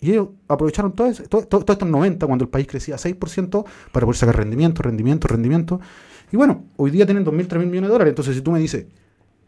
Y 0.03 0.11
ellos 0.11 0.29
aprovecharon 0.47 0.93
todo, 0.93 1.07
eso, 1.07 1.23
todo, 1.25 1.45
todo, 1.45 1.73
estos 1.73 1.87
90, 1.87 2.25
cuando 2.25 2.43
el 2.43 2.49
país 2.49 2.65
crecía 2.65 2.95
6%, 2.95 3.65
para 3.91 4.05
poder 4.05 4.17
sacar 4.17 4.35
rendimiento, 4.35 4.81
rendimiento, 4.81 5.27
rendimiento. 5.27 5.79
Y 6.31 6.37
bueno, 6.37 6.63
hoy 6.77 6.89
día 6.89 7.05
tienen 7.05 7.23
2.000, 7.23 7.47
3.000 7.47 7.57
millones 7.67 7.81
de 7.81 7.87
dólares. 7.87 8.11
Entonces, 8.11 8.35
si 8.35 8.41
tú 8.41 8.51
me 8.51 8.59
dices 8.59 8.87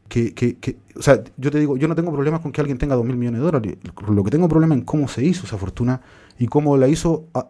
que, 0.08 0.36
que, 0.36 0.58
que, 0.58 0.78
o 0.96 1.02
sea, 1.02 1.24
yo 1.38 1.50
te 1.50 1.60
digo, 1.60 1.76
yo 1.76 1.88
no 1.88 1.96
tengo 1.96 2.12
problemas 2.12 2.42
con 2.42 2.52
que 2.52 2.62
alguien 2.62 2.78
tenga 2.78 2.96
2.000 2.96 3.16
millones 3.16 3.40
de 3.40 3.46
dólares. 3.46 3.78
Lo 4.08 4.24
que 4.24 4.30
tengo 4.30 4.48
problema 4.48 4.76
es 4.76 4.82
en 4.82 4.86
cómo 4.86 5.08
se 5.08 5.26
hizo 5.26 5.48
esa 5.48 5.58
fortuna 5.58 6.02
y 6.38 6.46
cómo 6.46 6.78
la 6.78 6.88
hizo 6.88 7.26
a, 7.34 7.48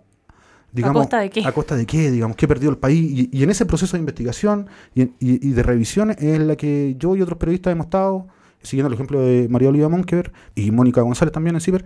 digamos, 0.74 1.02
¿A 1.02 1.04
costa 1.04 1.20
de 1.20 1.30
qué? 1.30 1.46
¿A 1.46 1.52
costa 1.52 1.76
de 1.76 1.86
qué? 1.86 2.12
Digamos, 2.12 2.36
qué 2.36 2.48
perdió 2.48 2.70
el 2.70 2.78
país. 2.78 3.30
Y, 3.32 3.44
en 3.44 3.50
ese 3.50 3.66
proceso 3.66 3.96
de 3.96 4.00
investigación 4.02 4.68
y, 4.94 5.04
y, 5.04 5.10
y, 5.20 5.52
de 5.52 5.64
revisión 5.64 6.12
es 6.12 6.40
la 6.40 6.56
que 6.56 6.96
yo 6.98 7.16
y 7.16 7.22
otros 7.22 7.38
periodistas 7.38 7.72
hemos 7.72 7.86
estado, 7.86 8.28
siguiendo 8.62 8.88
el 8.88 8.94
ejemplo 8.94 9.22
de 9.22 9.48
María 9.50 9.70
Oliva 9.70 9.88
Monkever 9.88 10.34
y 10.56 10.72
Mónica 10.72 11.02
González 11.02 11.32
también 11.32 11.56
en 11.56 11.62
Ciber, 11.62 11.86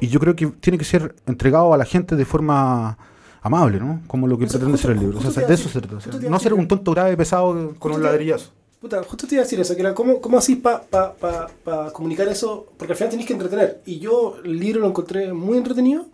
y 0.00 0.08
yo 0.08 0.20
creo 0.20 0.36
que 0.36 0.46
tiene 0.46 0.78
que 0.78 0.84
ser 0.84 1.14
entregado 1.26 1.72
a 1.72 1.78
la 1.78 1.84
gente 1.84 2.16
de 2.16 2.24
forma 2.24 2.98
amable, 3.42 3.78
¿no? 3.78 4.02
Como 4.06 4.26
lo 4.26 4.38
que 4.38 4.46
pretende 4.46 4.76
ser 4.78 4.92
el 4.92 5.00
libro. 5.00 5.18
O 5.18 5.30
sea, 5.30 5.46
de 5.46 5.54
eso 5.54 5.68
se 5.68 5.80
trata. 5.80 6.18
No 6.28 6.38
ser 6.38 6.54
un 6.54 6.68
tonto 6.68 6.92
grave 6.92 7.16
pesado 7.16 7.74
con 7.78 7.92
un 7.92 8.02
ladrillazo. 8.02 8.50
Puta, 8.80 9.02
justo 9.02 9.26
te 9.26 9.36
iba 9.36 9.42
a 9.42 9.44
decir 9.44 9.58
eso, 9.60 9.74
que 9.74 9.80
era 9.80 9.94
cómo, 9.94 10.20
cómo 10.20 10.36
así 10.36 10.56
para 10.56 10.82
pa, 10.82 11.14
pa, 11.14 11.50
pa 11.64 11.90
comunicar 11.90 12.28
eso, 12.28 12.66
porque 12.76 12.92
al 12.92 12.98
final 12.98 13.12
tenés 13.12 13.26
que 13.26 13.32
entretener. 13.32 13.80
Y 13.86 13.98
yo 13.98 14.36
el 14.44 14.58
libro 14.58 14.80
lo 14.80 14.88
encontré 14.88 15.32
muy 15.32 15.56
entretenido, 15.56 16.04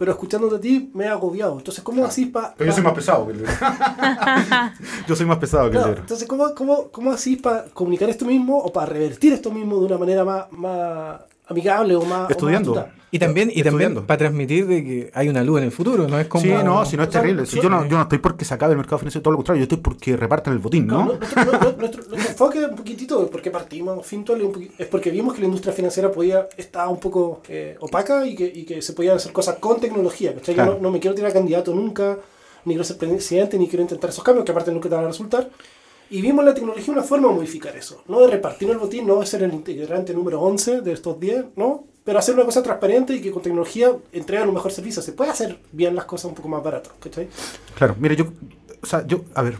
pero 0.00 0.12
escuchándote 0.12 0.56
a 0.56 0.60
ti 0.60 0.90
me 0.94 1.04
he 1.04 1.08
agobiado. 1.08 1.58
Entonces, 1.58 1.84
¿cómo 1.84 2.06
así 2.06 2.24
para...? 2.24 2.54
Pero 2.54 2.70
yo 2.70 2.74
soy 2.74 2.82
más 2.82 2.94
pesado 2.94 3.26
que 3.26 3.32
el 3.32 3.38
libro. 3.40 3.52
yo 5.06 5.14
soy 5.14 5.26
más 5.26 5.36
pesado 5.36 5.70
que 5.70 5.76
el 5.76 5.84
libro. 5.84 6.00
Entonces, 6.00 6.26
¿cómo, 6.26 6.54
cómo, 6.54 6.88
cómo 6.88 7.12
así 7.12 7.36
para 7.36 7.64
comunicar 7.64 8.08
esto 8.08 8.24
mismo 8.24 8.56
o 8.56 8.72
para 8.72 8.86
revertir 8.86 9.34
esto 9.34 9.50
mismo 9.50 9.78
de 9.78 9.84
una 9.84 9.98
manera 9.98 10.24
más, 10.24 10.50
más 10.52 11.20
amigable 11.50 11.96
o 11.96 12.04
más... 12.04 12.30
Estudiando. 12.30 12.88
y 13.10 13.18
también, 13.18 13.50
y 13.52 13.62
también 13.62 14.06
para 14.06 14.18
transmitir 14.18 14.66
de 14.66 14.84
que 14.84 15.10
hay 15.12 15.28
una 15.28 15.42
luz 15.42 15.58
en 15.58 15.64
el 15.64 15.72
futuro, 15.72 16.06
no 16.08 16.18
es 16.18 16.28
como... 16.28 16.44
Sí, 16.44 16.50
no, 16.64 16.84
si 16.86 16.96
no 16.96 17.02
es 17.02 17.10
terrible. 17.10 17.44
yo, 17.44 17.68
no, 17.68 17.84
yo 17.86 17.96
no 17.96 18.02
estoy 18.02 18.18
porque 18.18 18.44
se 18.44 18.54
acabe 18.54 18.72
el 18.72 18.78
mercado 18.78 18.98
financiero, 18.98 19.22
todo 19.22 19.32
lo 19.32 19.38
contrario, 19.38 19.60
yo 19.60 19.64
estoy 19.64 19.78
porque 19.78 20.16
repartan 20.16 20.54
el 20.54 20.60
botín, 20.60 20.86
¿no? 20.86 21.18
nuestro, 21.76 22.02
enfoque 22.14 22.64
un 22.64 22.76
poquitito, 22.76 23.28
porque 23.28 23.50
partimos 23.50 24.06
Fintual, 24.06 24.40
es 24.78 24.86
porque 24.86 25.10
vimos 25.10 25.34
que 25.34 25.40
la 25.40 25.46
industria 25.46 25.72
financiera 25.72 26.10
podía 26.10 26.48
estar 26.56 26.88
un 26.88 27.00
poco 27.00 27.42
eh, 27.48 27.76
opaca 27.80 28.24
y 28.24 28.34
que, 28.34 28.46
y 28.46 28.64
que 28.64 28.80
se 28.80 28.92
podían 28.92 29.16
hacer 29.16 29.32
cosas 29.32 29.56
con 29.58 29.80
tecnología. 29.80 30.34
Yo 30.40 30.54
no, 30.64 30.78
no 30.78 30.90
me 30.90 31.00
quiero 31.00 31.14
tirar 31.14 31.32
candidato 31.32 31.74
nunca, 31.74 32.18
ni 32.64 32.74
quiero 32.74 32.84
ser 32.84 32.96
presidente, 32.96 33.58
ni 33.58 33.68
quiero 33.68 33.82
intentar 33.82 34.10
esos 34.10 34.22
cambios, 34.22 34.44
que 34.44 34.52
aparte 34.52 34.70
nunca 34.70 34.88
te 34.88 34.94
van 34.94 35.04
a 35.04 35.08
resultar. 35.08 35.48
Y 36.10 36.20
vimos 36.20 36.44
la 36.44 36.52
tecnología 36.52 36.92
una 36.92 37.02
forma 37.02 37.28
de 37.28 37.34
modificar 37.34 37.76
eso. 37.76 38.02
No 38.08 38.20
de 38.20 38.26
repartir 38.26 38.68
el 38.68 38.78
botín, 38.78 39.06
no 39.06 39.20
de 39.20 39.26
ser 39.26 39.44
el 39.44 39.54
integrante 39.54 40.12
número 40.12 40.40
11 40.40 40.80
de 40.80 40.92
estos 40.92 41.20
10, 41.20 41.46
¿no? 41.56 41.84
Pero 42.04 42.18
hacer 42.18 42.34
una 42.34 42.44
cosa 42.44 42.62
transparente 42.62 43.14
y 43.14 43.20
que 43.20 43.30
con 43.30 43.42
tecnología 43.42 43.92
entregan 44.10 44.48
un 44.48 44.54
mejor 44.54 44.72
servicio. 44.72 45.02
Se 45.02 45.12
puede 45.12 45.30
hacer 45.30 45.60
bien 45.70 45.94
las 45.94 46.06
cosas 46.06 46.26
un 46.26 46.34
poco 46.34 46.48
más 46.48 46.64
baratas, 46.64 46.92
¿cachai? 46.98 47.28
Claro, 47.76 47.94
mire, 48.00 48.16
yo, 48.16 48.26
o 48.82 48.86
sea, 48.86 49.06
yo, 49.06 49.20
a 49.34 49.42
ver, 49.42 49.58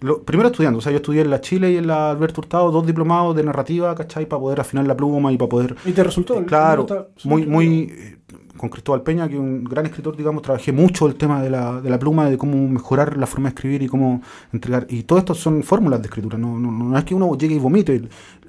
lo, 0.00 0.22
primero 0.22 0.48
estudiando, 0.48 0.78
o 0.78 0.82
sea, 0.82 0.90
yo 0.90 0.96
estudié 0.96 1.20
en 1.20 1.30
la 1.30 1.42
Chile 1.42 1.72
y 1.72 1.76
en 1.76 1.86
la 1.86 2.12
Alberto 2.12 2.40
Hurtado, 2.40 2.70
dos 2.70 2.86
diplomados 2.86 3.36
de 3.36 3.42
narrativa, 3.42 3.94
¿cachai? 3.94 4.24
Para 4.24 4.40
poder 4.40 4.60
afinar 4.60 4.86
la 4.86 4.96
pluma 4.96 5.32
y 5.32 5.36
para 5.36 5.48
poder... 5.50 5.76
¿Y 5.84 5.92
te 5.92 6.02
resultó? 6.02 6.40
Eh, 6.40 6.46
claro, 6.46 6.86
muy, 7.24 7.44
muy 7.44 8.18
con 8.56 8.68
Cristóbal 8.68 9.02
Peña, 9.02 9.28
que 9.28 9.34
es 9.34 9.40
un 9.40 9.64
gran 9.64 9.86
escritor, 9.86 10.16
digamos, 10.16 10.42
trabajé 10.42 10.72
mucho 10.72 11.06
el 11.06 11.16
tema 11.16 11.42
de 11.42 11.50
la, 11.50 11.80
de 11.80 11.90
la 11.90 11.98
pluma, 11.98 12.30
de 12.30 12.38
cómo 12.38 12.68
mejorar 12.68 13.16
la 13.16 13.26
forma 13.26 13.48
de 13.48 13.54
escribir 13.54 13.82
y 13.82 13.88
cómo 13.88 14.22
entregar. 14.52 14.86
Y 14.88 15.02
todo 15.02 15.18
esto 15.18 15.34
son 15.34 15.62
fórmulas 15.62 16.00
de 16.00 16.06
escritura, 16.06 16.38
no, 16.38 16.58
no, 16.58 16.70
no 16.70 16.98
es 16.98 17.04
que 17.04 17.14
uno 17.14 17.36
llegue 17.36 17.56
y 17.56 17.58
vomite. 17.58 18.02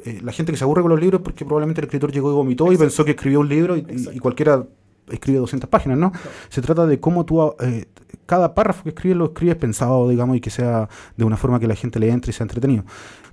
Eh, 0.06 0.20
la 0.24 0.32
gente 0.32 0.52
que 0.52 0.58
se 0.58 0.64
aburre 0.64 0.82
con 0.82 0.92
los 0.92 1.00
libros 1.00 1.20
es 1.20 1.24
porque 1.24 1.46
probablemente 1.46 1.82
el 1.82 1.86
escritor 1.86 2.12
llegó 2.12 2.32
y 2.32 2.36
vomitó 2.36 2.72
y 2.72 2.78
pensó 2.78 3.04
que 3.04 3.12
escribió 3.12 3.40
un 3.40 3.50
libro 3.50 3.76
y, 3.76 4.20
cualquiera 4.20 4.64
escribe 5.10 5.40
200 5.40 5.70
páginas, 5.70 5.98
¿no? 5.98 6.12
Se 6.50 6.62
trata 6.62 6.86
de 6.86 7.00
cómo 7.00 7.26
tú, 7.26 7.54
eh, 7.60 7.86
cada 8.26 8.54
párrafo 8.54 8.84
que 8.84 8.90
escribes 8.90 9.18
lo 9.18 9.26
escribes 9.26 9.56
pensado, 9.56 10.10
digamos, 10.10 10.38
y 10.38 10.42
que 10.42 10.50
sea 10.50 10.90
de 11.16 11.26
una 11.26 11.38
forma 11.38 11.60
que 11.60 11.68
la 11.68 11.76
gente 11.76 12.00
le 12.00 12.10
entre 12.10 12.32
y 12.32 12.34
sea 12.34 12.44
entretenido. 12.44 12.84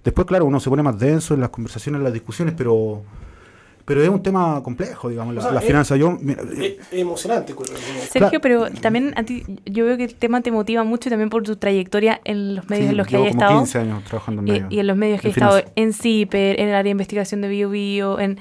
Después, 0.04 0.26
claro, 0.26 0.46
uno 0.46 0.60
se 0.60 0.68
pone 0.68 0.82
más 0.82 0.98
denso 0.98 1.34
en 1.34 1.40
las 1.40 1.50
conversaciones, 1.50 1.98
en 1.98 2.04
las 2.04 2.12
discusiones, 2.12 2.54
pero 2.56 3.02
pero 3.84 4.02
es 4.02 4.08
un 4.08 4.22
tema 4.22 4.62
complejo, 4.62 5.08
digamos, 5.08 5.34
la, 5.34 5.60
finanza. 5.60 5.96
Yo, 5.96 6.18
es, 6.60 6.78
emocionante. 6.92 7.54
Sergio, 8.10 8.40
pero 8.40 8.70
también 8.70 9.12
a 9.16 9.22
ti, 9.24 9.44
yo 9.66 9.84
veo 9.84 9.96
que 9.96 10.04
el 10.04 10.14
tema 10.14 10.40
te 10.40 10.50
motiva 10.50 10.84
mucho 10.84 11.10
también 11.10 11.30
por 11.30 11.42
tu 11.42 11.56
trayectoria 11.56 12.20
en 12.24 12.56
los 12.56 12.68
medios 12.68 12.90
en 12.90 12.96
los 12.96 13.06
que 13.06 13.16
hayas 13.16 13.30
estado. 13.30 13.58
15 13.58 13.78
años 13.78 14.04
trabajando 14.04 14.40
en 14.40 14.44
medios. 14.44 14.72
Y, 14.72 14.78
en 14.78 14.86
los 14.86 14.96
medios 14.96 15.20
que 15.20 15.28
he 15.28 15.30
estado, 15.30 15.62
en 15.74 15.92
CIPER, 15.92 16.60
en 16.60 16.68
el 16.68 16.74
área 16.74 16.84
de 16.84 16.90
investigación 16.90 17.40
de 17.40 17.48
BioBio, 17.48 17.72
Bio, 17.72 18.20
en 18.20 18.38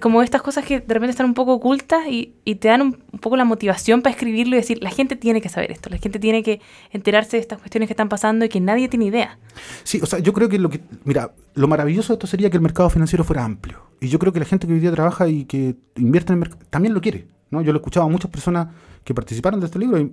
como 0.00 0.22
estas 0.22 0.42
cosas 0.42 0.64
que 0.64 0.80
de 0.80 0.94
repente 0.94 1.10
están 1.10 1.26
un 1.26 1.34
poco 1.34 1.54
ocultas 1.54 2.06
y, 2.08 2.34
y 2.44 2.56
te 2.56 2.68
dan 2.68 2.82
un, 2.82 2.92
poco 3.20 3.36
la 3.36 3.44
motivación 3.44 4.02
para 4.02 4.14
escribirlo 4.14 4.54
y 4.54 4.60
decir, 4.60 4.78
la 4.82 4.90
gente 4.90 5.16
tiene 5.16 5.40
que 5.40 5.48
saber 5.48 5.72
esto, 5.72 5.90
la 5.90 5.98
gente 5.98 6.20
tiene 6.20 6.42
que 6.42 6.60
enterarse 6.92 7.36
de 7.36 7.40
estas 7.40 7.58
cuestiones 7.58 7.88
que 7.88 7.94
están 7.94 8.08
pasando 8.08 8.44
y 8.44 8.48
que 8.48 8.60
nadie 8.60 8.88
tiene 8.88 9.06
idea. 9.06 9.38
Sí, 9.82 9.98
o 10.00 10.06
sea, 10.06 10.20
yo 10.20 10.32
creo 10.32 10.48
que 10.48 10.58
lo 10.58 10.70
que, 10.70 10.80
mira, 11.04 11.32
lo 11.54 11.66
maravilloso 11.66 12.12
de 12.12 12.14
esto 12.14 12.26
sería 12.28 12.50
que 12.50 12.56
el 12.56 12.62
mercado 12.62 12.88
financiero 12.88 13.24
fuera 13.24 13.44
amplio. 13.44 13.89
Y 14.00 14.08
yo 14.08 14.18
creo 14.18 14.32
que 14.32 14.38
la 14.38 14.46
gente 14.46 14.66
que 14.66 14.72
hoy 14.72 14.80
día 14.80 14.92
trabaja 14.92 15.28
y 15.28 15.44
que 15.44 15.76
invierte 15.96 16.32
en 16.32 16.38
el 16.38 16.40
mercado 16.40 16.64
también 16.70 16.94
lo 16.94 17.00
quiere. 17.00 17.26
¿no? 17.50 17.60
Yo 17.62 17.72
lo 17.72 17.78
he 17.78 17.80
escuchado 17.80 18.06
a 18.06 18.08
muchas 18.08 18.30
personas 18.30 18.68
que 19.04 19.14
participaron 19.14 19.60
de 19.60 19.66
este 19.66 19.78
libro 19.78 19.98
y 19.98 20.12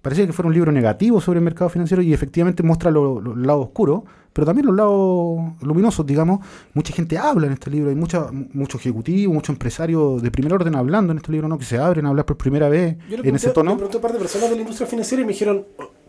parece 0.00 0.26
que 0.26 0.32
fue 0.32 0.44
un 0.44 0.52
libro 0.52 0.70
negativo 0.70 1.20
sobre 1.20 1.38
el 1.38 1.44
mercado 1.44 1.70
financiero 1.70 2.02
y 2.02 2.12
efectivamente 2.12 2.62
muestra 2.62 2.90
los 2.90 3.22
lo, 3.22 3.34
lado 3.34 3.60
oscuro, 3.60 4.04
pero 4.32 4.44
también 4.44 4.66
los 4.66 4.76
lados 4.76 5.62
luminosos, 5.62 6.06
digamos. 6.06 6.40
Mucha 6.74 6.92
gente 6.92 7.16
habla 7.16 7.46
en 7.46 7.54
este 7.54 7.70
libro, 7.70 7.88
hay 7.88 7.96
mucha, 7.96 8.28
mucho 8.30 8.76
ejecutivo, 8.76 9.32
mucho 9.32 9.50
empresario 9.50 10.20
de 10.20 10.30
primer 10.30 10.52
orden 10.52 10.74
hablando 10.76 11.12
en 11.12 11.18
este 11.18 11.32
libro, 11.32 11.48
¿no? 11.48 11.58
que 11.58 11.64
se 11.64 11.78
abren 11.78 12.06
a 12.06 12.10
hablar 12.10 12.26
por 12.26 12.36
primera 12.36 12.68
vez 12.68 12.98
en 13.08 13.34
ese 13.34 13.50
tono. 13.50 13.72
Yo 13.72 13.76
pregunté 13.78 13.96
a 13.96 13.98
un 13.98 14.02
par 14.02 14.12
de 14.12 14.18
personas 14.18 14.50
de 14.50 14.56
la 14.56 14.60
industria 14.60 14.86
financiera 14.86 15.22
y 15.22 15.24
me 15.24 15.32
dijeron, 15.32 15.64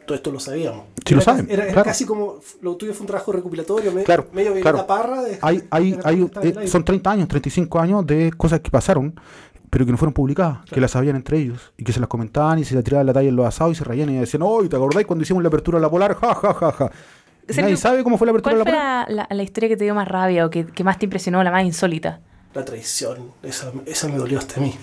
todo 0.06 0.16
esto 0.16 0.32
lo 0.32 0.40
sabíamos. 0.40 0.86
Sí, 1.06 1.16
lo 1.16 1.22
saben. 1.22 1.48
Era, 1.50 1.84
casi 1.84 2.06
como, 2.06 2.40
lo 2.62 2.76
tuyo 2.76 2.94
fue 2.94 3.02
un 3.02 3.08
trabajo 3.08 3.32
recopilatorio, 3.32 3.92
claro, 4.04 4.28
medio 4.32 4.54
claro. 4.62 4.86
parra. 4.88 5.24
hay, 5.42 5.64
hay, 5.70 6.00
hay, 6.04 6.30
eh, 6.42 6.68
son 6.68 6.84
30 6.84 7.12
años, 7.12 7.28
35 7.28 7.80
años 7.80 8.06
de 8.06 8.32
cosas 8.36 8.60
que 8.60 8.72
pasaron 8.72 9.14
pero 9.76 9.86
que 9.86 9.92
no 9.92 9.98
fueron 9.98 10.14
publicadas, 10.14 10.60
que 10.72 10.80
las 10.80 10.92
sabían 10.92 11.18
entre 11.18 11.38
ellos 11.38 11.74
y 11.78 11.84
que 11.84 11.92
se 11.92 12.00
las 12.00 12.08
comentaban 12.08 12.60
y 12.60 12.64
se 12.64 12.76
la 12.76 12.82
tiraban 12.82 13.06
la 13.06 13.12
talla 13.12 13.28
en 13.28 13.36
los 13.36 13.46
asados 13.46 13.74
y 13.74 13.76
se 13.76 13.84
reían 13.84 14.10
y 14.10 14.18
decían, 14.18 14.42
oh, 14.42 14.66
¿te 14.70 14.78
acordáis 14.78 15.06
cuando 15.06 15.24
hicimos 15.24 15.44
la 15.44 15.50
apertura 15.50 15.80
a 15.80 15.82
la 15.82 15.90
polar? 15.90 16.16
Ja, 16.16 16.34
ja, 16.34 16.54
ja, 16.54 16.72
ja. 16.72 16.92
Nadie 17.58 17.76
sabe 17.76 18.02
cómo 18.02 18.18
fue 18.18 18.26
la 18.26 18.32
apertura 18.32 18.56
a 18.56 18.58
la 18.60 18.64
polar. 18.64 19.06
¿Cuál 19.06 19.28
fue 19.28 19.36
la, 19.36 19.44
historia 19.44 19.68
que 19.68 19.76
te 19.76 19.84
dio 19.84 19.94
más 19.94 20.08
rabia 20.08 20.46
o 20.46 20.50
que, 20.50 20.66
más 20.86 20.98
te 20.98 21.06
impresionó, 21.06 21.44
la 21.44 21.52
más 21.52 21.66
insólita? 21.66 22.22
La 22.54 22.64
traición, 22.64 23.32
esa, 23.44 23.74
esa 23.86 24.08
me 24.08 24.18
dolió 24.18 24.40
hasta 24.40 24.62
a 24.62 24.64
mí. 24.64 24.74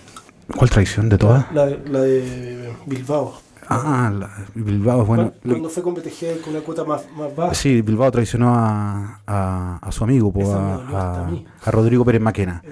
¿Cuál 0.54 0.68
traición 0.68 1.08
de 1.08 1.16
todas? 1.16 1.50
La, 1.54 1.66
la, 1.66 2.00
de 2.02 2.74
Bilbao. 2.85 3.40
Ah, 3.74 4.11
la, 4.11 4.30
Bilbao, 4.54 5.04
bueno. 5.04 5.32
Cuando, 5.42 5.68
fue 5.68 5.82
con 5.82 5.94
BTG 5.94 6.40
con 6.42 6.54
una 6.54 6.62
cuota 6.62 6.85
más, 6.85 7.06
más 7.16 7.35
baja. 7.35 7.54
Sí, 7.54 7.82
Bilbao 7.82 8.11
traicionó 8.11 8.54
a, 8.54 9.20
a, 9.26 9.78
a 9.80 9.92
su 9.92 10.04
amigo, 10.04 10.32
a, 10.52 11.28
a, 11.64 11.70
Rodrigo 11.70 12.04
Pérez 12.04 12.20
Maquena 12.20 12.62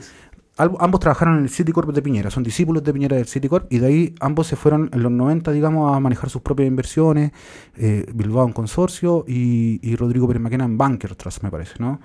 ambos 0.79 1.01
trabajaron 1.01 1.39
en 1.39 1.45
el 1.45 1.51
Citicorp 1.51 1.91
de 1.91 2.03
Piñera, 2.03 2.31
son 2.31 2.43
discípulos 2.43 2.83
de 2.83 2.93
Piñera 2.93 3.17
del 3.17 3.27
Citicorp 3.27 3.73
y 3.73 3.79
de 3.79 3.87
ahí 3.87 4.15
ambos 4.21 4.47
se 4.47 4.57
fueron 4.57 4.91
en 4.93 5.03
los 5.03 5.13
90, 5.13 5.53
digamos, 5.53 5.95
a 5.95 6.01
manejar 6.01 6.29
sus 6.29 6.43
propias 6.43 6.69
inversiones, 6.69 7.33
eh, 7.77 8.05
Bilbao 8.13 8.47
en 8.47 8.53
consorcio 8.53 9.25
y, 9.27 9.97
Rodrigo 9.97 10.27
Pérez 10.27 10.43
Maquena 10.43 10.65
en 10.65 10.79
Banker 10.79 11.15
Trust, 11.15 11.43
me 11.43 11.51
parece, 11.51 11.75
¿no? 11.79 12.01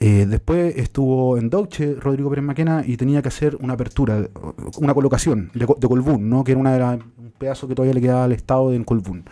Eh, 0.00 0.26
después 0.28 0.76
estuvo 0.76 1.36
en 1.38 1.50
Deutsche 1.50 1.94
Rodrigo 1.94 2.30
Pérez 2.30 2.44
Maquena 2.44 2.84
y 2.86 2.96
tenía 2.96 3.20
que 3.20 3.28
hacer 3.28 3.56
una 3.60 3.74
apertura, 3.74 4.28
una 4.78 4.94
colocación 4.94 5.50
de, 5.54 5.66
Colbún, 5.66 6.30
¿no? 6.30 6.44
que 6.44 6.52
era 6.52 6.60
una 6.60 6.72
de 6.72 6.78
las, 6.78 6.98
un 7.18 7.32
pedazo 7.36 7.66
que 7.66 7.74
todavía 7.74 7.94
le 7.94 8.00
quedaba 8.00 8.24
al 8.24 8.32
Estado 8.32 8.70
de 8.70 8.84
Colbún. 8.84 9.24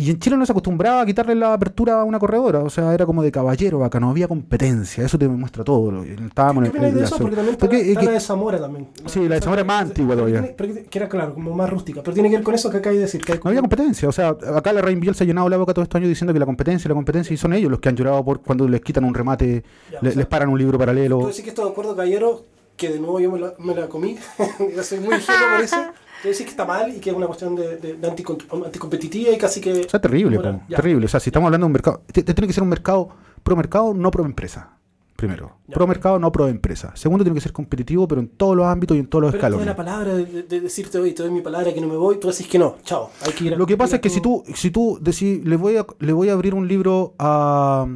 Y 0.00 0.08
en 0.08 0.18
Chile 0.18 0.38
no 0.38 0.46
se 0.46 0.52
acostumbraba 0.52 1.02
a 1.02 1.06
quitarle 1.06 1.34
la 1.34 1.52
apertura 1.52 2.00
a 2.00 2.04
una 2.04 2.18
corredora, 2.18 2.60
o 2.60 2.70
sea, 2.70 2.94
era 2.94 3.04
como 3.04 3.22
de 3.22 3.30
caballero, 3.30 3.84
acá 3.84 4.00
no 4.00 4.08
había 4.08 4.26
competencia, 4.26 5.04
eso 5.04 5.18
te 5.18 5.28
demuestra 5.28 5.62
todo. 5.62 6.02
Estábamos 6.02 6.70
¿Qué 6.70 6.78
en 6.78 6.94
de 6.94 7.04
eso? 7.04 7.18
Porque 7.18 7.36
también 7.36 7.56
Porque, 7.56 7.92
está, 7.92 8.04
la 8.04 8.12
de 8.12 8.20
Zamora 8.20 8.58
también. 8.58 8.88
Sí, 9.04 9.28
la 9.28 9.34
de 9.34 9.42
Zamora 9.42 9.60
es 9.60 9.66
más 9.66 9.82
antigua 9.82 10.16
todavía. 10.16 10.56
que 10.56 10.98
era 10.98 11.06
claro, 11.06 11.34
como 11.34 11.54
más 11.54 11.68
rústica, 11.68 12.00
pero 12.02 12.14
tiene 12.14 12.30
que 12.30 12.36
ver 12.36 12.44
con 12.44 12.54
eso 12.54 12.70
que 12.70 12.78
acá 12.78 12.88
hay 12.88 12.96
de 12.96 13.02
decir. 13.02 13.22
Que 13.22 13.34
No 13.34 13.50
había 13.50 13.60
competencia, 13.60 14.08
o 14.08 14.12
sea, 14.12 14.28
acá 14.28 14.72
la 14.72 14.80
Reinviel 14.80 15.14
se 15.14 15.24
ha 15.24 15.26
llenado 15.26 15.50
la 15.50 15.58
boca 15.58 15.74
todo 15.74 15.82
estos 15.82 15.98
años 15.98 16.08
diciendo 16.08 16.32
que 16.32 16.38
la 16.38 16.46
competencia, 16.46 16.88
la 16.88 16.94
competencia, 16.94 17.34
y 17.34 17.36
son 17.36 17.52
ellos 17.52 17.70
los 17.70 17.80
que 17.80 17.90
han 17.90 17.96
llorado 17.96 18.24
por 18.24 18.40
cuando 18.40 18.66
les 18.66 18.80
quitan 18.80 19.04
un 19.04 19.12
remate, 19.12 19.62
les 20.00 20.26
paran 20.26 20.48
un 20.48 20.58
libro 20.58 20.78
paralelo. 20.78 21.16
Puedo 21.16 21.28
decir 21.28 21.44
que 21.44 21.50
estoy 21.50 21.66
de 21.66 21.72
acuerdo, 21.72 21.94
caballero, 21.94 22.46
que 22.78 22.88
de 22.88 23.00
nuevo 23.00 23.20
yo 23.20 23.30
me 23.30 23.38
la, 23.38 23.52
me 23.58 23.74
la 23.74 23.86
comí, 23.88 24.16
yo 24.74 24.82
soy 24.82 25.00
muy 25.00 25.16
ingenuo 25.16 25.50
por 25.56 25.60
eso. 25.62 25.76
Quiere 26.20 26.30
decir 26.30 26.46
que 26.46 26.50
está 26.50 26.66
mal 26.66 26.94
y 26.94 27.00
que 27.00 27.10
es 27.10 27.16
una 27.16 27.26
cuestión 27.26 27.56
de, 27.56 27.76
de, 27.76 28.06
anticompetitiva 28.06 29.32
y 29.32 29.38
casi 29.38 29.60
que... 29.60 29.72
O 29.86 29.88
sea, 29.88 30.00
terrible, 30.00 30.38
terrible. 30.68 31.06
O 31.06 31.08
sea, 31.08 31.18
si 31.18 31.30
estamos 31.30 31.46
hablando 31.46 31.64
de 31.64 31.68
un 31.68 31.72
mercado... 31.72 32.02
Tiene 32.12 32.46
que 32.46 32.52
ser 32.52 32.62
un 32.62 32.68
mercado 32.68 33.08
pro 33.42 33.56
mercado, 33.56 33.94
no 33.94 34.10
pro 34.10 34.24
empresa. 34.24 34.76
Primero. 35.20 35.58
Pro 35.70 35.86
mercado, 35.86 36.18
no 36.18 36.32
pro 36.32 36.48
empresa. 36.48 36.92
Segundo, 36.94 37.24
tiene 37.24 37.34
que 37.34 37.42
ser 37.42 37.52
competitivo, 37.52 38.08
pero 38.08 38.22
en 38.22 38.28
todos 38.28 38.56
los 38.56 38.66
ámbitos 38.66 38.96
y 38.96 39.00
en 39.00 39.06
todos 39.06 39.22
los 39.22 39.32
pero 39.32 39.38
escalones. 39.38 39.66
la 39.66 39.76
palabra 39.76 40.14
de, 40.14 40.60
decirte 40.60 40.98
hoy, 40.98 41.12
te 41.12 41.22
doy 41.22 41.30
mi 41.30 41.42
palabra 41.42 41.74
que 41.74 41.80
no 41.80 41.88
me 41.88 41.96
voy, 41.96 42.18
tú 42.18 42.28
decís 42.28 42.48
que 42.48 42.58
no. 42.58 42.76
Chao. 42.84 43.10
Hay 43.26 43.32
que 43.32 43.44
ir 43.44 43.56
Lo 43.56 43.66
que 43.66 43.76
pasa 43.76 43.96
es 43.96 44.02
que 44.02 44.08
si 44.08 44.22
tú, 44.22 44.42
si 44.54 44.70
tú 44.70 44.98
decís, 45.00 45.44
le 45.44 45.56
voy 45.56 45.76
a, 45.76 45.86
le 45.98 46.12
voy 46.14 46.30
a 46.30 46.32
abrir 46.32 46.54
un 46.54 46.66
libro 46.66 47.14
a, 47.18 47.86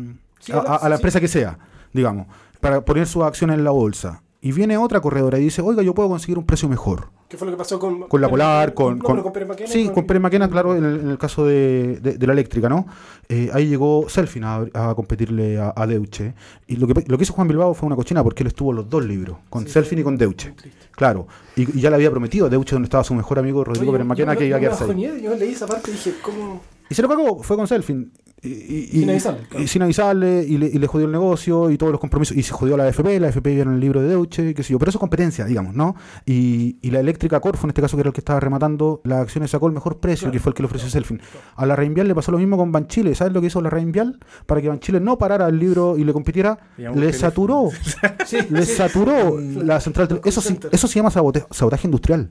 a, 0.52 0.88
la 0.88 0.96
empresa 0.96 1.18
que 1.18 1.28
sea, 1.28 1.58
digamos, 1.94 2.26
para 2.60 2.84
poner 2.84 3.06
su 3.06 3.24
acción 3.24 3.50
en 3.50 3.64
la 3.64 3.70
bolsa, 3.70 4.22
y 4.44 4.52
viene 4.52 4.76
otra 4.76 5.00
corredora 5.00 5.38
y 5.38 5.44
dice, 5.44 5.62
oiga, 5.62 5.82
yo 5.82 5.94
puedo 5.94 6.10
conseguir 6.10 6.36
un 6.36 6.44
precio 6.44 6.68
mejor. 6.68 7.08
¿Qué 7.28 7.38
fue 7.38 7.46
lo 7.46 7.52
que 7.54 7.56
pasó 7.56 7.78
con, 7.78 8.02
con 8.02 8.20
la 8.20 8.28
Polar, 8.28 8.74
con, 8.74 8.98
con, 8.98 9.24
Sí, 9.64 9.88
con 9.88 10.06
Pérez 10.06 10.20
Maquena, 10.20 10.50
claro, 10.50 10.76
en 10.76 10.84
el, 10.84 11.16
caso 11.16 11.46
de, 11.46 11.98
de, 11.98 12.26
la 12.26 12.34
eléctrica, 12.34 12.68
¿no? 12.68 12.86
Eh, 13.30 13.48
ahí 13.54 13.68
llegó 13.68 14.06
Selfin 14.06 14.44
a, 14.44 14.66
a 14.74 14.94
competirle 14.94 15.58
a, 15.58 15.86
Deuche. 15.86 16.34
Y 16.66 16.76
lo 16.76 16.86
que, 16.86 17.04
lo 17.06 17.16
que 17.16 17.22
hizo 17.22 17.32
Juan 17.32 17.48
Bilbao 17.48 17.72
fue 17.72 17.86
una 17.86 17.96
cochina 17.96 18.22
porque 18.22 18.42
él 18.42 18.48
estuvo 18.48 18.70
los 18.70 18.86
dos 18.86 19.02
libros, 19.06 19.38
con 19.48 19.66
Selfin 19.66 20.00
y 20.00 20.02
con 20.02 20.18
Deuche. 20.18 20.52
Claro, 20.90 21.26
y, 21.56 21.80
ya 21.80 21.88
le 21.88 21.96
había 21.96 22.10
prometido 22.10 22.44
a 22.44 22.50
Deuche, 22.50 22.74
donde 22.74 22.84
estaba 22.84 23.02
su 23.02 23.14
mejor 23.14 23.38
amigo 23.38 23.64
Rodrigo 23.64 23.92
Pérez 23.92 24.06
Maquena, 24.06 24.36
que 24.36 24.44
iba 24.44 24.58
a 24.58 24.60
quedarse. 24.60 24.94
Yo 24.94 25.36
leí 25.36 25.52
esa 25.52 25.66
parte 25.66 25.90
y 25.90 25.94
dije, 25.94 26.16
¿cómo.? 26.22 26.73
Y 26.88 26.94
se 26.94 27.02
lo 27.02 27.08
pagó, 27.08 27.42
fue 27.42 27.56
con 27.56 27.66
Selfin. 27.66 28.12
Y, 28.42 28.88
sin 28.88 29.08
avisarle. 29.08 29.40
Y, 29.58 29.66
sin 29.68 29.82
avisarle, 29.82 30.44
y 30.46 30.58
le, 30.58 30.86
jodió 30.86 31.06
el 31.06 31.12
negocio 31.12 31.70
y 31.70 31.78
todos 31.78 31.92
los 31.92 32.00
compromisos. 32.00 32.36
Y 32.36 32.42
se 32.42 32.52
jodió 32.52 32.76
la 32.76 32.84
AFP, 32.84 33.18
la 33.18 33.28
AFP 33.28 33.54
vieron 33.54 33.74
el 33.74 33.80
libro 33.80 34.02
de 34.02 34.08
Deutsche, 34.08 34.52
qué 34.52 34.62
sé 34.62 34.72
yo. 34.72 34.78
Pero 34.78 34.90
eso 34.90 34.98
es 34.98 35.00
competencia, 35.00 35.46
digamos, 35.46 35.74
¿no? 35.74 35.96
Y, 36.26 36.76
la 36.90 37.00
eléctrica 37.00 37.40
Corfo, 37.40 37.66
en 37.66 37.70
este 37.70 37.80
caso 37.80 37.96
que 37.96 38.02
era 38.02 38.08
el 38.08 38.12
que 38.12 38.20
estaba 38.20 38.38
rematando 38.38 39.00
las 39.04 39.22
acciones, 39.22 39.50
sacó 39.50 39.66
el 39.66 39.72
mejor 39.72 39.98
precio, 39.98 40.30
que 40.30 40.38
fue 40.38 40.50
el 40.50 40.54
que 40.54 40.62
le 40.62 40.66
ofreció 40.66 40.90
Selfin. 40.90 41.20
A 41.56 41.64
la 41.64 41.74
Reinvial 41.74 42.06
le 42.06 42.14
pasó 42.14 42.30
lo 42.32 42.38
mismo 42.38 42.56
con 42.58 42.70
Banchile. 42.70 43.14
¿Sabes 43.14 43.32
lo 43.32 43.40
que 43.40 43.46
hizo 43.46 43.62
la 43.62 43.70
Reinvial? 43.70 44.20
Para 44.44 44.60
que 44.60 44.68
Banchile 44.68 45.00
no 45.00 45.16
parara 45.16 45.48
el 45.48 45.58
libro 45.58 45.96
y 45.96 46.04
le 46.04 46.12
compitiera, 46.12 46.58
le 46.76 47.12
saturó. 47.14 47.70
le 48.50 48.66
saturó 48.66 49.40
la 49.40 49.80
central. 49.80 50.20
Eso, 50.24 50.42
sí, 50.42 50.58
eso 50.70 50.86
se 50.86 50.94
llama 50.94 51.10
sabotaje 51.10 51.86
industrial. 51.86 52.30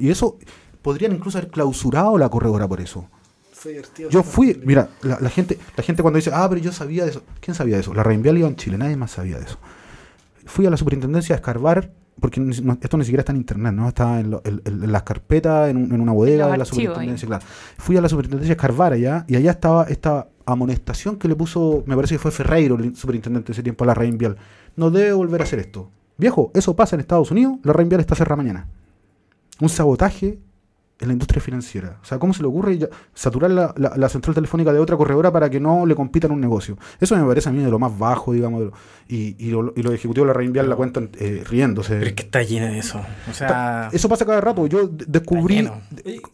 Y 0.00 0.08
eso 0.08 0.38
podrían 0.80 1.12
incluso 1.12 1.36
haber 1.36 1.50
clausurado 1.50 2.16
la 2.16 2.30
corredora 2.30 2.66
por 2.66 2.80
eso. 2.80 3.08
Yo 4.10 4.22
fui, 4.22 4.60
mira, 4.64 4.88
la, 5.02 5.28
gente 5.28 5.58
la 5.76 5.82
gente 5.82 6.02
cuando 6.02 6.16
dice, 6.16 6.30
ah, 6.32 6.46
pero 6.48 6.60
yo 6.60 6.72
sabía 6.72 7.04
de 7.04 7.10
eso. 7.10 7.22
¿Quién 7.40 7.54
sabía 7.54 7.76
de 7.76 7.82
eso? 7.82 7.94
La 7.94 8.02
Reinvial 8.02 8.38
iba 8.38 8.48
en 8.48 8.56
Chile, 8.56 8.78
nadie 8.78 8.96
más 8.96 9.12
sabía 9.12 9.38
de 9.38 9.44
eso. 9.44 9.58
Fui 10.46 10.66
a 10.66 10.70
la 10.70 10.76
superintendencia 10.76 11.34
a 11.34 11.36
escarbar 11.36 11.92
porque 12.20 12.40
esto 12.82 12.98
ni 12.98 13.04
siquiera 13.04 13.22
está 13.22 13.32
en 13.32 13.38
internet, 13.38 13.72
¿no? 13.72 13.88
Está 13.88 14.20
en, 14.20 14.30
las 14.30 15.02
carpetas, 15.02 15.70
en, 15.70 16.00
una 16.00 16.12
bodega 16.12 16.48
de 16.48 16.58
la 16.58 16.64
superintendencia, 16.64 17.26
claro. 17.26 17.44
Fui 17.78 17.96
a 17.96 18.00
la 18.00 18.08
superintendencia 18.08 18.52
a 18.52 18.56
escarbar 18.56 18.92
allá 18.92 19.24
y 19.26 19.36
allá 19.36 19.52
estaba 19.52 19.84
esta 19.84 20.28
amonestación 20.44 21.16
que 21.16 21.28
le 21.28 21.34
puso, 21.34 21.82
me 21.86 21.96
parece 21.96 22.16
que 22.16 22.18
fue 22.18 22.30
Ferreiro, 22.30 22.76
el 22.76 22.94
superintendente 22.94 23.48
de 23.48 23.52
ese 23.52 23.62
tiempo, 23.62 23.84
a 23.84 23.86
la 23.86 23.94
Reinvial. 23.94 24.36
No 24.76 24.90
debe 24.90 25.12
volver 25.12 25.40
a 25.40 25.44
hacer 25.44 25.58
esto. 25.58 25.90
Viejo, 26.18 26.50
eso 26.54 26.76
pasa 26.76 26.96
en 26.96 27.00
Estados 27.00 27.30
Unidos, 27.30 27.58
la 27.62 27.72
Reinvial 27.72 28.00
está 28.00 28.14
cerrada 28.14 28.36
mañana. 28.36 28.68
Un 29.60 29.70
sabotaje 29.70 30.38
en 31.00 31.08
la 31.08 31.12
industria 31.14 31.40
financiera. 31.40 31.96
O 32.02 32.04
sea, 32.04 32.18
¿cómo 32.18 32.34
se 32.34 32.42
le 32.42 32.48
ocurre 32.48 32.78
saturar 33.14 33.50
la, 33.50 34.08
central 34.08 34.34
telefónica 34.34 34.72
de 34.72 34.78
otra 34.78 34.96
corredora 34.96 35.32
para 35.32 35.48
que 35.48 35.58
no 35.58 35.86
le 35.86 35.94
compitan 35.94 36.30
un 36.30 36.40
negocio? 36.40 36.76
Eso 37.00 37.16
me 37.16 37.24
parece 37.24 37.48
a 37.48 37.52
mí 37.52 37.62
de 37.64 37.70
lo 37.70 37.78
más 37.78 37.98
bajo, 37.98 38.32
digamos, 38.32 38.70
y, 39.08 39.34
y, 39.38 39.50
lo, 39.50 39.72
y 39.74 39.82
los 39.82 39.94
ejecutivos 39.94 40.26
de 40.26 40.34
la 40.34 40.38
Reinvial 40.38 40.68
la 40.68 40.76
cuentan 40.76 41.10
eh, 41.18 41.42
riéndose. 41.48 41.94
Pero 41.96 42.06
es 42.06 42.12
que 42.12 42.22
está 42.22 42.42
llena 42.42 42.66
de 42.66 42.78
eso. 42.78 43.00
O 43.30 43.34
sea... 43.34 43.88
eso 43.92 44.08
pasa 44.08 44.26
cada 44.26 44.40
rato. 44.40 44.66
Yo 44.66 44.88
descubrí, 44.88 45.68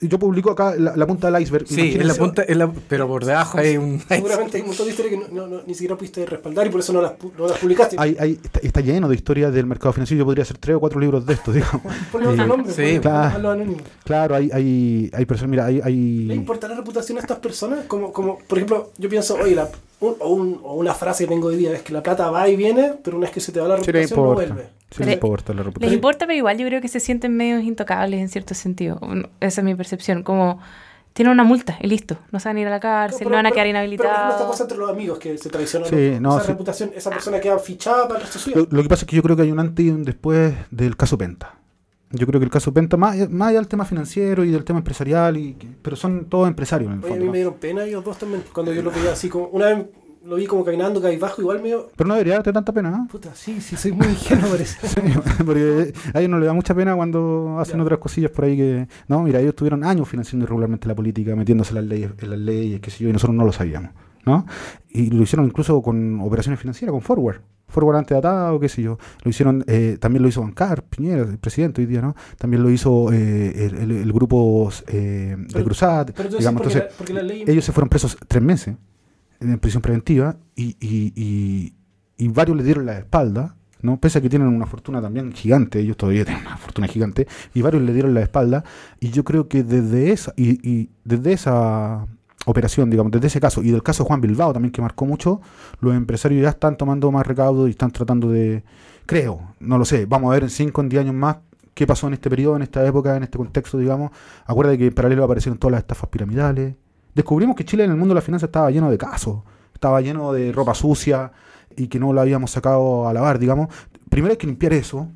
yo 0.00 0.18
publico 0.18 0.50
acá 0.50 0.74
la, 0.76 1.06
punta 1.06 1.30
del 1.30 1.40
iceberg. 1.42 1.66
Sí, 1.68 1.96
en 1.98 2.08
la 2.08 2.14
punta, 2.14 2.44
pero 2.88 3.06
por 3.06 3.24
debajo 3.24 3.58
hay 3.58 3.76
un... 3.76 4.00
Seguramente 4.08 4.56
hay 4.56 4.62
un 4.62 4.68
montón 4.68 4.86
de 4.86 4.90
historias 4.90 5.14
que 5.14 5.34
no, 5.34 5.46
ni 5.66 5.74
siquiera 5.74 5.96
pudiste 5.96 6.26
respaldar 6.26 6.66
y 6.66 6.70
por 6.70 6.80
eso 6.80 6.92
no 6.92 7.00
las, 7.00 7.12
no 7.38 7.46
las 7.46 7.58
publicaste. 7.58 7.96
Hay, 7.98 8.40
está, 8.62 8.80
lleno 8.80 9.08
de 9.08 9.14
historias 9.14 9.54
del 9.54 9.66
mercado 9.66 9.92
financiero. 9.92 10.18
Yo 10.18 10.24
podría 10.24 10.42
hacer 10.42 10.58
tres 10.58 10.76
o 10.76 10.80
cuatro 10.80 10.98
libros 10.98 11.24
de 11.24 11.34
esto, 11.34 11.52
digamos. 11.52 11.82
Ponle 12.12 12.28
otro 12.28 12.46
nombre. 12.46 12.72
Sí, 12.72 12.98
claro, 13.00 13.76
claro 14.04 14.34
hay 14.34 14.55
hay, 14.57 15.11
hay 15.12 15.26
personas, 15.26 15.50
mira, 15.50 15.66
hay, 15.66 15.80
hay... 15.82 16.24
¿Le 16.24 16.34
importa 16.34 16.68
la 16.68 16.74
reputación 16.74 17.18
a 17.18 17.20
estas 17.20 17.38
personas? 17.38 17.84
Como, 17.86 18.12
como 18.12 18.38
por 18.38 18.59
ejemplo, 18.59 18.90
yo 18.98 19.09
pienso, 19.09 19.36
oye, 19.36 19.54
la, 19.54 19.68
o, 20.00 20.28
un, 20.28 20.61
o, 20.62 20.74
una 20.74 20.94
frase 20.94 21.24
que 21.24 21.30
tengo 21.30 21.48
hoy 21.48 21.57
día 21.57 21.72
es 21.72 21.82
que 21.82 21.92
la 21.92 22.02
plata 22.02 22.30
va 22.30 22.48
y 22.48 22.57
viene, 22.57 22.94
pero 23.02 23.16
una 23.16 23.26
vez 23.26 23.34
que 23.34 23.40
se 23.40 23.52
te 23.52 23.61
va 23.61 23.68
la 23.68 23.76
reputación 23.76 24.20
no 24.20 24.34
vuelve. 24.34 24.68
Sí 24.90 25.04
le 25.04 25.14
importa 25.14 25.52
la 25.52 25.62
reputación. 25.62 25.90
Les 25.90 25.96
importa, 25.96 26.26
pero 26.26 26.36
igual 26.36 26.59
yo 26.59 26.66
creo 26.66 26.80
que 26.80 26.88
se 26.88 27.00
sienten 27.00 27.36
medios 27.36 27.62
intocables 27.64 28.20
en 28.20 28.28
cierto 28.28 28.54
sentido. 28.54 29.00
Esa 29.40 29.61
es 29.61 29.64
mi 29.64 29.74
percepción. 29.74 30.22
Como 30.22 30.61
tienen 31.16 31.32
una 31.32 31.44
multa 31.44 31.78
y 31.80 31.86
listo. 31.86 32.18
No 32.30 32.38
se 32.38 32.48
van 32.50 32.59
a 32.59 32.61
ir 32.61 32.66
a 32.66 32.70
la 32.70 32.80
cárcel, 32.80 33.28
no, 33.28 33.36
van 33.36 33.46
a 33.46 33.50
quedar 33.50 33.66
inhabilitados. 33.66 34.14
Pero, 34.14 34.30
esta 34.32 34.46
cosa 34.46 34.62
entre 34.64 34.78
los 34.78 34.90
amigos 34.90 35.18
que 35.18 35.38
se 35.38 35.48
traicionan. 35.48 35.88
esa 35.92 36.42
reputación, 36.46 36.90
esa 36.94 37.09
persona 37.11 37.40
queda 37.40 37.59
fichada 37.59 38.07
para 38.07 38.20
el 38.20 38.26
resto 38.26 38.38
suyo. 38.38 38.57
Lo, 38.57 38.76
lo, 38.76 38.82
que 38.82 38.88
pasa 38.88 39.04
es 39.04 39.09
que 39.09 39.16
yo 39.16 39.22
creo 39.22 39.34
que 39.34 39.42
hay 39.42 39.50
un 39.50 39.59
antes 39.59 39.84
y 39.84 39.88
un 39.88 40.04
después 40.04 40.54
del 40.70 40.94
caso 40.96 41.16
Penta. 41.16 41.54
Yo 42.11 42.26
creo 42.26 42.40
que 42.40 42.44
el 42.44 42.50
caso 42.50 42.72
Penta, 42.72 42.96
más, 42.96 43.28
más 43.30 43.48
allá 43.48 43.59
del 43.59 43.68
tema 43.68 43.84
financiero 43.84 44.44
y 44.44 44.50
del 44.50 44.64
tema 44.64 44.78
empresarial, 44.78 45.36
y, 45.36 45.57
pero 45.82 45.96
son 45.96 46.26
todos 46.26 46.46
empresarios 46.48 46.90
en 46.90 46.98
el 46.98 47.02
fondo. 47.02 47.16
a 47.16 47.18
mí 47.18 47.30
me 47.30 47.38
dieron 47.38 47.54
pena 47.54 47.84
ellos 47.84 48.04
dos 48.04 48.18
también, 48.18 48.44
cuando 48.52 48.72
yo 48.72 48.82
lo 48.82 48.90
veía 48.90 49.12
así 49.12 49.28
como, 49.28 49.48
una 49.48 49.66
vez 49.66 49.86
lo 50.24 50.36
vi 50.36 50.46
como 50.46 50.64
caminando 50.64 51.00
bajo 51.20 51.40
igual 51.40 51.62
medio... 51.62 51.90
Pero 51.94 52.09
no 52.09 52.14
debería 52.14 52.34
darte 52.34 52.52
tanta 52.52 52.72
pena, 52.72 52.90
¿no? 52.90 53.07
Puta, 53.09 53.34
sí, 53.34 53.61
sí, 53.61 53.76
soy 53.76 53.92
muy 53.92 54.09
ingenuo 54.09 54.50
parece. 54.50 55.00
porque 55.46 55.92
a 56.12 56.18
ellos 56.18 56.30
no 56.30 56.38
le 56.40 56.46
da 56.46 56.52
mucha 56.52 56.74
pena 56.74 56.96
cuando 56.96 57.59
hacen 57.61 57.80
otras 57.80 58.00
cosillas 58.00 58.30
por 58.32 58.44
ahí 58.44 58.57
que... 58.57 58.88
No, 59.07 59.22
mira, 59.22 59.40
ellos 59.40 59.54
tuvieron 59.54 59.84
años 59.84 60.09
financiando 60.09 60.44
irregularmente 60.44 60.88
la 60.88 60.94
política, 60.94 61.36
metiéndose 61.36 61.70
en 61.70 61.74
las 61.76 61.84
leyes, 61.84 62.11
en 62.20 62.30
las 62.30 62.38
leyes, 62.38 62.80
qué 62.80 62.90
sé 62.90 63.04
yo, 63.04 63.11
y 63.11 63.12
nosotros 63.12 63.36
no 63.36 63.44
lo 63.44 63.52
sabíamos, 63.52 63.92
¿no? 64.24 64.46
Y 64.88 65.11
lo 65.11 65.22
hicieron 65.22 65.46
incluso 65.46 65.80
con 65.80 66.20
operaciones 66.20 66.59
financieras, 66.59 66.92
con 66.92 67.02
forward 67.02 67.40
forward 67.68 67.96
antedatado, 67.96 68.58
qué 68.60 68.68
sé 68.68 68.82
yo. 68.82 68.98
Lo 69.22 69.30
hicieron, 69.30 69.64
eh, 69.66 69.98
también 70.00 70.22
lo 70.22 70.28
hizo 70.28 70.40
Bancar, 70.40 70.82
Piñera, 70.84 71.22
el 71.22 71.38
presidente 71.38 71.80
hoy 71.80 71.86
día, 71.86 72.00
¿no? 72.00 72.14
También 72.38 72.62
lo 72.62 72.70
hizo 72.70 73.12
eh, 73.12 73.66
el, 73.66 74.12
grupo 74.12 74.70
eh, 74.88 75.36
de 75.38 75.64
Cruzat. 75.64 76.16
digamos, 76.38 76.62
entonces, 76.62 76.84
ellos 77.46 77.64
se 77.64 77.72
fueron 77.72 77.88
presos 77.88 78.16
tres 78.26 78.42
meses 78.42 78.76
en 79.40 79.58
prisión 79.58 79.82
preventiva 79.82 80.36
y, 80.54 80.76
y, 80.80 81.74
y, 82.16 82.28
varios 82.28 82.56
le 82.56 82.62
dieron 82.62 82.86
la 82.86 82.98
espalda. 82.98 83.56
¿no? 83.82 84.00
Pese 84.00 84.18
a 84.18 84.22
que 84.22 84.30
tienen 84.30 84.48
una 84.48 84.66
fortuna 84.66 85.02
también 85.02 85.32
gigante, 85.32 85.78
ellos 85.78 85.96
todavía 85.96 86.24
tienen 86.24 86.46
una 86.46 86.56
fortuna 86.56 86.88
gigante, 86.88 87.28
y 87.54 87.62
varios 87.62 87.82
le 87.82 87.92
dieron 87.92 88.14
la 88.14 88.22
espalda, 88.22 88.64
y 88.98 89.10
yo 89.10 89.22
creo 89.22 89.48
que 89.48 89.62
desde 89.62 90.12
esa, 90.12 90.32
y, 90.34 90.68
y 90.68 90.90
desde 91.04 91.34
esa 91.34 92.06
operación, 92.47 92.88
digamos, 92.88 93.12
desde 93.12 93.26
ese 93.26 93.40
caso 93.40 93.62
y 93.62 93.70
del 93.70 93.82
caso 93.82 94.05
Juan 94.05 94.20
Bilbao 94.20 94.53
también 94.53 94.72
que 94.72 94.80
marcó 94.80 95.05
mucho, 95.05 95.40
los 95.80 95.94
empresarios 95.94 96.42
ya 96.42 96.51
están 96.51 96.76
tomando 96.76 97.12
más 97.12 97.26
recaudo 97.26 97.68
y 97.68 97.72
están 97.72 97.90
tratando 97.90 98.30
de, 98.30 98.64
creo, 99.05 99.55
no 99.61 99.78
lo 99.78 99.84
sé, 99.84 100.07
vamos 100.07 100.30
a 100.30 100.34
ver 100.34 100.44
en 100.44 100.51
5 100.51 100.80
en 100.80 100.88
10 100.88 101.01
años 101.03 101.14
más 101.14 101.36
qué 101.74 101.86
pasó 101.86 102.07
en 102.07 102.14
este 102.14 102.30
periodo, 102.30 102.57
en 102.57 102.62
esta 102.62 102.86
época, 102.86 103.16
en 103.16 103.24
este 103.24 103.36
contexto, 103.36 103.76
digamos. 103.76 104.11
Acuérdate 104.47 104.78
que 104.78 104.86
en 104.86 104.94
paralelo 104.94 105.24
aparecieron 105.24 105.59
todas 105.59 105.72
las 105.72 105.80
estafas 105.80 106.09
piramidales. 106.09 106.74
Descubrimos 107.14 107.55
que 107.55 107.66
Chile 107.66 107.84
en 107.84 107.90
el 107.90 107.97
mundo 107.99 108.14
de 108.14 108.20
la 108.20 108.22
finanza 108.22 108.47
estaba 108.47 108.70
lleno 108.70 108.90
de 108.90 108.97
casos, 108.97 109.42
estaba 109.74 110.01
lleno 110.01 110.32
de 110.32 110.53
ropa 110.53 110.74
sucia 110.74 111.32
y 111.76 111.88
que 111.88 112.01
no 112.01 112.14
la 112.14 112.22
habíamos 112.22 112.51
sacado 112.51 113.07
a 113.07 113.12
lavar, 113.12 113.38
digamos. 113.38 113.68
Primero 114.09 114.32
hay 114.32 114.38
que 114.38 114.47
limpiar 114.47 114.72
eso, 114.72 115.09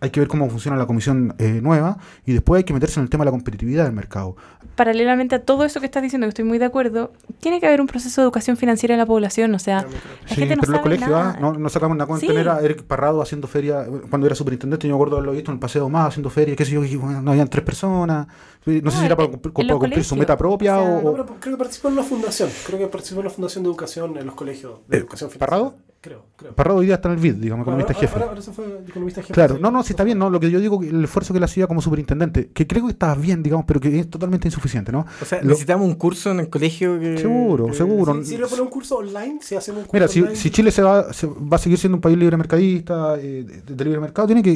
hay 0.00 0.10
que 0.10 0.20
ver 0.20 0.28
cómo 0.28 0.48
funciona 0.48 0.76
la 0.76 0.86
comisión 0.86 1.34
eh, 1.38 1.60
nueva 1.62 1.98
y 2.24 2.32
después 2.32 2.58
hay 2.58 2.64
que 2.64 2.72
meterse 2.72 3.00
en 3.00 3.04
el 3.04 3.10
tema 3.10 3.24
de 3.24 3.26
la 3.26 3.30
competitividad 3.32 3.84
del 3.84 3.92
mercado. 3.92 4.36
Paralelamente 4.76 5.34
a 5.34 5.42
todo 5.42 5.64
eso 5.64 5.80
que 5.80 5.86
estás 5.86 6.02
diciendo, 6.02 6.26
que 6.26 6.30
estoy 6.30 6.44
muy 6.44 6.58
de 6.58 6.66
acuerdo, 6.66 7.12
tiene 7.40 7.60
que 7.60 7.66
haber 7.66 7.80
un 7.80 7.86
proceso 7.86 8.20
de 8.20 8.24
educación 8.26 8.56
financiera 8.56 8.94
en 8.94 8.98
la 8.98 9.06
población, 9.06 9.54
o 9.54 9.58
sea, 9.58 9.86
la 10.28 10.34
gente 10.34 10.56
no 10.56 10.60
pero 10.60 10.72
los 10.72 10.82
colegios, 10.82 11.10
ah, 11.12 11.36
no, 11.40 11.68
sacamos 11.68 11.96
una 11.96 12.06
cuenta, 12.06 12.32
era 12.32 12.60
Eric 12.60 12.84
Parrado 12.84 13.20
haciendo 13.20 13.48
feria, 13.48 13.86
cuando 14.08 14.26
era 14.26 14.36
superintendente, 14.36 14.86
yo 14.86 14.94
me 14.94 14.96
acuerdo 14.96 15.16
haberlo 15.16 15.32
visto 15.32 15.50
en 15.50 15.56
el 15.56 15.60
Paseo 15.60 15.88
Más 15.88 16.08
haciendo 16.08 16.30
feria, 16.30 16.54
qué 16.54 16.64
sé 16.64 16.72
yo, 16.72 16.82
no 16.82 17.30
habían 17.30 17.48
tres 17.48 17.64
personas, 17.64 18.26
no, 18.66 18.90
sé 18.90 18.98
si 18.98 19.04
era 19.04 19.16
para, 19.16 19.28
cumplir 19.28 20.04
su 20.04 20.16
meta 20.16 20.36
propia 20.36 20.78
o... 20.78 21.26
creo 21.40 21.56
que 21.56 21.58
participó 21.58 21.88
en 21.88 21.94
una 21.94 22.02
fundación, 22.02 22.50
creo 22.66 22.78
que 22.78 22.86
participó 22.86 23.20
en 23.20 23.26
la 23.26 23.30
fundación 23.30 23.64
de 23.64 23.70
educación 23.70 24.16
en 24.18 24.26
los 24.26 24.34
colegios 24.34 24.80
de 24.88 24.96
eh, 24.96 25.00
educación 25.00 25.30
financiera. 25.30 25.46
¿Parrado? 25.46 25.87
Creo, 26.00 26.26
creo. 26.36 26.54
Parrado 26.54 26.78
hoy 26.78 26.86
día 26.86 26.94
está 26.94 27.08
en 27.08 27.14
el 27.14 27.20
BID, 27.20 27.34
digamos, 27.34 27.64
economista 27.64 27.92
jefe. 27.92 28.20
Ahora, 28.22 28.40
se 28.40 28.52
fue 28.52 28.66
economista 28.86 29.20
jefe. 29.20 29.34
Claro, 29.34 29.58
no, 29.58 29.72
no, 29.72 29.82
si 29.82 29.94
está 29.94 30.04
bien, 30.04 30.16
¿no? 30.16 30.30
Lo 30.30 30.38
que 30.38 30.48
yo 30.48 30.60
digo, 30.60 30.80
el 30.80 31.02
esfuerzo 31.02 31.34
que 31.34 31.38
él 31.38 31.44
hacía 31.44 31.66
como 31.66 31.82
superintendente, 31.82 32.50
que 32.52 32.68
creo 32.68 32.84
que 32.84 32.92
estaba 32.92 33.16
bien, 33.16 33.42
digamos, 33.42 33.66
pero 33.66 33.80
que 33.80 33.98
es 33.98 34.08
totalmente 34.08 34.46
insuficiente, 34.46 34.92
¿no? 34.92 35.06
O 35.20 35.24
sea, 35.24 35.42
necesitamos 35.42 35.88
un 35.88 35.96
curso 35.96 36.30
en 36.30 36.38
el 36.38 36.48
colegio 36.48 37.00
que... 37.00 37.18
Seguro, 37.18 37.74
seguro. 37.74 38.22
Si, 38.22 38.30
si 38.30 38.38
le 38.38 38.46
ponen 38.46 38.66
un 38.66 38.70
curso 38.70 38.98
online, 38.98 39.40
si 39.42 39.56
hacemos 39.56 39.80
un 39.80 39.86
curso 39.88 39.92
Mira, 39.92 40.06
si, 40.06 40.36
si 40.36 40.50
Chile 40.52 40.70
se 40.70 40.82
va, 40.82 41.02
va 41.02 41.56
a 41.56 41.58
seguir 41.58 41.78
siendo 41.78 41.96
un 41.96 42.00
país 42.00 42.16
libre 42.16 42.36
mercadista, 42.36 43.16
eh, 43.18 43.62
de, 43.66 43.84
libre 43.84 43.98
mercado, 43.98 44.28
tiene 44.28 44.42
que 44.42 44.52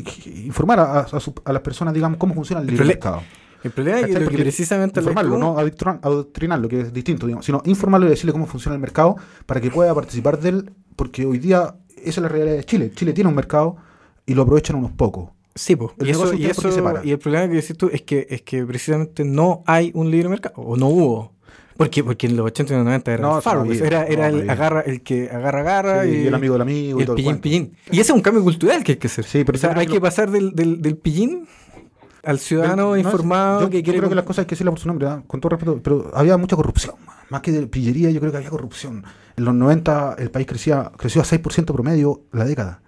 informar 0.47 0.79
a, 0.79 1.01
a, 1.01 1.53
las 1.53 1.63
personas, 1.63 1.93
digamos, 1.93 2.19
cómo 2.19 2.35
funciona 2.35 2.61
el 2.61 2.69
libre 2.69 2.85
mercado. 2.85 3.21
El 3.63 3.71
problema 3.71 4.01
es 4.01 4.07
que, 4.07 4.37
precisamente 4.37 5.01
informarlo, 5.01 5.39
no 5.39 5.57
adoctrinarlo, 5.59 6.69
que 6.69 6.81
es 6.81 6.93
distinto, 6.93 7.27
digamos, 7.27 7.47
sino 7.47 7.63
informarlo 7.65 8.07
y 8.07 8.11
decirle 8.11 8.33
cómo 8.33 8.47
funciona 8.47 8.75
el 8.75 8.81
mercado 8.81 9.17
para 9.47 9.61
que 9.61 9.71
pueda 9.71 9.95
participar 9.95 10.41
de 10.41 10.49
él, 10.49 10.73
porque 10.97 11.27
hoy 11.27 11.39
día 11.39 11.75
esa 11.97 12.09
es 12.09 12.19
la 12.19 12.29
realidad 12.29 12.57
de 12.57 12.65
Chile. 12.65 12.91
Chile 12.95 13.13
tiene 13.13 13.29
un 13.29 13.37
mercado 13.37 13.77
y 14.27 14.35
lo 14.35 14.43
aprovechan 14.43 14.77
unos 14.77 14.93
pocos. 14.93 15.31
Sí, 15.55 15.77
pues. 15.77 15.93
Y, 16.01 16.11
eso, 16.11 16.33
y, 16.33 16.43
y, 17.05 17.11
el 17.11 17.19
problema 17.19 17.49
que 17.49 17.57
decís 17.57 17.77
tú 17.77 17.91
es 17.93 18.03
que, 18.03 18.27
es 18.31 18.43
que 18.43 18.65
precisamente 18.65 19.25
no 19.25 19.63
hay 19.67 19.91
un 19.95 20.11
libre 20.11 20.29
mercado, 20.29 20.55
o 20.57 20.77
no 20.77 20.89
hubo. 20.89 21.33
Porque, 21.77 22.05
porque 22.05 22.27
en 22.27 22.37
los 22.37 22.47
80 22.47 22.73
y 22.73 22.77
los 22.77 22.85
90 22.85 23.13
era 23.13 23.39
el 23.39 23.83
era, 23.83 24.05
era 24.05 24.29
el, 24.29 24.49
agarra, 24.49 24.83
el 24.83 25.03
que 25.03 25.31
agarra, 25.31 25.61
agarra. 25.61 26.07
y, 26.07 26.27
el 26.27 26.35
amigo 26.35 26.55
del 26.55 26.63
amigo. 26.63 27.01
Y, 27.01 27.03
el 27.03 27.15
pillín, 27.15 27.39
pillín. 27.39 27.77
Y 27.91 28.01
ese 28.01 28.13
es 28.13 28.17
un 28.17 28.21
cambio 28.21 28.43
cultural 28.43 28.85
que 28.85 28.93
hay 28.93 28.99
que 28.99 29.07
hacer. 29.09 29.25
Sí, 29.25 29.45
pero 29.45 29.57
o 29.57 29.61
sea, 29.61 29.73
hay 29.77 29.87
que 29.87 30.01
pasar 30.01 30.31
del, 30.31 30.55
del, 30.55 30.81
del 30.81 30.97
pillín 30.97 31.47
al 32.23 32.39
ciudadano 32.39 32.97
informado 32.97 33.63
yo, 33.63 33.71
que 33.71 33.83
quiere... 33.83 33.99
creo 33.99 34.09
que 34.09 34.15
las 34.15 34.25
cosas 34.25 34.41
hay 34.41 34.47
que 34.47 34.55
decirlas 34.55 34.73
por 34.73 34.81
su 34.81 34.89
nombre, 34.89 35.09
¿ah? 35.09 35.23
con 35.27 35.41
todo 35.41 35.51
respeto, 35.51 35.81
pero 35.83 36.11
había 36.15 36.37
mucha 36.37 36.57
corrupción, 36.57 36.95
más 37.31 37.41
que 37.41 37.53
de 37.53 37.67
pillería 37.67 38.11
yo 38.11 38.21
creo 38.21 38.33
que 38.33 38.39
había 38.39 38.51
corrupción. 38.51 39.05
En 39.37 39.45
los 39.45 39.55
90 39.55 40.17
el 40.19 40.31
país 40.31 40.47
crecía, 40.47 40.93
creció 40.97 41.21
a 41.21 41.25
6% 41.25 41.65
promedio 41.73 42.23
la 42.33 42.45
década. 42.45 42.83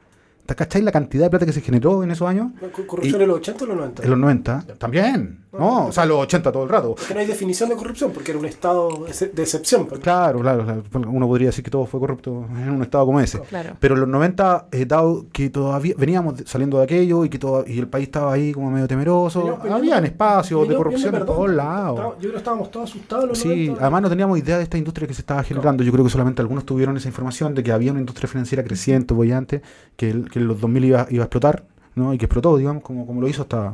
¿Te 0.46 0.54
cacháis 0.54 0.84
la 0.84 0.92
cantidad 0.92 1.24
de 1.24 1.30
plata 1.30 1.46
que 1.46 1.52
se 1.52 1.62
generó 1.62 2.02
en 2.02 2.10
esos 2.10 2.28
años? 2.28 2.52
¿Corrupción 2.86 3.22
en 3.22 3.28
los 3.28 3.38
80 3.38 3.64
o 3.64 3.66
los 3.66 3.76
90? 3.76 4.02
En 4.02 4.10
los 4.10 4.18
90, 4.18 4.64
también. 4.78 5.44
No, 5.58 5.86
o 5.86 5.92
sea, 5.92 6.04
los 6.04 6.18
80 6.18 6.50
todo 6.50 6.64
el 6.64 6.68
rato. 6.68 6.94
Porque 6.96 7.14
no 7.14 7.20
hay 7.20 7.26
definición 7.26 7.68
de 7.68 7.76
corrupción, 7.76 8.10
porque 8.12 8.32
era 8.32 8.40
un 8.40 8.46
estado 8.46 9.06
de 9.06 9.42
excepción. 9.42 9.86
Claro, 9.86 10.40
claro, 10.40 10.82
Uno 11.06 11.26
podría 11.26 11.48
decir 11.48 11.64
que 11.64 11.70
todo 11.70 11.86
fue 11.86 12.00
corrupto 12.00 12.46
en 12.50 12.70
un 12.70 12.82
estado 12.82 13.06
como 13.06 13.20
ese. 13.20 13.40
Pero 13.78 13.94
en 13.94 14.00
los 14.00 14.08
90, 14.08 14.68
eh, 14.72 14.84
dado 14.84 15.26
que 15.32 15.50
todavía 15.50 15.94
veníamos 15.96 16.42
saliendo 16.46 16.78
de 16.78 16.84
aquello 16.84 17.24
y 17.24 17.28
que 17.28 17.38
todo, 17.38 17.64
y 17.66 17.78
el 17.78 17.86
país 17.86 18.08
estaba 18.08 18.32
ahí 18.32 18.52
como 18.52 18.70
medio 18.70 18.88
temeroso, 18.88 19.58
habían 19.70 20.04
espacios 20.04 20.68
de 20.68 20.74
corrupción 20.74 21.14
en 21.14 21.26
todos 21.26 21.50
lados. 21.50 22.00
Yo 22.14 22.18
creo 22.18 22.32
que 22.32 22.38
estábamos 22.38 22.70
todos 22.70 22.90
asustados. 22.90 23.28
Los 23.28 23.38
sí, 23.38 23.72
además 23.80 24.02
no 24.02 24.08
teníamos 24.08 24.38
idea 24.38 24.56
de 24.58 24.64
esta 24.64 24.76
industria 24.76 25.06
que 25.06 25.14
se 25.14 25.22
estaba 25.22 25.42
generando. 25.42 25.84
Yo 25.84 25.92
creo 25.92 26.04
que 26.04 26.10
solamente 26.10 26.42
algunos 26.42 26.64
tuvieron 26.64 26.96
esa 26.96 27.08
información 27.08 27.54
de 27.54 27.62
que 27.62 27.72
había 27.72 27.92
una 27.92 28.00
industria 28.00 28.28
financiera 28.28 28.64
creciente, 28.64 29.14
bollante, 29.14 29.62
que, 29.96 30.24
que 30.34 30.40
en 30.40 30.48
los 30.48 30.60
2000 30.60 30.84
iba, 30.84 31.06
iba 31.10 31.22
a 31.22 31.26
explotar, 31.26 31.62
¿no? 31.94 32.12
y 32.12 32.18
que 32.18 32.24
explotó, 32.24 32.56
digamos, 32.56 32.82
como, 32.82 33.06
como 33.06 33.20
lo 33.20 33.28
hizo 33.28 33.42
hasta 33.42 33.72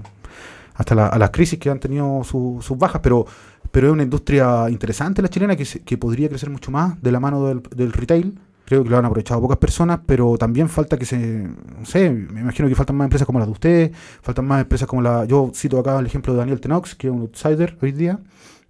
hasta 0.75 0.95
las 0.95 1.31
crisis 1.31 1.59
que 1.59 1.69
han 1.69 1.79
tenido 1.79 2.23
sus 2.25 2.79
bajas, 2.79 3.01
pero, 3.03 3.27
pero 3.71 3.89
es 3.89 3.93
una 3.93 4.03
industria 4.03 4.71
interesante 4.71 5.21
la 5.21 5.29
chilena 5.29 5.55
que, 5.55 5.67
que 5.85 5.99
podría 5.99 6.29
crecer 6.31 6.49
mucho 6.49 6.71
más 6.71 7.01
de 7.03 7.13
la 7.13 7.21
mano 7.21 7.45
del, 7.47 7.63
del, 7.75 7.93
retail. 7.93 8.39
Creo 8.65 8.83
que 8.83 8.89
lo 8.89 8.97
han 8.97 9.05
aprovechado 9.05 9.43
pocas 9.43 9.59
personas, 9.59 10.01
pero 10.07 10.39
también 10.39 10.71
falta 10.71 10.97
que 10.97 11.05
se, 11.05 11.19
no 11.19 11.85
sé, 11.85 12.09
me 12.11 12.41
imagino 12.41 12.67
que 12.67 12.75
faltan 12.75 12.97
más 12.97 13.05
empresas 13.05 13.27
como 13.27 13.39
las 13.39 13.49
de 13.49 13.53
ustedes, 13.53 13.91
faltan 14.23 14.47
más 14.47 14.63
empresas 14.63 14.89
como 14.89 15.03
la, 15.03 15.27
yo 15.27 15.51
cito 15.55 15.79
acá 15.79 15.99
el 15.99 16.07
ejemplo 16.07 16.33
de 16.33 16.39
Daniel 16.39 16.61
Tenox, 16.61 16.95
que 16.95 17.09
es 17.09 17.13
un 17.13 17.21
outsider 17.21 17.77
hoy 17.83 17.93
día, 17.93 18.19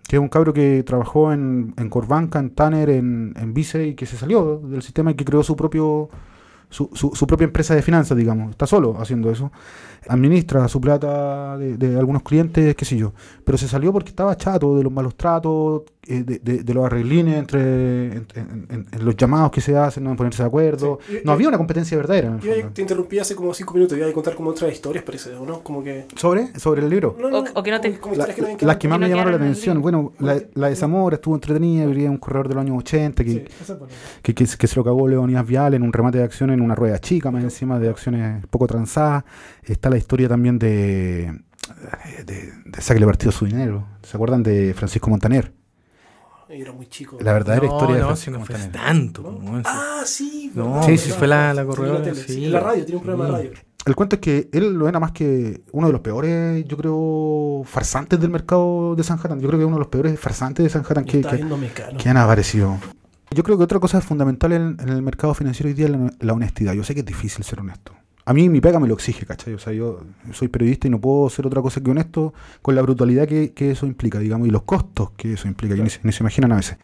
que 0.09 0.17
es 0.17 0.21
un 0.21 0.29
cabro 0.29 0.53
que 0.53 0.83
trabajó 0.83 1.33
en, 1.33 1.75
en 1.77 1.89
Corbanca, 1.91 2.41
en 2.41 2.51
Tanner, 2.51 2.91
en, 2.91 3.35
en 3.37 3.55
Vice 3.55 3.87
y 3.87 3.95
que 3.95 4.07
se 4.07 4.17
salió 4.17 4.61
del 4.65 4.83
sistema 4.83 5.13
y 5.13 5.15
que 5.15 5.25
creó 5.25 5.45
su 5.45 5.55
propio 5.55 6.11
su, 6.71 6.89
su, 6.95 7.27
propia 7.27 7.45
empresa 7.45 7.75
de 7.75 7.83
finanzas, 7.83 8.17
digamos, 8.17 8.53
está 8.53 8.67
solo 8.67 8.97
haciendo 9.01 9.31
eso, 9.31 9.51
administra 10.09 10.69
su 10.69 10.81
plata 10.81 11.59
de, 11.59 11.77
de, 11.77 11.99
algunos 11.99 12.23
clientes, 12.23 12.75
qué 12.77 12.85
sé 12.85 12.97
yo, 12.97 13.13
pero 13.45 13.59
se 13.59 13.69
salió 13.69 13.93
porque 13.93 14.11
estaba 14.11 14.37
chato 14.37 14.77
de 14.77 14.85
los 14.85 14.93
malos 14.93 15.17
tratos, 15.17 15.83
eh, 16.07 16.25
de, 16.25 16.39
de, 16.39 16.75
los 16.75 16.87
arreglines 16.87 17.37
entre 17.37 18.07
en, 18.17 18.87
los 19.01 19.15
llamados 19.17 19.51
que 19.51 19.61
se 19.61 19.77
hacen, 19.77 20.03
no 20.03 20.17
ponerse 20.17 20.43
de 20.43 20.47
acuerdo, 20.47 20.99
no 21.25 21.33
había 21.33 21.49
una 21.49 21.59
competencia 21.59 21.95
verdadera. 21.95 22.39
Yo 22.41 22.69
te 22.71 22.81
interrumpí 22.81 23.19
hace 23.19 23.35
como 23.35 23.53
cinco 23.53 23.75
minutos, 23.75 23.99
iba 23.99 24.07
a 24.07 24.13
contar 24.13 24.35
como 24.35 24.49
otras 24.51 24.73
historias, 24.73 25.05
parece, 25.05 25.35
¿o 25.35 25.45
no? 25.45 25.63
Como 25.63 25.85
que... 25.85 26.07
¿Sobre? 26.17 26.59
¿Sobre 26.59 26.81
el 26.81 26.89
libro? 26.89 27.17
o, 27.55 27.63
que 27.63 27.71
no 27.71 27.81
te... 27.83 27.99
las 28.61 28.77
que 28.79 28.89
más 28.89 28.99
me 28.99 29.11
llamaron 29.11 29.33
la 29.33 29.37
atención, 29.37 29.83
bueno, 29.83 30.15
la, 30.19 30.41
la, 30.55 30.71
de 30.71 30.77
Zamora 30.77 31.17
estuvo 31.17 31.35
entretenida, 31.35 31.85
vivía 31.85 32.11
un 32.11 32.17
corredor 32.17 32.49
de 32.49 32.55
los 32.55 32.63
años 32.63 32.79
80 32.79 33.23
que, 33.23 33.49
que, 34.23 34.35
que, 34.35 34.47
se 34.47 34.77
lo 34.77 34.83
cagó 34.83 35.07
Leonidas 35.07 35.47
Vial 35.47 35.75
en 35.75 35.83
un 35.83 35.93
remate 35.93 36.17
de 36.17 36.25
acciones 36.25 36.55
en 36.55 36.63
una 36.63 36.75
rueda 36.75 36.99
chica, 36.99 37.31
más 37.31 37.45
encima 37.45 37.79
de 37.79 37.91
acciones 37.91 38.47
poco 38.47 38.67
transadas. 38.67 39.25
Está 39.63 39.91
la 39.91 39.99
historia 39.99 40.29
también 40.29 40.59
de, 40.59 41.31
de, 42.25 42.53
de 42.65 43.07
Partido 43.07 43.33
su 43.33 43.45
dinero. 43.45 43.87
¿Se 44.03 44.17
acuerdan 44.17 44.43
de 44.43 44.73
Francisco 44.75 45.11
Montaner? 45.11 45.60
Era 46.51 46.73
muy 46.73 46.87
chico. 46.87 47.19
La 47.21 47.33
verdadera 47.33 47.67
historia 47.67 47.97
de 47.97 48.03
Francisco 48.03 48.39
no 48.39 48.45
fue 48.45 48.57
tanto. 48.57 49.41
Ah, 49.65 50.03
sí. 50.05 50.51
No, 50.55 50.83
sí, 50.83 50.99
sí, 50.99 51.11
fue 51.11 51.29
la, 51.29 51.55
la 51.55 51.65
corredora. 51.65 52.15
Sí. 52.15 52.47
la 52.47 52.61
radio, 52.61 52.85
tiene 52.85 52.99
un 52.99 53.05
programa 53.05 53.25
de 53.27 53.31
radio. 53.31 53.71
El 53.87 53.97
cuento 53.97 54.17
es 54.17 54.21
que 54.21 54.49
él 54.53 54.75
lo 54.75 54.89
era 54.89 55.01
más 55.01 55.13
que 55.13 55.63
uno 55.73 55.87
de 55.87 55.93
los 55.93 56.03
peores, 56.03 56.65
yo 56.67 56.77
creo, 56.77 57.63
farsantes 57.65 58.21
del 58.21 58.29
mercado 58.29 58.95
de 58.95 59.03
San 59.03 59.19
Yo 59.19 59.49
creo 59.49 59.59
que 59.59 59.65
uno 59.65 59.77
de 59.77 59.81
los 59.81 59.89
peores 59.89 60.21
farsantes 60.21 60.65
de 60.65 60.69
San 60.69 60.85
que, 61.05 61.23
que, 61.97 62.09
han 62.09 62.17
aparecido. 62.19 62.79
Yo 63.31 63.43
creo 63.43 63.57
que 63.57 63.65
otra 63.65 63.79
cosa 63.79 64.01
fundamental 64.01 64.53
en, 64.53 64.77
en 64.81 64.89
el 64.91 65.03
mercado 65.03 65.33
financiero 65.35 65.69
hoy 65.69 65.75
día 65.75 65.87
es 65.87 65.93
la, 66.21 66.33
honestidad. 66.33 66.75
Yo 66.75 66.85
sé 66.85 66.95
que 66.95 67.01
es 67.01 67.07
difícil 67.07 67.43
ser 67.43 67.61
honesto. 67.61 67.95
A 68.25 68.33
mí 68.33 68.49
mi 68.49 68.61
pega 68.61 68.79
me 68.79 68.87
lo 68.87 68.95
exige, 68.95 69.27
¿cachai? 69.27 69.55
O 69.55 69.59
sea, 69.59 69.73
yo 69.73 70.01
soy 70.33 70.49
periodista 70.49 70.87
y 70.87 70.91
no 70.91 71.01
puedo 71.01 71.29
ser 71.31 71.47
otra 71.47 71.63
cosa 71.63 71.81
que 71.81 71.91
honesto 71.91 72.35
con 72.63 72.75
la 72.75 72.83
brutalidad 72.83 73.27
que, 73.27 73.53
eso 73.71 73.87
implica, 73.87 74.19
digamos, 74.19 74.47
y 74.47 74.51
los 74.51 74.63
costos 74.63 75.11
que 75.17 75.33
eso 75.35 75.49
implica, 75.49 75.75
que 75.75 75.83
ni, 75.83 75.91
se 75.91 76.23
imaginan 76.23 76.53
a 76.53 76.57
veces. 76.57 76.79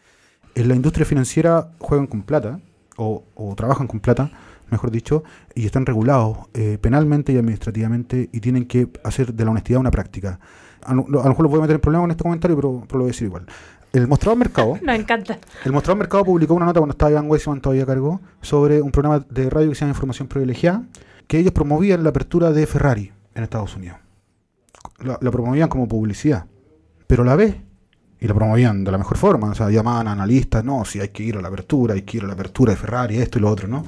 En 0.55 0.67
la 0.67 0.75
industria 0.75 1.05
financiera 1.05 1.71
juegan 1.79 2.07
con 2.07 2.23
plata, 2.23 2.59
o, 2.97 3.23
trabajan 3.55 3.87
con 3.87 3.99
plata, 3.99 4.31
mejor 4.71 4.91
dicho, 4.91 5.23
y 5.53 5.65
están 5.65 5.85
regulados 5.85 6.37
eh, 6.53 6.77
penalmente 6.81 7.31
y 7.31 7.37
administrativamente 7.37 8.29
y 8.31 8.39
tienen 8.39 8.65
que 8.65 8.89
hacer 9.03 9.33
de 9.33 9.45
la 9.45 9.51
honestidad 9.51 9.79
una 9.79 9.91
práctica. 9.91 10.39
A, 10.83 10.93
lo 10.93 11.03
mejor 11.05 11.43
lo 11.43 11.49
voy 11.49 11.59
a 11.59 11.61
meter 11.61 11.75
en 11.75 11.81
problemas 11.81 12.05
en 12.05 12.11
este 12.11 12.23
comentario, 12.23 12.55
pero, 12.55 12.83
pero 12.87 12.97
lo 12.97 13.03
voy 13.03 13.09
a 13.09 13.13
decir 13.13 13.27
igual. 13.27 13.45
El 13.93 14.07
Mostrador 14.07 14.37
Mercado. 14.37 14.77
Nos 14.81 14.95
encanta. 14.95 15.37
El 15.63 15.71
Mostrador 15.71 15.99
Mercado 15.99 16.25
publicó 16.25 16.53
una 16.53 16.65
nota 16.65 16.79
cuando 16.79 16.91
estaba 16.91 17.11
Iván 17.11 17.29
Weissman 17.29 17.61
todavía 17.61 17.83
a 17.83 17.85
cargo 17.85 18.21
sobre 18.41 18.81
un 18.81 18.91
programa 18.91 19.25
de 19.29 19.49
radio 19.49 19.69
que 19.69 19.75
se 19.75 19.81
llama 19.81 19.91
Información 19.91 20.27
Privilegiada, 20.27 20.83
que 21.27 21.39
ellos 21.39 21.53
promovían 21.53 22.03
la 22.03 22.09
apertura 22.09 22.51
de 22.51 22.65
Ferrari 22.65 23.11
en 23.35 23.43
Estados 23.43 23.75
Unidos. 23.75 23.97
La, 24.99 25.31
promovían 25.31 25.69
como 25.69 25.87
publicidad. 25.87 26.45
Pero 27.05 27.23
la 27.23 27.35
vez, 27.35 27.55
y 28.19 28.27
la 28.27 28.33
promovían 28.33 28.83
de 28.83 28.91
la 28.91 28.97
mejor 28.97 29.17
forma, 29.17 29.49
o 29.51 29.55
sea, 29.55 29.69
llamaban 29.69 30.07
a 30.07 30.13
analistas, 30.13 30.63
no, 30.63 30.83
si 30.85 30.99
hay 30.99 31.09
que 31.09 31.23
ir 31.23 31.37
a 31.37 31.41
la 31.41 31.49
apertura, 31.49 31.93
hay 31.93 32.01
que 32.01 32.17
ir 32.17 32.23
a 32.23 32.27
la 32.27 32.33
apertura 32.33 32.71
de 32.71 32.77
Ferrari, 32.77 33.17
esto 33.17 33.37
y 33.37 33.41
lo 33.41 33.49
otro, 33.49 33.67
¿no? 33.67 33.85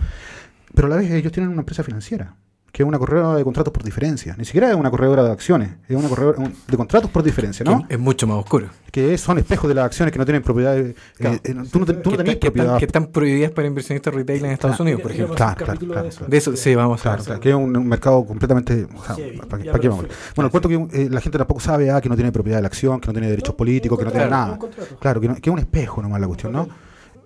Pero 0.74 0.88
a 0.88 0.90
la 0.92 0.98
vez 0.98 1.10
ellos 1.12 1.32
tienen 1.32 1.52
una 1.52 1.62
empresa 1.62 1.84
financiera 1.84 2.36
que 2.72 2.84
es 2.84 2.88
una 2.88 3.00
corredora 3.00 3.36
de 3.36 3.44
contratos 3.44 3.74
por 3.74 3.84
diferencia. 3.84 4.36
Ni 4.38 4.46
siquiera 4.46 4.70
es 4.70 4.76
una 4.76 4.92
corredora 4.92 5.24
de 5.24 5.32
acciones, 5.32 5.72
es 5.88 5.96
una 5.96 6.10
corredora 6.10 6.52
de 6.68 6.78
contratos 6.78 7.10
por 7.10 7.24
diferencia, 7.24 7.64
¿no? 7.64 7.86
es 7.90 8.00
mucho 8.00 8.28
más 8.28 8.38
oscuro. 8.38 8.68
Que 8.92 9.18
son 9.18 9.38
espejos 9.38 9.68
de 9.68 9.76
las 9.76 9.86
acciones 9.86 10.12
que 10.12 10.18
no 10.18 10.26
tienen 10.26 10.42
propiedades. 10.42 10.96
Eh, 11.20 11.40
eh, 11.44 11.56
tú 11.72 11.80
no, 11.80 11.86
tenés 11.86 12.38
propiedad. 12.38 12.80
que 12.80 12.86
están 12.86 13.08
prohibidas 13.08 13.52
para 13.52 13.68
inversionistas 13.68 14.14
retail 14.14 14.46
en 14.46 14.52
Estados 14.52 14.80
Unidos, 14.80 15.02
por 15.02 15.12
ejemplo. 15.12 15.36
Claro, 15.36 15.78
claro, 15.78 16.10
De 16.28 16.38
eso 16.38 16.56
sí, 16.56 16.74
vamos 16.74 17.06
a 17.06 17.14
hablar. 17.14 17.40
que 17.40 17.50
es 17.50 17.56
un, 17.56 17.88
mercado 17.88 18.26
completamente. 18.26 18.88
¿para, 19.48 19.80
qué, 19.80 19.90
vamos? 19.90 20.06
Bueno, 20.36 20.48
el 20.48 20.52
cuento 20.52 20.70
que 20.70 21.04
eh, 21.04 21.10
la 21.10 21.22
gente 21.22 21.38
tampoco 21.38 21.60
sabe 21.60 21.92
ah, 21.92 22.02
que 22.02 22.10
no 22.10 22.16
tiene 22.16 22.32
propiedad 22.32 22.58
de 22.58 22.64
la 22.64 22.68
acción, 22.68 23.00
que 23.00 23.08
no 23.08 23.14
tiene 23.14 23.30
derechos 23.30 23.54
políticos, 23.54 23.98
que 24.00 24.06
no 24.06 24.12
tiene 24.12 24.28
nada. 24.28 24.58
Claro, 25.00 25.22
que, 25.22 25.28
que 25.28 25.50
es 25.50 25.54
un 25.54 25.60
espejo 25.60 26.02
nomás 26.02 26.20
la 26.20 26.28
cuestión, 26.28 26.54
¿no? 26.54 26.68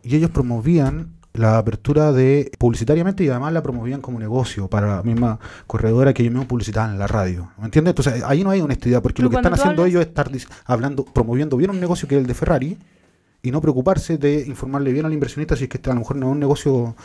Y 0.03 0.17
ellos 0.17 0.31
promovían 0.31 1.13
la 1.33 1.57
apertura 1.57 2.11
de 2.11 2.51
publicitariamente 2.57 3.23
y 3.23 3.29
además 3.29 3.53
la 3.53 3.63
promovían 3.63 4.01
como 4.01 4.19
negocio 4.19 4.67
para 4.67 4.97
la 4.97 5.03
misma 5.03 5.39
corredora 5.65 6.13
que 6.13 6.21
ellos 6.21 6.31
mismos 6.31 6.47
publicitaban 6.47 6.91
en 6.91 6.99
la 6.99 7.07
radio. 7.07 7.51
¿Me 7.57 7.65
entiendes? 7.65 7.91
Entonces 7.91 8.23
ahí 8.23 8.43
no 8.43 8.51
hay 8.51 8.61
honestidad 8.61 9.01
porque 9.01 9.23
lo 9.23 9.29
que 9.29 9.37
están 9.37 9.53
haciendo 9.53 9.85
ellos 9.85 10.01
es 10.01 10.07
estar 10.07 10.29
hablando, 10.65 11.03
promoviendo 11.03 11.57
bien 11.57 11.71
un 11.71 11.79
negocio 11.79 12.07
que 12.07 12.15
es 12.15 12.21
el 12.21 12.27
de 12.27 12.33
Ferrari 12.33 12.77
y 13.41 13.51
no 13.51 13.59
preocuparse 13.61 14.17
de 14.17 14.45
informarle 14.47 14.93
bien 14.93 15.05
al 15.05 15.13
inversionista 15.13 15.55
si 15.55 15.63
es 15.63 15.69
que 15.69 15.77
este 15.77 15.89
a 15.89 15.93
lo 15.93 15.99
mejor 15.99 16.15
no 16.15 16.27
es 16.27 16.31
un 16.31 16.39
negocio 16.39 16.95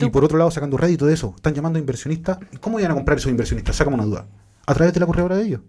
y 0.00 0.10
por 0.10 0.24
otro 0.24 0.38
lado 0.38 0.50
sacando 0.50 0.76
rédito 0.76 1.04
de 1.04 1.14
eso. 1.14 1.34
Están 1.36 1.52
llamando 1.54 1.78
a 1.78 1.80
inversionistas. 1.80 2.38
¿Cómo 2.60 2.78
iban 2.78 2.92
a 2.92 2.94
comprar 2.94 3.18
esos 3.18 3.30
inversionistas? 3.30 3.76
Sácame 3.76 3.96
una 3.96 4.04
duda. 4.04 4.26
A 4.64 4.74
través 4.74 4.94
de 4.94 5.00
la 5.00 5.06
corredora 5.06 5.36
de 5.36 5.44
ellos. 5.44 5.60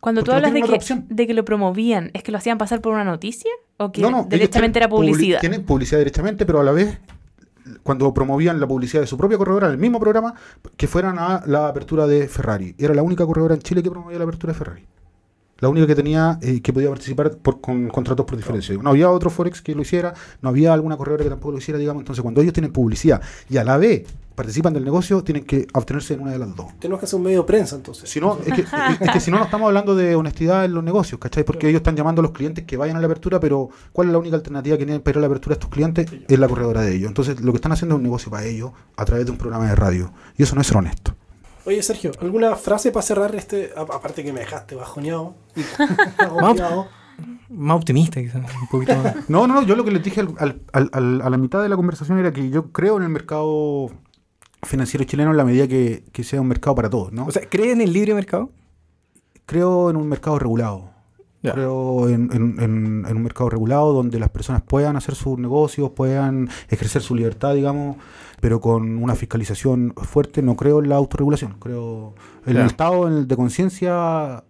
Cuando 0.00 0.22
tú 0.22 0.32
hablas 0.32 0.52
de 0.52 0.62
que, 0.62 1.02
de 1.08 1.26
que, 1.26 1.34
lo 1.34 1.44
promovían, 1.44 2.10
¿es 2.12 2.22
que 2.22 2.32
lo 2.32 2.38
hacían 2.38 2.58
pasar 2.58 2.80
por 2.80 2.92
una 2.92 3.04
noticia? 3.04 3.50
¿O 3.78 3.90
que 3.90 4.04
directamente 4.28 4.78
era 4.78 4.88
publicidad? 4.88 5.40
tienen 5.40 5.64
publicidad 5.64 5.98
directamente, 5.98 6.44
pero 6.44 6.60
a 6.60 6.64
la 6.64 6.72
vez 6.72 6.98
cuando 7.82 8.12
promovían 8.12 8.60
la 8.60 8.66
publicidad 8.66 9.02
de 9.02 9.06
su 9.06 9.16
propia 9.16 9.38
corredora 9.38 9.66
en 9.68 9.74
el 9.74 9.78
mismo 9.78 10.00
programa, 10.00 10.34
que 10.76 10.86
fueran 10.86 11.18
a 11.18 11.42
la 11.46 11.68
apertura 11.68 12.06
de 12.06 12.28
Ferrari. 12.28 12.74
Era 12.78 12.94
la 12.94 13.02
única 13.02 13.26
corredora 13.26 13.54
en 13.54 13.62
Chile 13.62 13.82
que 13.82 13.90
promovía 13.90 14.18
la 14.18 14.24
apertura 14.24 14.52
de 14.52 14.58
Ferrari. 14.58 14.86
La 15.58 15.68
única 15.68 15.86
que 15.86 15.94
tenía, 15.94 16.40
eh, 16.42 16.60
que 16.60 16.72
podía 16.72 16.88
participar 16.88 17.38
con 17.38 17.88
contratos 17.88 18.26
por 18.26 18.36
diferencia. 18.36 18.76
No 18.82 18.90
había 18.90 19.08
otro 19.08 19.30
Forex 19.30 19.62
que 19.62 19.76
lo 19.76 19.82
hiciera, 19.82 20.12
no 20.40 20.48
había 20.48 20.72
alguna 20.74 20.96
corredora 20.96 21.22
que 21.22 21.30
tampoco 21.30 21.52
lo 21.52 21.58
hiciera, 21.58 21.78
digamos. 21.78 22.00
Entonces, 22.00 22.20
cuando 22.20 22.40
ellos 22.40 22.52
tienen 22.52 22.72
publicidad 22.72 23.22
y 23.48 23.58
a 23.58 23.64
la 23.64 23.76
vez 23.76 24.04
participan 24.34 24.72
del 24.72 24.84
negocio, 24.84 25.22
tienen 25.22 25.44
que 25.44 25.66
obtenerse 25.72 26.14
en 26.14 26.20
una 26.20 26.32
de 26.32 26.38
las 26.38 26.54
dos. 26.54 26.66
Tenemos 26.78 27.00
que 27.00 27.06
hacer 27.06 27.16
un 27.16 27.24
medio 27.24 27.40
de 27.40 27.44
prensa, 27.44 27.76
entonces. 27.76 28.08
Si 28.08 28.20
no, 28.20 28.38
es 28.44 28.52
que, 28.54 29.20
si 29.20 29.30
no, 29.30 29.38
no 29.38 29.44
estamos 29.44 29.66
hablando 29.66 29.94
de 29.94 30.14
honestidad 30.14 30.64
en 30.64 30.74
los 30.74 30.84
negocios, 30.84 31.20
¿cachai? 31.20 31.44
Porque 31.44 31.68
ellos 31.68 31.80
están 31.80 31.96
llamando 31.96 32.20
a 32.20 32.24
los 32.24 32.32
clientes 32.32 32.64
que 32.64 32.76
vayan 32.76 32.96
a 32.96 33.00
la 33.00 33.06
apertura, 33.06 33.40
pero 33.40 33.70
¿cuál 33.92 34.08
es 34.08 34.12
la 34.12 34.18
única 34.18 34.36
alternativa 34.36 34.76
que 34.76 34.84
tienen 34.84 35.02
para 35.02 35.12
ir 35.12 35.18
a 35.18 35.20
la 35.20 35.26
apertura 35.26 35.54
de 35.54 35.58
estos 35.58 35.70
clientes? 35.70 36.06
Es 36.28 36.38
la 36.38 36.48
corredora 36.48 36.82
de 36.82 36.94
ellos. 36.94 37.08
Entonces, 37.08 37.40
lo 37.40 37.52
que 37.52 37.56
están 37.56 37.72
haciendo 37.72 37.94
es 37.94 37.98
un 37.98 38.02
negocio 38.02 38.30
para 38.30 38.44
ellos 38.44 38.72
a 38.96 39.04
través 39.04 39.24
de 39.24 39.32
un 39.32 39.38
programa 39.38 39.68
de 39.68 39.74
radio. 39.74 40.12
Y 40.36 40.42
eso 40.42 40.54
no 40.54 40.60
es 40.60 40.66
ser 40.66 40.76
honesto. 40.76 41.14
Oye, 41.64 41.82
Sergio, 41.82 42.10
¿alguna 42.20 42.56
frase 42.56 42.90
para 42.90 43.02
cerrar 43.02 43.34
este? 43.36 43.70
Aparte 43.76 44.24
que 44.24 44.32
me 44.32 44.40
dejaste 44.40 44.74
bajoneado. 44.74 45.34
más 47.52 47.76
optimista, 47.76 48.20
quizás, 48.20 48.42
un 48.60 48.68
poquito 48.68 48.96
más. 48.96 49.28
No, 49.28 49.46
no, 49.46 49.62
yo 49.62 49.76
lo 49.76 49.84
que 49.84 49.90
les 49.90 50.02
dije 50.02 50.20
al, 50.20 50.34
al, 50.72 50.90
al, 50.92 51.22
a 51.22 51.30
la 51.30 51.36
mitad 51.36 51.62
de 51.62 51.68
la 51.68 51.76
conversación 51.76 52.18
era 52.18 52.32
que 52.32 52.50
yo 52.50 52.72
creo 52.72 52.96
en 52.96 53.04
el 53.04 53.10
mercado 53.10 53.90
financiero 54.62 55.04
chileno 55.04 55.30
en 55.30 55.36
la 55.36 55.44
medida 55.44 55.66
que, 55.66 56.04
que 56.12 56.24
sea 56.24 56.40
un 56.40 56.48
mercado 56.48 56.74
para 56.76 56.90
todos, 56.90 57.12
¿no? 57.12 57.26
O 57.26 57.30
sea, 57.30 57.48
¿cree 57.48 57.72
en 57.72 57.80
el 57.80 57.92
libre 57.92 58.14
mercado? 58.14 58.50
Creo 59.46 59.90
en 59.90 59.96
un 59.96 60.08
mercado 60.08 60.38
regulado. 60.38 60.92
Creo 61.42 62.08
en, 62.08 62.30
en, 62.32 63.04
en, 63.04 63.16
un 63.16 63.22
mercado 63.22 63.50
regulado 63.50 63.92
donde 63.92 64.20
las 64.20 64.30
personas 64.30 64.62
puedan 64.62 64.96
hacer 64.96 65.16
sus 65.16 65.36
negocios, 65.38 65.90
puedan 65.90 66.48
ejercer 66.68 67.02
su 67.02 67.16
libertad, 67.16 67.54
digamos, 67.54 67.96
pero 68.40 68.60
con 68.60 69.02
una 69.02 69.16
fiscalización 69.16 69.92
fuerte. 69.96 70.40
No 70.40 70.54
creo 70.54 70.80
en 70.80 70.88
la 70.88 70.94
autorregulación. 70.94 71.56
Creo 71.58 72.14
en 72.46 72.58
el 72.58 72.66
estado 72.66 73.24
de 73.24 73.36
conciencia 73.36 74.44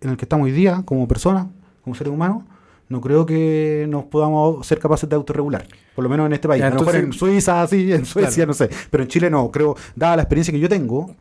en 0.00 0.10
el 0.10 0.16
que 0.16 0.24
estamos 0.24 0.46
hoy 0.46 0.52
día, 0.52 0.82
como 0.84 1.06
personas, 1.06 1.46
como 1.82 1.94
seres 1.94 2.12
humanos, 2.12 2.42
no 2.88 3.00
creo 3.00 3.24
que 3.24 3.86
nos 3.88 4.04
podamos 4.04 4.66
ser 4.66 4.78
capaces 4.78 5.08
de 5.08 5.16
autorregular. 5.16 5.66
Por 5.94 6.04
lo 6.04 6.10
menos 6.10 6.26
en 6.26 6.32
este 6.34 6.48
país. 6.48 6.62
a 6.62 6.70
lo 6.70 6.80
mejor 6.80 6.96
en 6.96 7.12
Suiza, 7.12 7.66
sí, 7.66 7.92
en 7.92 8.04
Suecia, 8.04 8.46
no 8.46 8.52
sé. 8.52 8.68
Pero 8.90 9.02
en 9.02 9.08
Chile 9.08 9.30
no. 9.30 9.50
Creo, 9.50 9.76
dada 9.94 10.16
la 10.16 10.22
experiencia 10.22 10.52
que 10.52 10.60
yo 10.60 10.68
tengo, 10.68 11.14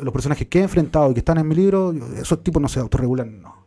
los 0.00 0.12
personajes 0.12 0.46
que 0.48 0.60
he 0.60 0.62
enfrentado 0.62 1.10
y 1.10 1.14
que 1.14 1.20
están 1.20 1.38
en 1.38 1.48
mi 1.48 1.54
libro, 1.54 1.94
esos 2.20 2.42
tipos 2.42 2.60
no 2.60 2.68
se 2.68 2.80
autorregulan, 2.80 3.40
no. 3.42 3.60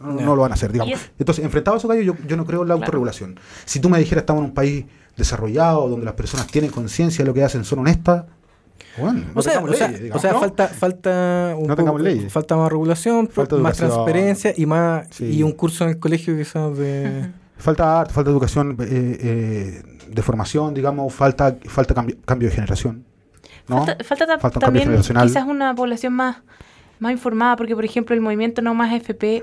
No, 0.00 0.36
lo 0.36 0.42
van 0.42 0.50
a 0.50 0.54
hacer, 0.54 0.70
digamos. 0.70 0.98
Entonces, 1.18 1.44
enfrentado 1.44 1.76
a 1.76 1.78
esos 1.78 1.88
gallos, 1.88 2.04
yo, 2.04 2.14
yo 2.26 2.36
no 2.36 2.44
creo 2.44 2.62
en 2.62 2.68
la 2.68 2.74
autorregulación. 2.74 3.38
Si 3.64 3.80
tú 3.80 3.88
me 3.88 3.98
dijeras, 3.98 4.22
estamos 4.22 4.42
en 4.42 4.48
un 4.50 4.54
país 4.54 4.84
desarrollado, 5.16 5.88
donde 5.88 6.04
las 6.04 6.14
personas 6.14 6.46
tienen 6.48 6.70
conciencia 6.70 7.24
de 7.24 7.28
lo 7.28 7.32
que 7.32 7.42
hacen, 7.42 7.64
son 7.64 7.78
honestas, 7.78 8.24
bueno, 8.96 9.24
o, 9.34 9.42
sea, 9.42 9.60
o, 9.60 10.18
sea, 10.20 10.34
falta, 10.34 10.68
falta, 10.68 11.54
un 11.58 12.30
falta 12.30 12.56
más 12.56 12.70
regulación, 12.70 13.28
más 13.60 13.76
transparencia 13.76 14.54
y 14.56 14.66
más 14.66 15.20
y 15.20 15.42
un 15.42 15.52
curso 15.52 15.84
en 15.84 15.90
el 15.90 15.98
colegio 15.98 16.36
quizás 16.36 16.76
de... 16.76 17.30
Falta 17.56 18.04
falta 18.06 18.30
educación 18.30 18.76
eh, 18.80 18.84
eh, 19.20 19.82
de 20.08 20.22
formación, 20.22 20.74
digamos, 20.74 21.12
falta, 21.12 21.56
falta 21.66 21.94
cambio, 21.94 22.16
cambio 22.24 22.48
de 22.48 22.54
generación. 22.54 23.04
Falta, 23.66 23.96
falta, 24.38 24.60
también 24.60 24.94
quizás 25.00 25.44
una 25.46 25.74
población 25.74 26.12
más, 26.12 26.36
más 26.98 27.12
informada, 27.12 27.56
porque 27.56 27.74
por 27.74 27.84
ejemplo 27.84 28.14
el 28.14 28.20
movimiento 28.20 28.60
No 28.60 28.74
Más 28.74 28.92
FP 28.92 29.42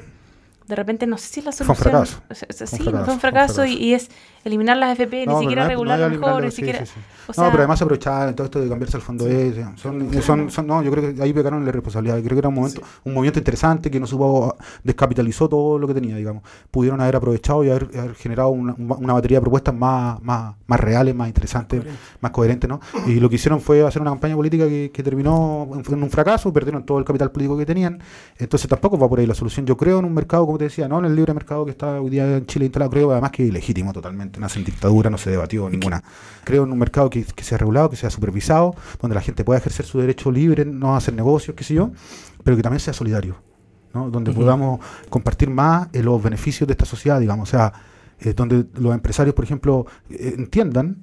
de 0.67 0.75
repente 0.75 1.05
no 1.05 1.17
sé 1.17 1.27
si 1.27 1.41
la 1.41 1.51
solución. 1.51 1.75
Fue 1.75 1.91
un 1.91 1.91
fracaso. 1.91 2.67
Sí, 2.67 2.83
fue 2.83 3.13
un 3.13 3.19
fracaso, 3.19 3.65
Y, 3.65 3.93
es 3.93 4.09
eliminar 4.43 4.77
las 4.77 4.97
FP, 4.99 5.25
ni 5.27 5.39
siquiera 5.39 5.67
regular 5.67 6.09
mejor, 6.09 6.43
ni 6.43 6.51
siquiera. 6.51 6.79
no, 6.79 7.33
pero 7.33 7.57
además 7.59 7.81
aprovechar 7.81 8.33
todo 8.33 8.45
esto 8.45 8.59
de 8.59 8.69
cambiarse 8.69 8.97
al 8.97 9.03
fondo 9.03 9.27
E. 9.27 9.53
Son, 9.75 10.49
son, 10.49 10.67
no, 10.67 10.81
yo 10.81 10.91
creo 10.91 11.13
que 11.13 11.21
ahí 11.21 11.33
pegaron 11.33 11.65
la 11.65 11.71
responsabilidad. 11.71 12.17
Creo 12.19 12.29
que 12.29 12.39
era 12.39 12.49
un 12.49 12.55
momento, 12.55 12.81
un 13.03 13.13
movimiento 13.13 13.39
interesante 13.39 13.91
que 13.91 13.99
no 13.99 14.07
supo, 14.07 14.55
descapitalizó 14.83 15.47
todo 15.47 15.77
lo 15.77 15.87
que 15.87 15.93
tenía, 15.93 16.15
digamos. 16.15 16.43
Pudieron 16.69 17.01
haber 17.01 17.15
aprovechado 17.15 17.63
y 17.63 17.69
haber, 17.69 18.15
generado 18.15 18.49
una, 18.49 18.75
una, 18.77 19.13
batería 19.13 19.37
de 19.37 19.41
propuestas 19.41 19.75
más, 19.75 20.21
más, 20.21 20.55
más 20.67 20.79
reales, 20.79 21.15
más 21.15 21.27
interesantes, 21.27 21.83
más 22.19 22.31
coherentes, 22.31 22.69
¿no? 22.69 22.79
Y 23.07 23.19
lo 23.19 23.29
que 23.29 23.35
hicieron 23.35 23.61
fue 23.61 23.85
hacer 23.85 24.01
una 24.01 24.11
campaña 24.11 24.35
política 24.35 24.67
que, 24.67 24.91
que 24.93 25.03
terminó 25.03 25.69
en 25.73 26.03
un 26.03 26.09
fracaso, 26.09 26.51
perdieron 26.51 26.85
todo 26.85 26.99
el 26.99 27.05
capital 27.05 27.31
político 27.31 27.57
que 27.57 27.65
tenían. 27.65 27.99
Entonces 28.37 28.69
tampoco 28.69 28.97
va 28.97 29.07
por 29.07 29.19
ahí 29.19 29.25
la 29.25 29.35
solución. 29.35 29.65
Yo 29.65 29.77
creo 29.77 29.99
en 29.99 30.05
un 30.05 30.13
mercado, 30.13 30.45
como 30.45 30.57
te 30.57 30.65
decía, 30.65 30.87
no 30.87 30.99
en 30.99 31.05
el 31.05 31.15
libre 31.15 31.33
mercado 31.33 31.65
que 31.65 31.71
está 31.71 31.99
hoy 32.01 32.09
día 32.09 32.37
en 32.37 32.45
Chile 32.45 32.65
instalado, 32.65 32.91
creo 32.91 33.11
además 33.11 33.31
que 33.31 33.43
es 33.43 33.49
ilegítimo 33.49 33.93
totalmente, 33.93 34.30
nace 34.39 34.59
en 34.59 34.65
dictadura, 34.65 35.09
no 35.09 35.17
se 35.17 35.29
debatió 35.29 35.69
ninguna. 35.69 36.03
Creo 36.43 36.63
en 36.63 36.71
un 36.71 36.79
mercado 36.79 37.09
que, 37.09 37.25
sea 37.41 37.57
regulado, 37.57 37.89
que 37.89 37.95
sea 37.95 38.09
supervisado, 38.09 38.75
donde 39.01 39.15
la 39.15 39.21
gente 39.21 39.43
pueda 39.43 39.59
ejercer 39.59 39.85
su 39.85 39.99
derecho 39.99 40.31
libre, 40.31 40.65
no 40.65 40.95
hacer 40.95 41.13
negocios, 41.13 41.55
qué 41.55 41.63
sé 41.63 41.73
yo, 41.73 41.91
pero 42.43 42.57
que 42.57 42.63
también 42.63 42.79
sea 42.79 42.93
solidario, 42.93 43.37
¿no? 43.93 44.09
donde 44.09 44.31
podamos 44.31 44.79
compartir 45.09 45.49
más 45.49 45.87
eh, 45.93 46.03
los 46.03 46.21
beneficios 46.21 46.67
de 46.67 46.73
esta 46.73 46.85
sociedad, 46.85 47.19
digamos, 47.19 47.49
o 47.49 47.51
sea, 47.51 47.73
eh, 48.19 48.33
donde 48.33 48.65
los 48.75 48.93
empresarios, 48.93 49.33
por 49.33 49.45
ejemplo, 49.45 49.85
eh, 50.09 50.35
entiendan 50.37 50.97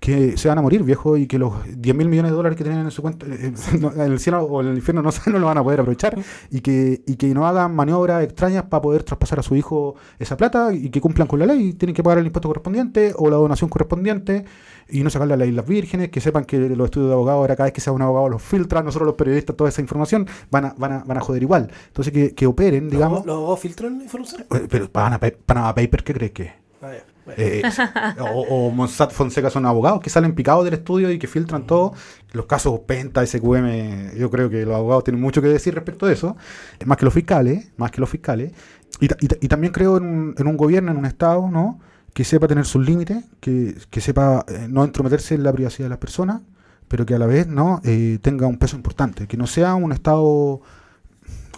que 0.00 0.36
se 0.36 0.48
van 0.48 0.58
a 0.58 0.62
morir, 0.62 0.82
viejo, 0.82 1.16
y 1.16 1.26
que 1.26 1.38
los 1.38 1.54
10 1.66 1.96
mil 1.96 2.08
millones 2.08 2.30
de 2.30 2.36
dólares 2.36 2.56
que 2.56 2.64
tienen 2.64 2.84
en 2.84 2.90
su 2.90 3.02
cuenta, 3.02 3.26
eh, 3.26 3.52
en 3.72 4.00
el 4.00 4.20
cielo 4.20 4.42
o 4.42 4.60
en 4.60 4.68
el 4.68 4.76
infierno 4.76 5.02
no, 5.02 5.10
no 5.26 5.38
lo 5.38 5.46
van 5.46 5.58
a 5.58 5.62
poder 5.62 5.80
aprovechar, 5.80 6.18
y 6.50 6.60
que, 6.60 7.02
y 7.06 7.16
que 7.16 7.28
no 7.34 7.46
hagan 7.46 7.74
maniobras 7.74 8.22
extrañas 8.22 8.64
para 8.64 8.82
poder 8.82 9.02
traspasar 9.02 9.40
a 9.40 9.42
su 9.42 9.56
hijo 9.56 9.96
esa 10.18 10.36
plata 10.36 10.72
y 10.72 10.90
que 10.90 11.00
cumplan 11.00 11.26
con 11.26 11.38
la 11.38 11.46
ley, 11.46 11.72
tienen 11.74 11.94
que 11.94 12.02
pagar 12.02 12.18
el 12.18 12.26
impuesto 12.26 12.48
correspondiente 12.48 13.12
o 13.16 13.28
la 13.30 13.36
donación 13.36 13.70
correspondiente 13.70 14.44
y 14.88 15.02
no 15.02 15.10
sacarle 15.10 15.34
a 15.34 15.36
las 15.36 15.48
Islas 15.48 15.66
Vírgenes, 15.66 16.08
que 16.08 16.20
sepan 16.20 16.44
que 16.44 16.58
los 16.58 16.86
estudios 16.86 17.08
de 17.08 17.14
abogado 17.14 17.38
ahora 17.38 17.56
cada 17.56 17.66
vez 17.66 17.72
que 17.72 17.80
sea 17.80 17.92
un 17.92 18.02
abogado 18.02 18.28
los 18.28 18.42
filtran, 18.42 18.84
nosotros 18.84 19.06
los 19.06 19.16
periodistas 19.16 19.56
toda 19.56 19.68
esa 19.68 19.80
información 19.80 20.26
van 20.50 20.66
a, 20.66 20.74
van 20.78 20.92
a, 20.92 20.98
van 21.04 21.18
a 21.18 21.20
joder 21.20 21.42
igual. 21.42 21.70
Entonces 21.88 22.12
que, 22.12 22.34
que 22.34 22.46
operen, 22.46 22.88
digamos. 22.88 23.26
¿Los 23.26 23.36
abogados 23.36 23.60
filtran 23.60 24.00
información? 24.00 24.46
Eh, 24.50 24.66
pero 24.68 24.90
Panama, 24.90 25.20
Panama 25.44 25.74
Paper, 25.74 26.04
¿qué 26.04 26.14
crees 26.14 26.32
que 26.32 26.52
ah, 26.82 26.92
eh, 27.36 27.62
o, 28.20 28.72
o 28.72 28.88
Fonseca 29.10 29.50
son 29.50 29.66
abogados 29.66 30.00
que 30.00 30.10
salen 30.10 30.34
picados 30.34 30.64
del 30.64 30.74
estudio 30.74 31.10
y 31.10 31.18
que 31.18 31.26
filtran 31.26 31.66
todo. 31.66 31.94
Los 32.32 32.46
casos 32.46 32.80
Penta, 32.80 33.24
SQM, 33.26 34.16
yo 34.16 34.30
creo 34.30 34.50
que 34.50 34.64
los 34.64 34.74
abogados 34.74 35.04
tienen 35.04 35.20
mucho 35.20 35.40
que 35.42 35.48
decir 35.48 35.74
respecto 35.74 36.06
de 36.06 36.14
eso, 36.14 36.36
más 36.84 36.96
que 36.98 37.04
los 37.04 37.14
fiscales, 37.14 37.68
más 37.76 37.90
que 37.90 38.00
los 38.00 38.10
fiscales. 38.10 38.52
Y, 39.00 39.08
también 39.48 39.72
creo 39.72 39.98
en, 39.98 40.34
un 40.46 40.56
gobierno, 40.56 40.90
en 40.90 40.98
un 40.98 41.06
Estado, 41.06 41.48
¿no? 41.48 41.78
que 42.12 42.24
sepa 42.24 42.48
tener 42.48 42.64
sus 42.64 42.84
límites, 42.84 43.24
que, 43.40 43.76
sepa 44.00 44.44
eh, 44.48 44.66
no 44.68 44.82
entrometerse 44.84 45.34
en 45.34 45.44
la 45.44 45.52
privacidad 45.52 45.84
de 45.86 45.90
las 45.90 45.98
personas, 45.98 46.42
pero 46.88 47.06
que 47.06 47.14
a 47.14 47.18
la 47.18 47.26
vez 47.26 47.46
no 47.46 47.80
eh, 47.84 48.18
tenga 48.20 48.46
un 48.46 48.58
peso 48.58 48.76
importante, 48.76 49.26
que 49.28 49.36
no 49.36 49.46
sea 49.46 49.74
un 49.74 49.92
Estado 49.92 50.60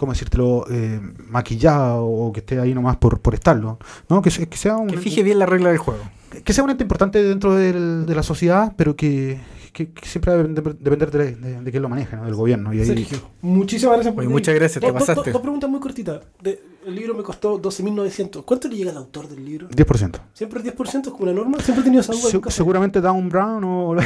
¿cómo 0.01 0.13
decírtelo?, 0.13 0.65
eh, 0.71 0.99
maquillado 1.29 2.07
o 2.07 2.33
que 2.33 2.39
esté 2.39 2.59
ahí 2.59 2.73
nomás 2.73 2.97
por, 2.97 3.19
por 3.19 3.35
estarlo. 3.35 3.77
¿no? 4.09 4.23
Que, 4.23 4.31
que 4.31 4.57
sea 4.57 4.75
un, 4.75 4.87
que 4.87 4.97
fije 4.97 5.21
bien 5.21 5.37
la 5.37 5.45
regla 5.45 5.69
del 5.69 5.77
juego. 5.77 6.01
Que 6.43 6.53
sea 6.53 6.63
un 6.63 6.71
ente 6.71 6.83
importante 6.83 7.21
dentro 7.21 7.53
de 7.53 8.15
la 8.15 8.23
sociedad, 8.23 8.73
pero 8.75 8.95
que, 8.95 9.39
que, 9.71 9.91
siempre 10.03 10.33
debe 10.33 10.75
depender 10.79 11.11
de, 11.11 11.35
de, 11.35 11.61
de, 11.61 11.71
quién 11.71 11.81
lo 11.81 11.89
maneja, 11.89 12.17
¿no? 12.17 12.25
del 12.25 12.35
gobierno. 12.35 12.73
Y 12.73 12.81
ahí... 12.81 13.07
muchísimas 13.41 13.95
gracias 13.95 14.13
por 14.13 14.25
Muchas 14.25 14.53
gracias, 14.55 14.83
te 14.83 14.91
pasaste. 14.91 15.31
Dos, 15.31 15.41
preguntas 15.41 15.69
muy 15.69 15.79
cortitas. 15.79 16.21
el 16.43 16.95
libro 16.95 17.15
me 17.15 17.23
costó 17.23 17.61
12.900. 17.61 18.43
¿Cuánto 18.43 18.67
le 18.67 18.75
llega 18.75 18.91
al 18.91 18.97
autor 18.97 19.29
del 19.29 19.45
libro? 19.45 19.69
10%. 19.69 20.19
¿Siempre 20.33 20.59
el 20.59 20.75
10% 20.75 21.03
es 21.03 21.09
como 21.09 21.23
una 21.23 21.31
norma? 21.33 21.59
¿Siempre 21.61 21.81
he 21.81 21.85
tenido 21.85 22.01
esa 22.01 22.11
duda? 22.13 22.51
seguramente 22.51 22.99
Down 22.99 23.29
Brown 23.29 23.63
o... 23.63 23.95
eh, 23.99 24.03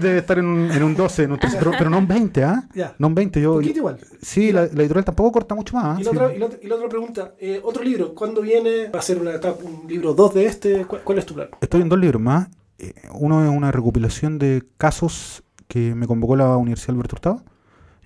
debe 0.00 0.18
estar 0.18 0.38
en 0.38 0.46
un, 0.46 0.70
en 0.70 0.82
un 0.82 0.96
12, 0.96 1.22
en 1.22 1.32
un 1.32 1.38
pero, 1.38 1.90
no 1.90 1.98
un 1.98 2.08
20, 2.08 2.44
¿ah? 2.44 2.68
No 2.98 3.08
un 3.08 3.14
20. 3.14 3.40
Yo, 3.40 3.60
igual. 3.60 3.98
Sí, 4.20 4.52
la, 4.52 4.64
editorial 4.64 5.04
tampoco 5.04 5.32
corta 5.32 5.54
mucho 5.54 5.76
más. 5.76 5.98
¿ah? 5.98 6.00
¿Y, 6.00 6.04
la 6.04 6.10
otra, 6.10 6.34
y, 6.34 6.38
la, 6.66 6.74
otra 6.74 6.88
pregunta, 6.88 7.34
eh, 7.38 7.60
otro 7.62 7.84
libro, 7.84 8.14
¿cuándo 8.14 8.40
viene? 8.40 8.88
¿Va 8.88 8.98
a 8.98 9.02
ser 9.02 9.18
una 9.18 9.34
etapa, 9.34 9.62
un 9.62 9.86
libro 9.88 10.14
2 10.14 10.34
de 10.34 10.46
este? 10.46 10.84
¿Cuál 10.84 11.18
es 11.18 11.26
tu 11.26 11.34
plan? 11.34 11.48
Estoy 11.60 11.82
en 11.82 11.88
dos 11.88 11.98
libros 11.98 12.20
más 12.20 12.48
eh, 12.78 12.94
uno 13.12 13.44
es 13.44 13.50
una 13.50 13.72
recopilación 13.72 14.38
de 14.38 14.62
casos 14.76 15.42
que 15.66 15.94
me 15.94 16.06
convocó 16.06 16.36
la 16.36 16.56
Universidad 16.56 16.94
Alberto 16.94 17.16
Hurtado 17.16 17.42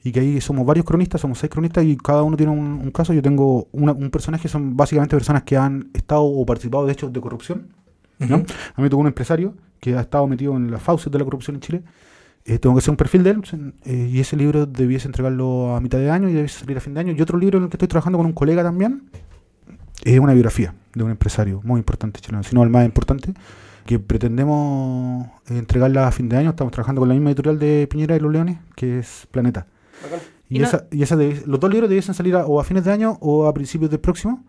y 0.04 0.10
que 0.12 0.20
ahí 0.20 0.40
somos 0.40 0.66
varios 0.66 0.84
cronistas, 0.84 1.20
somos 1.20 1.38
seis 1.38 1.50
cronistas 1.50 1.84
y 1.84 1.96
cada 1.96 2.22
uno 2.22 2.36
tiene 2.36 2.52
un, 2.52 2.90
caso. 2.90 3.12
Yo 3.12 3.22
tengo 3.22 3.68
un 3.72 4.10
personaje, 4.10 4.48
son 4.48 4.76
básicamente 4.76 5.14
personas 5.14 5.44
que 5.44 5.56
han 5.56 5.90
estado 5.94 6.24
o 6.24 6.44
participado 6.44 6.86
de 6.86 6.92
hechos 6.92 7.12
de 7.12 7.20
corrupción. 7.20 7.68
A 8.18 8.26
mí 8.26 8.44
me 8.76 8.90
tocó 8.90 9.00
un 9.00 9.06
empresario 9.06 9.54
que 9.80 9.96
ha 9.96 10.00
estado 10.00 10.26
metido 10.26 10.56
en 10.56 10.70
las 10.70 10.82
fauces 10.82 11.10
de 11.10 11.18
la 11.18 11.24
corrupción 11.24 11.56
en 11.56 11.60
Chile. 11.60 11.82
Eh, 12.44 12.58
tengo 12.58 12.74
que 12.74 12.80
hacer 12.80 12.90
un 12.90 12.96
perfil 12.96 13.22
de 13.22 13.30
él 13.30 13.42
eh, 13.84 14.10
y 14.12 14.18
ese 14.18 14.36
libro 14.36 14.66
debiese 14.66 15.06
entregarlo 15.06 15.76
a 15.76 15.80
mitad 15.80 15.98
de 15.98 16.10
año 16.10 16.28
y 16.28 16.32
debiese 16.32 16.60
salir 16.60 16.76
a 16.76 16.80
fin 16.80 16.94
de 16.94 17.00
año. 17.00 17.12
Y 17.12 17.20
otro 17.20 17.38
libro 17.38 17.58
en 17.58 17.64
el 17.64 17.70
que 17.70 17.76
estoy 17.76 17.88
trabajando 17.88 18.18
con 18.18 18.26
un 18.26 18.32
colega 18.32 18.64
también 18.64 19.04
es 20.04 20.18
una 20.18 20.32
biografía 20.32 20.74
de 20.94 21.04
un 21.04 21.10
empresario 21.10 21.60
muy 21.62 21.78
importante 21.78 22.20
chileno, 22.20 22.42
si 22.42 22.54
no 22.54 22.64
el 22.64 22.70
más 22.70 22.84
importante, 22.84 23.34
que 23.86 23.98
pretendemos 23.98 25.26
entregarla 25.48 26.08
a 26.08 26.12
fin 26.12 26.28
de 26.28 26.36
año. 26.36 26.50
Estamos 26.50 26.72
trabajando 26.72 27.00
con 27.00 27.08
la 27.08 27.14
misma 27.14 27.30
editorial 27.30 27.58
de 27.58 27.86
Piñera 27.88 28.16
y 28.16 28.20
Los 28.20 28.32
Leones, 28.32 28.58
que 28.76 28.98
es 28.98 29.26
Planeta. 29.30 29.66
Y, 30.48 30.62
esa, 30.62 30.86
y 30.90 31.02
esa 31.02 31.16
los 31.16 31.60
dos 31.60 31.70
libros 31.70 31.88
debiesen 31.88 32.14
salir 32.14 32.34
o 32.34 32.60
a 32.60 32.64
fines 32.64 32.84
de 32.84 32.92
año 32.92 33.16
o 33.20 33.46
a 33.46 33.54
principios 33.54 33.90
del 33.90 34.00
próximo. 34.00 34.44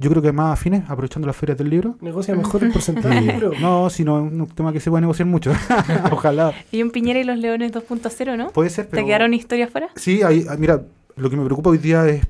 Yo 0.00 0.10
creo 0.10 0.22
que 0.22 0.30
más 0.30 0.52
a 0.52 0.56
fines, 0.56 0.84
aprovechando 0.88 1.26
las 1.26 1.36
ferias 1.36 1.58
del 1.58 1.70
libro. 1.70 1.96
Negocia 2.00 2.34
mejor 2.36 2.62
el 2.62 2.72
porcentaje 2.72 3.20
libro. 3.20 3.52
No, 3.60 3.90
sino 3.90 4.22
un 4.22 4.46
tema 4.46 4.72
que 4.72 4.78
se 4.78 4.90
puede 4.90 5.00
negociar 5.00 5.26
mucho. 5.26 5.52
Ojalá. 6.12 6.52
Y 6.70 6.82
un 6.82 6.90
Piñera 6.90 7.18
y 7.18 7.24
los 7.24 7.38
Leones 7.38 7.72
2.0, 7.72 8.36
¿no? 8.36 8.50
Puede 8.50 8.70
ser, 8.70 8.88
pero... 8.88 9.02
¿Te 9.02 9.06
quedaron 9.06 9.34
historias 9.34 9.70
fuera? 9.70 9.88
Sí, 9.96 10.22
ahí, 10.22 10.44
ah, 10.48 10.56
mira, 10.56 10.82
lo 11.16 11.30
que 11.30 11.36
me 11.36 11.44
preocupa 11.44 11.70
hoy 11.70 11.78
día 11.78 12.06
es, 12.06 12.26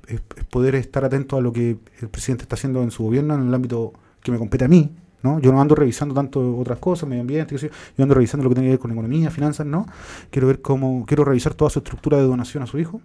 poder 0.51 0.75
estar 0.77 1.05
atento 1.05 1.37
a 1.37 1.43
lo 1.43 1.53
que 1.53 1.77
el 2.01 2.09
presidente 2.09 2.43
está 2.45 2.57
haciendo 2.57 2.83
en 2.83 2.91
su 2.91 3.03
gobierno 3.03 3.35
en 3.35 3.49
el 3.49 3.55
ámbito 3.55 3.93
que 4.23 4.33
me 4.33 4.39
compete 4.39 4.65
a 4.65 4.69
mí, 4.69 4.91
¿no? 5.29 5.41
Yo 5.41 5.53
no 5.53 5.61
ando 5.61 5.75
revisando 5.75 6.15
tanto 6.15 6.57
otras 6.59 6.79
cosas, 6.79 7.09
medio 7.09 7.23
ambiente, 7.23 7.57
yo 7.57 7.69
ando 8.03 8.15
revisando 8.15 8.45
lo 8.45 8.51
que 8.51 8.55
tiene 8.55 8.69
que 8.69 8.73
ver 8.73 8.79
con 8.79 8.93
economía, 8.93 9.31
finanzas, 9.31 9.67
¿no? 9.67 9.87
Quiero 10.31 10.49
ver 10.49 10.61
cómo, 10.61 11.05
quiero 11.07 11.25
revisar 11.25 11.55
toda 11.55 11.71
su 11.71 11.81
estructura 11.81 12.17
de 12.17 12.25
donación 12.25 12.63
a 12.63 12.67
su 12.67 12.79
hijo. 12.79 13.01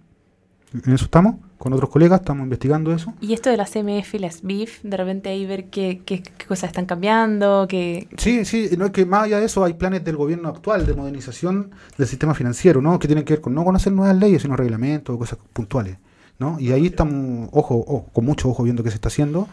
En 0.84 0.92
eso 0.92 1.04
estamos, 1.04 1.36
con 1.56 1.72
otros 1.72 1.88
colegas, 1.88 2.20
estamos 2.20 2.42
investigando 2.42 2.92
eso. 2.92 3.14
Y 3.20 3.32
esto 3.32 3.48
de 3.48 3.56
las 3.56 3.70
CMF 3.70 4.14
y 4.14 4.18
las 4.18 4.42
BIF, 4.42 4.82
de 4.82 4.96
repente 4.96 5.28
ahí 5.28 5.46
ver 5.46 5.66
qué, 5.66 6.02
qué, 6.04 6.24
cosas 6.48 6.70
están 6.70 6.86
cambiando, 6.86 7.66
que... 7.68 8.08
Sí, 8.16 8.44
sí, 8.44 8.70
no 8.76 8.86
es 8.86 8.90
que 8.90 9.06
más 9.06 9.24
allá 9.24 9.38
de 9.38 9.46
eso 9.46 9.62
hay 9.62 9.74
planes 9.74 10.02
del 10.02 10.16
gobierno 10.16 10.48
actual 10.48 10.84
de 10.84 10.94
modernización 10.94 11.70
del 11.96 12.08
sistema 12.08 12.34
financiero, 12.34 12.82
¿no? 12.82 12.98
Que 12.98 13.06
tienen 13.06 13.24
que 13.24 13.34
ver 13.34 13.40
con 13.40 13.54
no 13.54 13.64
conocer 13.64 13.92
nuevas 13.92 14.16
leyes, 14.16 14.42
sino 14.42 14.56
reglamentos, 14.56 15.16
cosas 15.16 15.38
puntuales. 15.52 15.96
¿No? 16.38 16.58
Y 16.58 16.72
ahí 16.72 16.86
estamos, 16.86 17.48
ojo, 17.52 18.08
con 18.12 18.24
mucho 18.24 18.48
ojo 18.48 18.62
viendo 18.62 18.82
qué 18.82 18.90
se 18.90 18.96
está 18.96 19.08
haciendo. 19.08 19.48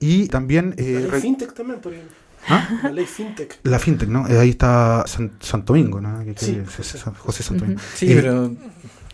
Y 0.00 0.28
también... 0.28 0.74
Eh, 0.76 1.08
la 1.10 1.18
fintech 1.18 1.54
también, 1.54 1.80
por 1.80 1.92
ejemplo. 1.92 2.16
¿Ah? 2.48 2.80
La 2.82 2.92
ley 2.92 3.06
fintech. 3.06 3.58
La 3.62 3.78
fintech, 3.78 4.08
¿no? 4.08 4.28
Eh, 4.28 4.38
ahí 4.38 4.50
está 4.50 5.04
San, 5.06 5.32
Santo 5.40 5.72
Domingo, 5.72 6.00
¿no? 6.00 6.22
sí, 6.36 6.60
José 7.18 7.42
Santo 7.42 7.64
Domingo. 7.64 7.80
Sí, 7.94 8.12
pero... 8.14 8.54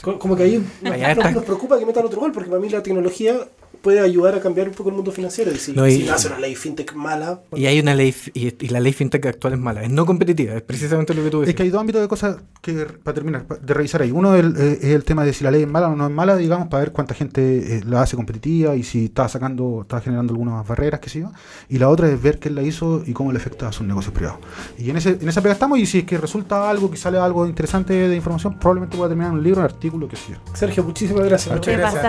Como 0.02 0.34
que 0.34 0.44
ahí 0.44 0.66
nos, 0.80 1.34
nos, 1.34 1.44
preocupa 1.44 1.78
que 1.78 1.84
metan 1.84 2.06
otro 2.06 2.20
gol, 2.20 2.32
porque 2.32 2.48
para 2.48 2.60
mí 2.60 2.70
la 2.70 2.82
tecnología 2.82 3.34
puede 3.82 4.00
ayudar 4.00 4.34
a 4.34 4.40
cambiar 4.40 4.68
un 4.68 4.74
poco 4.74 4.90
el 4.90 4.96
mundo 4.96 5.12
financiero. 5.12 5.50
Y 5.52 5.56
si, 5.56 5.72
no, 5.72 5.84
hace 5.84 6.28
una 6.28 6.38
ley 6.38 6.54
fintech 6.54 6.94
mala. 6.94 7.40
Y 7.54 7.66
hay 7.66 7.80
una 7.80 7.94
ley, 7.94 8.14
y, 8.34 8.68
la 8.68 8.80
ley 8.80 8.92
fintech 8.92 9.24
actual 9.26 9.54
es 9.54 9.58
mala, 9.58 9.82
es 9.82 9.90
no 9.90 10.06
competitiva, 10.06 10.54
es 10.54 10.62
precisamente 10.62 11.14
lo 11.14 11.22
que 11.22 11.30
tú 11.30 11.40
decís. 11.40 11.50
Es 11.50 11.56
que 11.56 11.62
hay 11.62 11.70
dos 11.70 11.80
ámbitos 11.80 12.02
de 12.02 12.08
cosas 12.08 12.36
que, 12.60 12.86
para 13.02 13.14
terminar, 13.14 13.46
de 13.46 13.74
revisar 13.74 14.02
ahí. 14.02 14.10
Uno 14.10 14.36
eh, 14.36 14.78
es 14.80 14.84
el, 14.84 15.04
tema 15.04 15.24
de 15.24 15.32
si 15.32 15.44
la 15.44 15.50
ley 15.50 15.62
es 15.62 15.68
mala 15.68 15.88
o 15.88 15.96
no 15.96 16.06
es 16.06 16.12
mala, 16.12 16.36
digamos, 16.36 16.68
para 16.68 16.82
ver 16.84 16.92
cuánta 16.92 17.14
gente 17.14 17.76
eh, 17.76 17.80
la 17.86 18.02
hace 18.02 18.16
competitiva 18.16 18.76
y 18.76 18.82
si 18.82 19.06
está 19.06 19.28
sacando, 19.28 19.80
está 19.82 20.00
generando 20.00 20.32
algunas 20.32 20.66
barreras, 20.66 21.00
qué 21.00 21.10
sé 21.10 21.20
yo. 21.20 21.32
Y 21.68 21.78
la 21.78 21.88
otra 21.88 22.08
es 22.08 22.20
ver 22.20 22.38
quién 22.38 22.54
la 22.54 22.62
hizo 22.62 23.02
y 23.06 23.12
cómo 23.12 23.32
le 23.32 23.38
afecta 23.38 23.68
a 23.68 23.72
sus 23.72 23.86
negocios 23.86 24.12
privados. 24.12 24.40
Y 24.78 24.90
en, 24.90 24.96
ese, 24.96 25.18
en 25.20 25.28
esa 25.28 25.40
pega 25.40 25.54
estamos, 25.54 25.78
y 25.78 25.86
si 25.86 25.98
es 25.98 26.04
que 26.04 26.18
resulta 26.18 26.68
algo, 26.68 26.90
que 26.90 26.96
sale 26.96 27.18
algo 27.18 27.46
interesante 27.46 27.94
de 27.94 28.16
información, 28.16 28.58
probablemente 28.58 28.96
pueda 28.96 29.08
terminar 29.08 29.32
un 29.32 29.42
libro, 29.42 29.60
un 29.60 29.64
artículo, 29.64 30.08
qué 30.08 30.16
sé 30.16 30.32
yo. 30.32 30.38
Sergio, 30.54 30.84
muchísimas 30.84 31.24
gracias. 31.24 31.54
Muchas 31.54 31.76
gracias. 31.76 32.02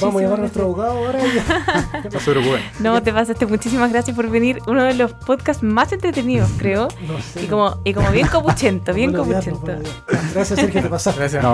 Vamos 0.00 0.16
a 0.16 0.20
llamar 0.20 0.38
a 0.38 0.40
nuestro 0.40 0.64
abogado 0.64 1.01
ahora. 1.06 1.20
No, 2.80 3.02
te 3.02 3.12
pasaste. 3.12 3.46
Muchísimas 3.46 3.90
gracias 3.92 4.14
por 4.16 4.28
venir. 4.28 4.58
Uno 4.66 4.84
de 4.84 4.94
los 4.94 5.12
podcasts 5.12 5.62
más 5.62 5.92
entretenidos, 5.92 6.50
creo. 6.58 6.88
y, 7.40 7.46
como, 7.46 7.80
y 7.84 7.94
como 7.94 8.10
bien 8.10 8.26
copuchento, 8.26 8.92
bien 8.94 9.12
copuchento. 9.12 9.72
Gracias, 10.34 10.58
Sergio, 10.58 10.82
te 10.82 10.88
pasaste. 10.88 11.20
Gracias. 11.20 11.44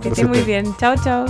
que 0.00 0.08
estés 0.08 0.28
muy 0.28 0.40
bien. 0.42 0.74
Chao, 0.78 0.94
chao. 1.02 1.26